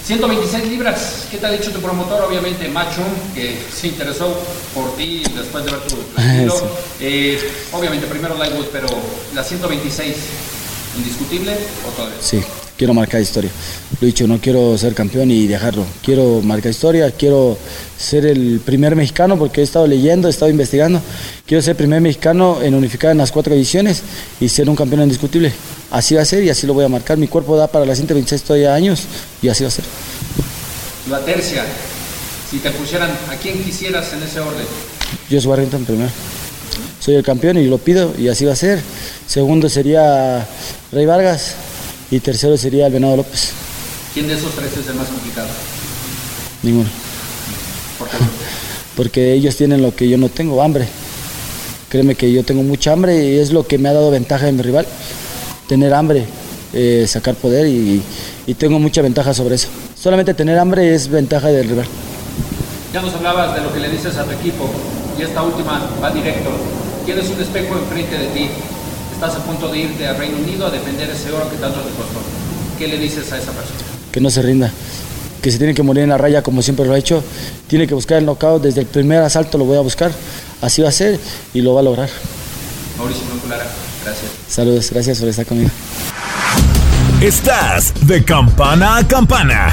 126 0.04 0.66
libras, 0.66 1.28
¿qué 1.30 1.38
te 1.38 1.46
ha 1.46 1.50
dicho 1.50 1.70
tu 1.70 1.80
promotor? 1.80 2.22
Obviamente 2.24 2.66
Machum, 2.68 3.04
que 3.34 3.56
se 3.72 3.88
interesó 3.88 4.36
por 4.74 4.96
ti 4.96 5.22
después 5.34 5.64
de 5.64 5.70
ver 5.70 5.80
tu, 5.82 5.96
estilo. 6.20 6.58
Sí. 6.58 6.64
Eh, 7.00 7.52
obviamente 7.72 8.06
primero 8.06 8.36
Lightwood, 8.36 8.66
pero 8.72 8.88
la 9.34 9.44
126, 9.44 10.16
¿indiscutible 10.96 11.56
o 11.86 11.90
todavía? 11.92 12.16
Sí, 12.20 12.42
quiero 12.76 12.94
marcar 12.94 13.20
historia. 13.20 13.50
Lo 14.00 14.06
he 14.06 14.06
dicho, 14.06 14.26
no 14.26 14.38
quiero 14.38 14.76
ser 14.76 14.94
campeón 14.94 15.30
y 15.30 15.46
dejarlo. 15.46 15.84
Quiero 16.02 16.40
marcar 16.42 16.70
historia, 16.70 17.10
quiero 17.10 17.56
ser 17.98 18.26
el 18.26 18.60
primer 18.64 18.96
mexicano 18.96 19.38
porque 19.38 19.60
he 19.60 19.64
estado 19.64 19.86
leyendo, 19.86 20.28
he 20.28 20.30
estado 20.30 20.50
investigando. 20.50 21.00
Quiero 21.46 21.62
ser 21.62 21.72
el 21.72 21.76
primer 21.76 22.00
mexicano 22.00 22.60
en 22.62 22.74
unificar 22.74 23.12
en 23.12 23.18
las 23.18 23.30
cuatro 23.30 23.54
ediciones 23.54 24.02
y 24.40 24.48
ser 24.48 24.68
un 24.68 24.76
campeón 24.76 25.02
indiscutible. 25.02 25.52
Así 25.90 26.14
va 26.14 26.22
a 26.22 26.24
ser 26.24 26.42
y 26.42 26.50
así 26.50 26.66
lo 26.66 26.74
voy 26.74 26.84
a 26.84 26.88
marcar. 26.88 27.18
Mi 27.18 27.28
cuerpo 27.28 27.56
da 27.56 27.66
para 27.66 27.84
las 27.84 27.98
126 27.98 28.42
todavía 28.42 28.74
años 28.74 29.02
y 29.40 29.48
así 29.48 29.64
va 29.64 29.68
a 29.68 29.72
ser. 29.72 29.84
La 31.08 31.20
tercia, 31.20 31.64
si 32.50 32.58
te 32.58 32.70
pusieran 32.70 33.10
a 33.10 33.36
quién 33.40 33.62
quisieras 33.62 34.12
en 34.12 34.22
ese 34.22 34.40
orden. 34.40 34.64
Josh 35.30 35.46
Warrington 35.46 35.84
primero. 35.84 36.10
Soy 37.00 37.16
el 37.16 37.24
campeón 37.24 37.58
y 37.58 37.66
lo 37.66 37.78
pido 37.78 38.14
y 38.16 38.28
así 38.28 38.44
va 38.44 38.52
a 38.52 38.56
ser. 38.56 38.80
Segundo 39.26 39.68
sería 39.68 40.46
Rey 40.92 41.04
Vargas 41.04 41.54
y 42.12 42.20
tercero 42.20 42.56
sería 42.58 42.86
el 42.86 42.92
Venado 42.92 43.16
López. 43.16 43.52
¿Quién 44.12 44.28
de 44.28 44.34
esos 44.34 44.52
tres 44.54 44.70
es 44.76 44.86
el 44.86 44.94
más 44.96 45.08
complicado? 45.08 45.48
Ninguno. 46.62 46.90
¿Por 47.98 48.08
qué? 48.08 48.16
porque 48.96 49.32
ellos 49.32 49.56
tienen 49.56 49.80
lo 49.80 49.96
que 49.96 50.06
yo 50.08 50.18
no 50.18 50.28
tengo, 50.28 50.62
hambre. 50.62 50.86
Créeme 51.88 52.14
que 52.14 52.30
yo 52.30 52.44
tengo 52.44 52.62
mucha 52.62 52.92
hambre 52.92 53.24
y 53.24 53.38
es 53.38 53.50
lo 53.50 53.66
que 53.66 53.78
me 53.78 53.88
ha 53.88 53.94
dado 53.94 54.10
ventaja 54.10 54.44
de 54.46 54.52
mi 54.52 54.60
rival, 54.62 54.86
tener 55.66 55.94
hambre, 55.94 56.26
eh, 56.74 57.06
sacar 57.08 57.34
poder 57.34 57.66
y, 57.66 58.02
y 58.46 58.54
tengo 58.54 58.78
mucha 58.78 59.00
ventaja 59.00 59.32
sobre 59.32 59.54
eso. 59.54 59.68
Solamente 59.98 60.34
tener 60.34 60.58
hambre 60.58 60.94
es 60.94 61.08
ventaja 61.08 61.48
del 61.48 61.68
rival. 61.68 61.86
Ya 62.92 63.00
nos 63.00 63.14
hablabas 63.14 63.54
de 63.54 63.62
lo 63.62 63.72
que 63.72 63.80
le 63.80 63.88
dices 63.88 64.16
a 64.16 64.24
tu 64.24 64.32
equipo 64.32 64.70
y 65.18 65.22
esta 65.22 65.42
última 65.42 65.90
va 66.02 66.10
directo. 66.10 66.50
Tienes 67.06 67.30
un 67.30 67.40
espejo 67.40 67.74
enfrente 67.78 68.18
de 68.18 68.26
ti. 68.26 68.50
Estás 69.24 69.40
a 69.40 69.44
punto 69.44 69.68
de 69.68 69.78
irte 69.78 70.04
a 70.04 70.14
Reino 70.14 70.36
Unido 70.36 70.66
a 70.66 70.70
defender 70.70 71.08
ese 71.08 71.30
oro 71.30 71.48
que 71.48 71.56
tanto 71.56 71.78
te 71.78 71.90
costó. 71.90 72.18
¿Qué 72.76 72.88
le 72.88 72.98
dices 72.98 73.30
a 73.30 73.38
esa 73.38 73.52
persona? 73.52 73.78
Que 74.10 74.20
no 74.20 74.30
se 74.30 74.42
rinda, 74.42 74.68
que 75.40 75.52
se 75.52 75.58
tiene 75.58 75.74
que 75.74 75.84
morir 75.84 76.02
en 76.02 76.08
la 76.08 76.18
raya 76.18 76.42
como 76.42 76.60
siempre 76.60 76.84
lo 76.84 76.92
ha 76.92 76.98
hecho, 76.98 77.22
tiene 77.68 77.86
que 77.86 77.94
buscar 77.94 78.18
el 78.18 78.26
knockout, 78.26 78.64
desde 78.64 78.80
el 78.80 78.88
primer 78.88 79.22
asalto 79.22 79.58
lo 79.58 79.64
voy 79.64 79.76
a 79.76 79.80
buscar, 79.80 80.10
así 80.60 80.82
va 80.82 80.88
a 80.88 80.92
ser 80.92 81.20
y 81.54 81.60
lo 81.60 81.72
va 81.72 81.82
a 81.82 81.82
lograr. 81.84 82.08
Mauricio 82.98 83.24
Bronculara, 83.26 83.64
gracias. 84.04 84.28
Saludos, 84.48 84.90
gracias 84.90 85.20
por 85.20 85.28
estar 85.28 85.46
conmigo. 85.46 85.70
Estás 87.20 87.94
de 88.04 88.24
campana 88.24 88.96
a 88.96 89.06
campana. 89.06 89.72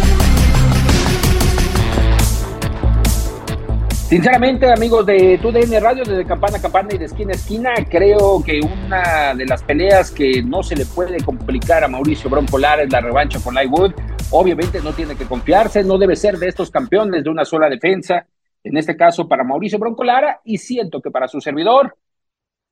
Sinceramente, 4.11 4.69
amigos 4.69 5.05
de 5.05 5.39
TUDN 5.41 5.81
Radio, 5.81 6.03
desde 6.03 6.25
campana 6.25 6.57
a 6.57 6.61
campana 6.61 6.89
y 6.91 6.97
de 6.97 7.05
esquina 7.05 7.31
a 7.31 7.35
esquina, 7.35 7.71
creo 7.89 8.43
que 8.43 8.59
una 8.59 9.33
de 9.33 9.45
las 9.45 9.63
peleas 9.63 10.11
que 10.11 10.43
no 10.43 10.63
se 10.63 10.75
le 10.75 10.85
puede 10.85 11.23
complicar 11.23 11.85
a 11.85 11.87
Mauricio 11.87 12.29
Broncolar 12.29 12.81
es 12.81 12.91
la 12.91 12.99
revancha 12.99 13.39
con 13.41 13.55
Lightwood. 13.55 13.93
Obviamente 14.31 14.81
no 14.81 14.91
tiene 14.91 15.15
que 15.15 15.23
confiarse, 15.23 15.85
no 15.85 15.97
debe 15.97 16.17
ser 16.17 16.37
de 16.37 16.49
estos 16.49 16.69
campeones 16.69 17.23
de 17.23 17.29
una 17.29 17.45
sola 17.45 17.69
defensa, 17.69 18.27
en 18.65 18.75
este 18.75 18.97
caso 18.97 19.29
para 19.29 19.45
Mauricio 19.45 19.79
Broncolara, 19.79 20.41
y 20.43 20.57
siento 20.57 21.01
que 21.01 21.09
para 21.09 21.29
su 21.29 21.39
servidor, 21.39 21.95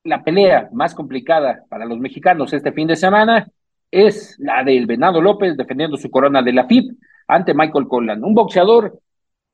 la 0.04 0.22
pelea 0.22 0.68
más 0.74 0.94
complicada 0.94 1.64
para 1.70 1.86
los 1.86 1.98
mexicanos 1.98 2.52
este 2.52 2.70
fin 2.72 2.86
de 2.86 2.96
semana 2.96 3.48
es 3.90 4.36
la 4.40 4.62
del 4.62 4.84
Venado 4.84 5.22
López 5.22 5.56
defendiendo 5.56 5.96
su 5.96 6.10
corona 6.10 6.42
de 6.42 6.52
la 6.52 6.66
FIP 6.66 6.98
ante 7.26 7.54
Michael 7.54 7.88
Conlan, 7.88 8.22
un 8.24 8.34
boxeador 8.34 9.00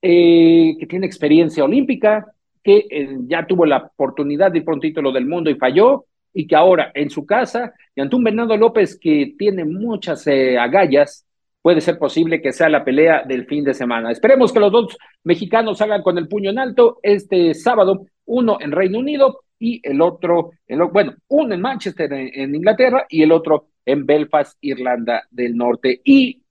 eh, 0.03 0.77
que 0.79 0.87
tiene 0.87 1.07
experiencia 1.07 1.65
olímpica, 1.65 2.27
que 2.63 2.87
eh, 2.91 3.17
ya 3.27 3.47
tuvo 3.47 3.65
la 3.65 3.79
oportunidad 3.79 4.51
de 4.51 4.59
ir 4.59 4.65
por 4.65 4.75
un 4.75 4.81
título 4.81 5.13
del 5.13 5.27
mundo 5.27 5.51
y 5.51 5.55
falló, 5.55 6.07
y 6.33 6.47
que 6.47 6.57
ahora 6.57 6.91
en 6.95 7.09
su 7.11 7.25
casa, 7.25 7.73
y 7.95 8.01
ante 8.01 8.17
Bernardo 8.19 8.57
López 8.57 8.99
que 8.99 9.35
tiene 9.39 9.65
muchas 9.65 10.27
eh, 10.27 10.59
agallas, 10.59 11.25
puede 11.63 11.81
ser 11.81 11.99
posible 11.99 12.43
que 12.43 12.53
sea 12.53 12.69
la 12.69 12.85
pelea 12.85 13.23
del 13.27 13.47
fin 13.47 13.65
de 13.65 13.75
semana. 13.75 14.11
Esperemos 14.11 14.53
que 14.53 14.61
los 14.61 14.71
dos 14.71 14.97
mexicanos 15.25 15.79
salgan 15.79 16.03
con 16.03 16.19
el 16.19 16.29
puño 16.29 16.51
en 16.51 16.59
alto 16.59 16.99
este 17.03 17.55
sábado, 17.55 18.07
uno 18.27 18.59
en 18.61 18.73
Reino 18.73 18.99
Unido 18.99 19.41
y 19.59 19.81
el 19.83 20.01
otro, 20.01 20.51
bueno, 20.93 21.15
uno 21.29 21.55
en 21.55 21.61
Manchester, 21.61 22.13
en 22.13 22.55
Inglaterra, 22.55 23.07
y 23.09 23.23
el 23.23 23.33
otro 23.33 23.69
en 23.87 24.05
Belfast, 24.05 24.59
Irlanda 24.61 25.25
del 25.31 25.57
Norte. 25.57 26.01
¿Y 26.05 26.43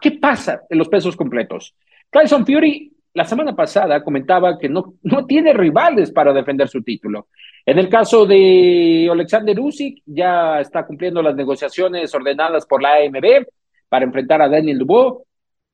qué 0.00 0.12
pasa 0.12 0.62
en 0.68 0.78
los 0.78 0.88
pesos 0.88 1.16
completos? 1.16 1.74
Tyson 2.10 2.44
Fury 2.44 2.90
la 3.12 3.24
semana 3.24 3.56
pasada 3.56 4.02
comentaba 4.04 4.58
que 4.58 4.68
no, 4.68 4.94
no 5.02 5.26
tiene 5.26 5.52
rivales 5.52 6.12
para 6.12 6.32
defender 6.32 6.68
su 6.68 6.82
título. 6.82 7.28
En 7.66 7.78
el 7.78 7.88
caso 7.88 8.24
de 8.24 9.08
Alexander 9.10 9.58
Usyk, 9.58 10.02
ya 10.06 10.60
está 10.60 10.86
cumpliendo 10.86 11.20
las 11.20 11.34
negociaciones 11.34 12.14
ordenadas 12.14 12.66
por 12.66 12.80
la 12.82 12.94
AMB 12.94 13.46
para 13.88 14.04
enfrentar 14.04 14.40
a 14.42 14.48
Daniel 14.48 14.78
Dubois. 14.78 15.24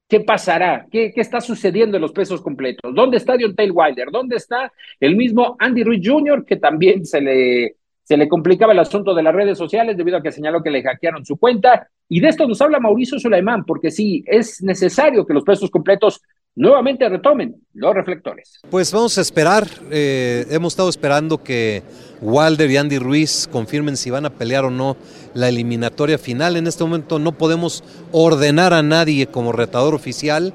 ¿Qué 0.09 0.21
pasará? 0.21 0.87
¿Qué, 0.91 1.13
¿Qué, 1.13 1.21
está 1.21 1.41
sucediendo 1.41 1.97
en 1.97 2.03
los 2.03 2.13
pesos 2.13 2.41
completos? 2.41 2.95
¿Dónde 2.95 3.17
está 3.17 3.37
Deontay 3.37 3.71
Wilder? 3.71 4.11
¿Dónde 4.11 4.37
está 4.37 4.73
el 5.01 5.17
mismo 5.17 5.57
Andy 5.59 5.83
Ruiz 5.83 6.01
Jr., 6.09 6.45
que 6.45 6.57
también 6.57 7.05
se 7.05 7.21
le, 7.21 7.77
se 8.07 8.17
le 8.17 8.29
complicaba 8.29 8.73
el 8.73 8.79
asunto 8.79 9.15
de 9.15 9.23
las 9.25 9.35
redes 9.35 9.59
sociales 9.59 9.97
debido 9.97 10.19
a 10.19 10.23
que 10.23 10.31
señaló 10.31 10.63
que 10.63 10.71
le 10.71 10.81
hackearon 10.81 11.25
su 11.25 11.37
cuenta? 11.37 11.89
Y 12.09 12.21
de 12.21 12.29
esto 12.29 12.47
nos 12.47 12.61
habla 12.63 12.79
Mauricio 12.79 13.19
Sulaimán, 13.19 13.65
porque 13.65 13.91
sí, 13.91 14.23
es 14.27 14.63
necesario 14.63 15.27
que 15.27 15.35
los 15.35 15.43
pesos 15.43 15.71
completos 15.71 16.23
nuevamente 16.55 17.09
retomen 17.09 17.57
los 17.75 17.95
reflectores. 17.95 18.61
Pues 18.71 18.93
vamos 18.93 19.19
a 19.19 19.23
esperar, 19.23 19.67
eh, 19.91 20.47
hemos 20.51 20.75
estado 20.75 20.89
esperando 20.89 21.43
que 21.43 21.83
Walder 22.21 22.71
y 22.71 22.77
Andy 22.77 22.99
Ruiz 23.01 23.49
confirmen 23.51 23.97
si 23.97 24.11
van 24.11 24.25
a 24.25 24.31
pelear 24.31 24.65
o 24.65 24.71
no 24.71 24.97
la 25.35 25.49
eliminatoria 25.49 26.17
final. 26.17 26.57
En 26.57 26.69
este 26.69 26.85
momento 26.85 27.19
no 27.19 27.33
podemos 27.33 27.83
ordenar 28.13 28.73
a 28.73 28.85
nadie 28.85 29.27
como 29.27 29.51
retador 29.51 29.95
oficial. 29.95 30.55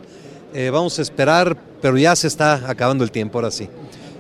Eh, 0.54 0.70
vamos 0.70 1.00
a 1.00 1.02
esperar, 1.02 1.58
pero 1.82 1.98
ya 1.98 2.16
se 2.16 2.28
está 2.28 2.70
acabando 2.70 3.04
el 3.04 3.12
tiempo, 3.12 3.40
ahora 3.40 3.52
sí. 3.52 3.68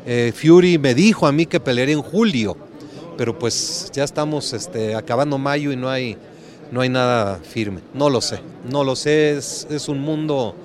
Eh, 0.05 0.33
Fury 0.35 0.77
me 0.77 0.93
dijo 0.93 1.27
a 1.27 1.31
mí 1.31 1.45
que 1.45 1.59
pelearía 1.59 1.93
en 1.93 2.01
julio, 2.01 2.57
pero 3.17 3.37
pues 3.37 3.91
ya 3.93 4.03
estamos 4.03 4.53
este, 4.53 4.95
acabando 4.95 5.37
mayo 5.37 5.71
y 5.71 5.75
no 5.75 5.89
hay 5.89 6.17
no 6.71 6.81
hay 6.81 6.89
nada 6.89 7.37
firme. 7.43 7.81
No 7.93 8.09
lo 8.09 8.21
sé, 8.21 8.39
no 8.69 8.83
lo 8.83 8.95
sé, 8.95 9.37
es, 9.37 9.87
un 9.89 9.99
mundo 9.99 10.55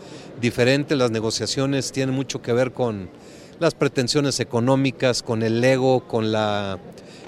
diferente, 0.40 0.94
las 0.94 1.11
negociaciones 1.11 1.92
tienen 1.92 2.14
mucho 2.14 2.40
que 2.40 2.53
ver 2.53 2.72
con 2.72 3.11
las 3.59 3.74
pretensiones 3.74 4.38
económicas, 4.38 5.22
con 5.22 5.42
el 5.42 5.62
ego, 5.62 6.07
con 6.07 6.30
la, 6.30 6.78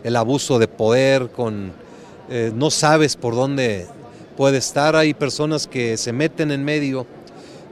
el 0.04 0.16
abuso 0.16 0.58
de 0.58 0.68
poder, 0.68 1.30
con 1.30 1.72
eh, 2.30 2.52
no 2.54 2.70
sabes 2.70 3.16
por 3.16 3.34
dónde 3.34 3.86
puede 4.36 4.58
estar. 4.58 4.94
Hay 4.94 5.12
personas 5.12 5.66
que 5.66 5.96
se 5.96 6.12
meten 6.12 6.52
en 6.52 6.64
medio 6.64 7.06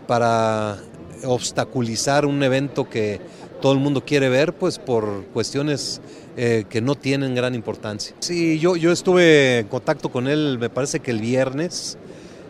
para 0.08 0.78
obstaculizar 1.24 2.26
un 2.26 2.42
evento 2.42 2.88
que 2.88 3.20
todo 3.60 3.72
el 3.72 3.78
mundo 3.78 4.04
quiere 4.04 4.28
ver, 4.28 4.54
pues 4.54 4.78
por 4.78 5.24
cuestiones 5.32 6.00
eh, 6.36 6.64
que 6.68 6.80
no 6.80 6.94
tienen 6.94 7.34
gran 7.34 7.54
importancia. 7.54 8.14
Sí, 8.20 8.58
yo, 8.58 8.76
yo 8.76 8.92
estuve 8.92 9.60
en 9.60 9.68
contacto 9.68 10.10
con 10.10 10.28
él, 10.28 10.58
me 10.60 10.68
parece 10.68 11.00
que 11.00 11.10
el 11.10 11.20
viernes. 11.20 11.96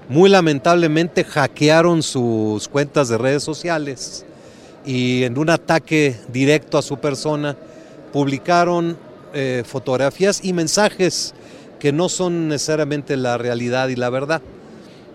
Muy 0.09 0.29
lamentablemente 0.29 1.25
hackearon 1.25 2.03
sus 2.03 2.69
cuentas 2.69 3.09
de 3.09 3.19
redes 3.19 3.43
sociales 3.43 4.25
y 4.85 5.25
en 5.25 5.37
un 5.37 5.51
ataque 5.51 6.17
directo 6.33 6.79
a 6.79 6.83
su 6.83 6.99
persona 6.99 7.57
publicaron 8.13 8.97
eh, 9.35 9.65
fotografías 9.67 10.45
y 10.45 10.53
mensajes 10.53 11.35
que 11.79 11.93
no 11.93 12.09
son 12.09 12.49
necesariamente 12.49 13.17
la 13.17 13.37
realidad 13.37 13.89
y 13.89 13.97
la 13.97 14.11
verdad. 14.11 14.43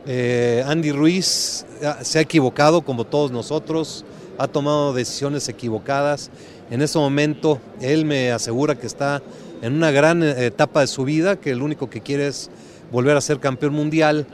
Eh, 0.06 0.64
Andy 0.68 0.92
Ruiz 0.92 1.66
ah, 1.84 2.00
se 2.04 2.20
ha 2.20 2.22
equivocado 2.22 2.82
como 2.82 3.06
todos 3.06 3.32
nosotros, 3.32 4.06
ha 4.38 4.48
tomado 4.48 4.94
decisiones 4.94 5.48
equivocadas 5.50 6.32
en 6.72 6.82
este 6.82 6.98
momento 6.98 7.60
él 7.82 8.06
me 8.06 8.32
asegura 8.32 8.76
que 8.76 8.88
está 8.88 9.22
en 9.62 9.74
una 9.74 9.92
gran 9.92 10.24
eh, 10.24 10.46
etapa 10.46 10.80
de 10.80 10.88
su 10.88 11.04
vida, 11.04 11.36
que 11.36 11.54
lo 11.54 11.66
único 11.66 11.90
que 11.90 12.00
quiere 12.00 12.28
es 12.28 12.50
volver 12.92 13.16
a 13.18 13.22
ser 13.22 13.40
campeón 13.40 13.74
mundial 13.74 14.26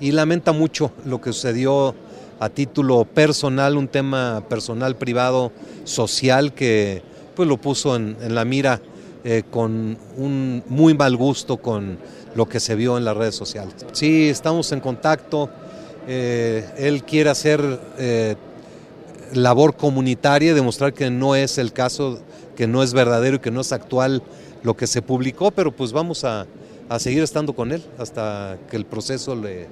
y 0.00 0.10
lamenta 0.10 0.52
mucho 0.52 0.90
lo 1.06 1.20
que 1.20 1.32
sucedió 1.32 1.94
a 2.40 2.48
título 2.48 3.04
personal, 3.04 3.76
un 3.76 3.86
tema 3.86 4.42
personal, 4.48 4.96
privado, 4.96 5.52
social 5.84 6.52
que 6.52 7.02
pues 7.36 7.48
lo 7.48 7.58
puso 7.58 7.94
en, 7.94 8.16
la 8.34 8.44
mira 8.44 8.80
eh, 9.22 9.44
con 9.48 9.96
un 10.16 10.64
muy 10.68 10.94
mal 10.94 11.16
gusto 11.16 11.58
con 11.58 11.96
lo 12.34 12.48
que 12.48 12.58
se 12.58 12.74
vio 12.74 12.98
en 12.98 13.04
las 13.04 13.16
redes 13.16 13.36
sociales. 13.36 13.74
Sí, 13.92 14.28
estamos 14.28 14.72
en 14.72 14.80
contacto. 14.80 15.48
Eh, 16.08 16.68
él 16.76 17.04
quiere 17.04 17.30
hacer 17.30 17.60
labor 19.36 19.76
comunitaria, 19.76 20.54
demostrar 20.54 20.92
que 20.92 21.10
no 21.10 21.34
es 21.34 21.58
el 21.58 21.72
caso, 21.72 22.20
que 22.56 22.66
no 22.66 22.82
es 22.82 22.92
verdadero 22.94 23.36
y 23.36 23.38
que 23.40 23.50
no 23.50 23.60
es 23.60 23.72
actual 23.72 24.22
lo 24.62 24.76
que 24.76 24.86
se 24.86 25.02
publicó, 25.02 25.50
pero 25.50 25.72
pues 25.72 25.92
vamos 25.92 26.24
a, 26.24 26.46
seguir 26.98 27.22
estando 27.22 27.54
con 27.54 27.72
él 27.72 27.82
hasta 27.98 28.56
que 28.70 28.76
el 28.76 28.84
proceso 28.84 29.34
le, 29.34 29.66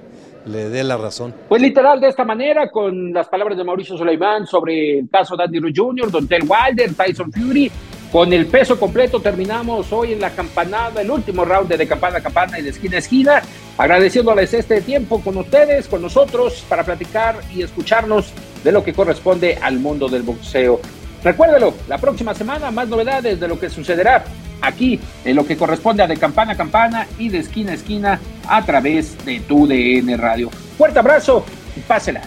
le 0.47 0.69
dé 0.69 0.83
la 0.83 0.97
razón. 0.97 1.33
Pues 1.49 1.63
literal 1.63 2.01
de 2.01 2.09
esta 2.09 2.25
manera, 2.25 2.69
con 2.69 3.13
las 3.13 3.29
palabras 3.29 3.57
de 3.57 3.65
Mauricio 3.65 3.97
Soleimán 3.97 4.47
sobre 4.47 4.99
el 4.99 5.09
caso 5.09 5.37
de 5.37 5.45
Andy 5.45 5.61
Ruiz 5.61 5.75
Jr., 5.79 6.11
Don 6.11 6.27
Tel 6.27 6.43
Wilder, 6.43 6.95
Tyson 6.95 7.33
Fury, 7.33 7.71
con 8.13 8.31
el 8.31 8.45
peso 8.45 8.79
completo 8.79 9.21
terminamos 9.21 9.91
hoy 9.91 10.13
en 10.13 10.21
la 10.21 10.29
campanada, 10.31 11.01
el 11.01 11.11
último 11.11 11.47
round 11.47 11.75
de, 11.75 11.87
campana 11.87 12.19
a 12.19 12.21
campana 12.21 12.59
y 12.59 12.63
de 12.63 12.69
esquina 12.69 12.97
a 12.97 12.99
esquina, 12.99 13.43
agradeciéndoles 13.79 14.55
este 14.55 14.81
tiempo 14.81 15.21
con 15.21 15.37
ustedes, 15.37 15.89
con 15.89 16.03
nosotros, 16.03 16.65
para 16.69 16.85
platicar 16.85 17.41
y 17.55 17.63
escucharnos 17.63 18.33
de 18.63 18.73
lo 18.73 18.85
que 18.85 18.93
corresponde 18.93 19.59
al 19.61 19.79
mundo 19.79 20.09
del 20.09 20.23
boxeo. 20.23 20.81
Recuérdelo, 21.25 21.75
la 21.89 21.99
próxima 21.99 22.35
semana 22.35 22.71
más 22.71 22.89
novedades 22.89 23.39
de 23.39 23.49
lo 23.49 23.59
que 23.59 23.71
sucederá 23.71 24.25
aquí 24.61 24.99
en 25.25 25.37
lo 25.37 25.47
que 25.47 25.57
corresponde 25.57 26.03
a 26.03 26.07
de 26.07 26.17
campana 26.17 26.53
a 26.53 26.57
campana 26.57 27.07
y 27.19 27.29
de 27.29 27.39
esquina 27.39 27.73
a 27.73 27.75
esquina 27.75 28.21
a 28.49 28.65
través 28.65 29.25
de 29.25 29.41
tu 29.41 29.67
DN 29.67 30.17
Radio. 30.17 30.51
Fuerte 30.79 30.99
abrazo 30.99 31.45
y 31.77 31.81
pásela. 31.81 32.23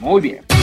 Muy 0.00 0.20
bien. 0.20 0.55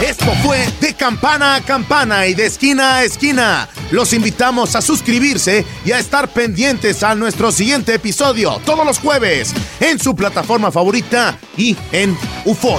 Esto 0.00 0.32
fue 0.42 0.66
de 0.80 0.94
campana 0.94 1.56
a 1.56 1.60
campana 1.60 2.26
y 2.26 2.32
de 2.32 2.46
esquina 2.46 2.96
a 2.96 3.04
esquina. 3.04 3.68
Los 3.90 4.14
invitamos 4.14 4.74
a 4.74 4.80
suscribirse 4.80 5.66
y 5.84 5.92
a 5.92 5.98
estar 5.98 6.28
pendientes 6.28 7.02
a 7.02 7.14
nuestro 7.14 7.52
siguiente 7.52 7.94
episodio 7.94 8.60
todos 8.64 8.86
los 8.86 8.98
jueves 8.98 9.52
en 9.78 9.98
su 9.98 10.16
plataforma 10.16 10.72
favorita 10.72 11.38
y 11.56 11.76
en 11.92 12.16
UFO. 12.46 12.78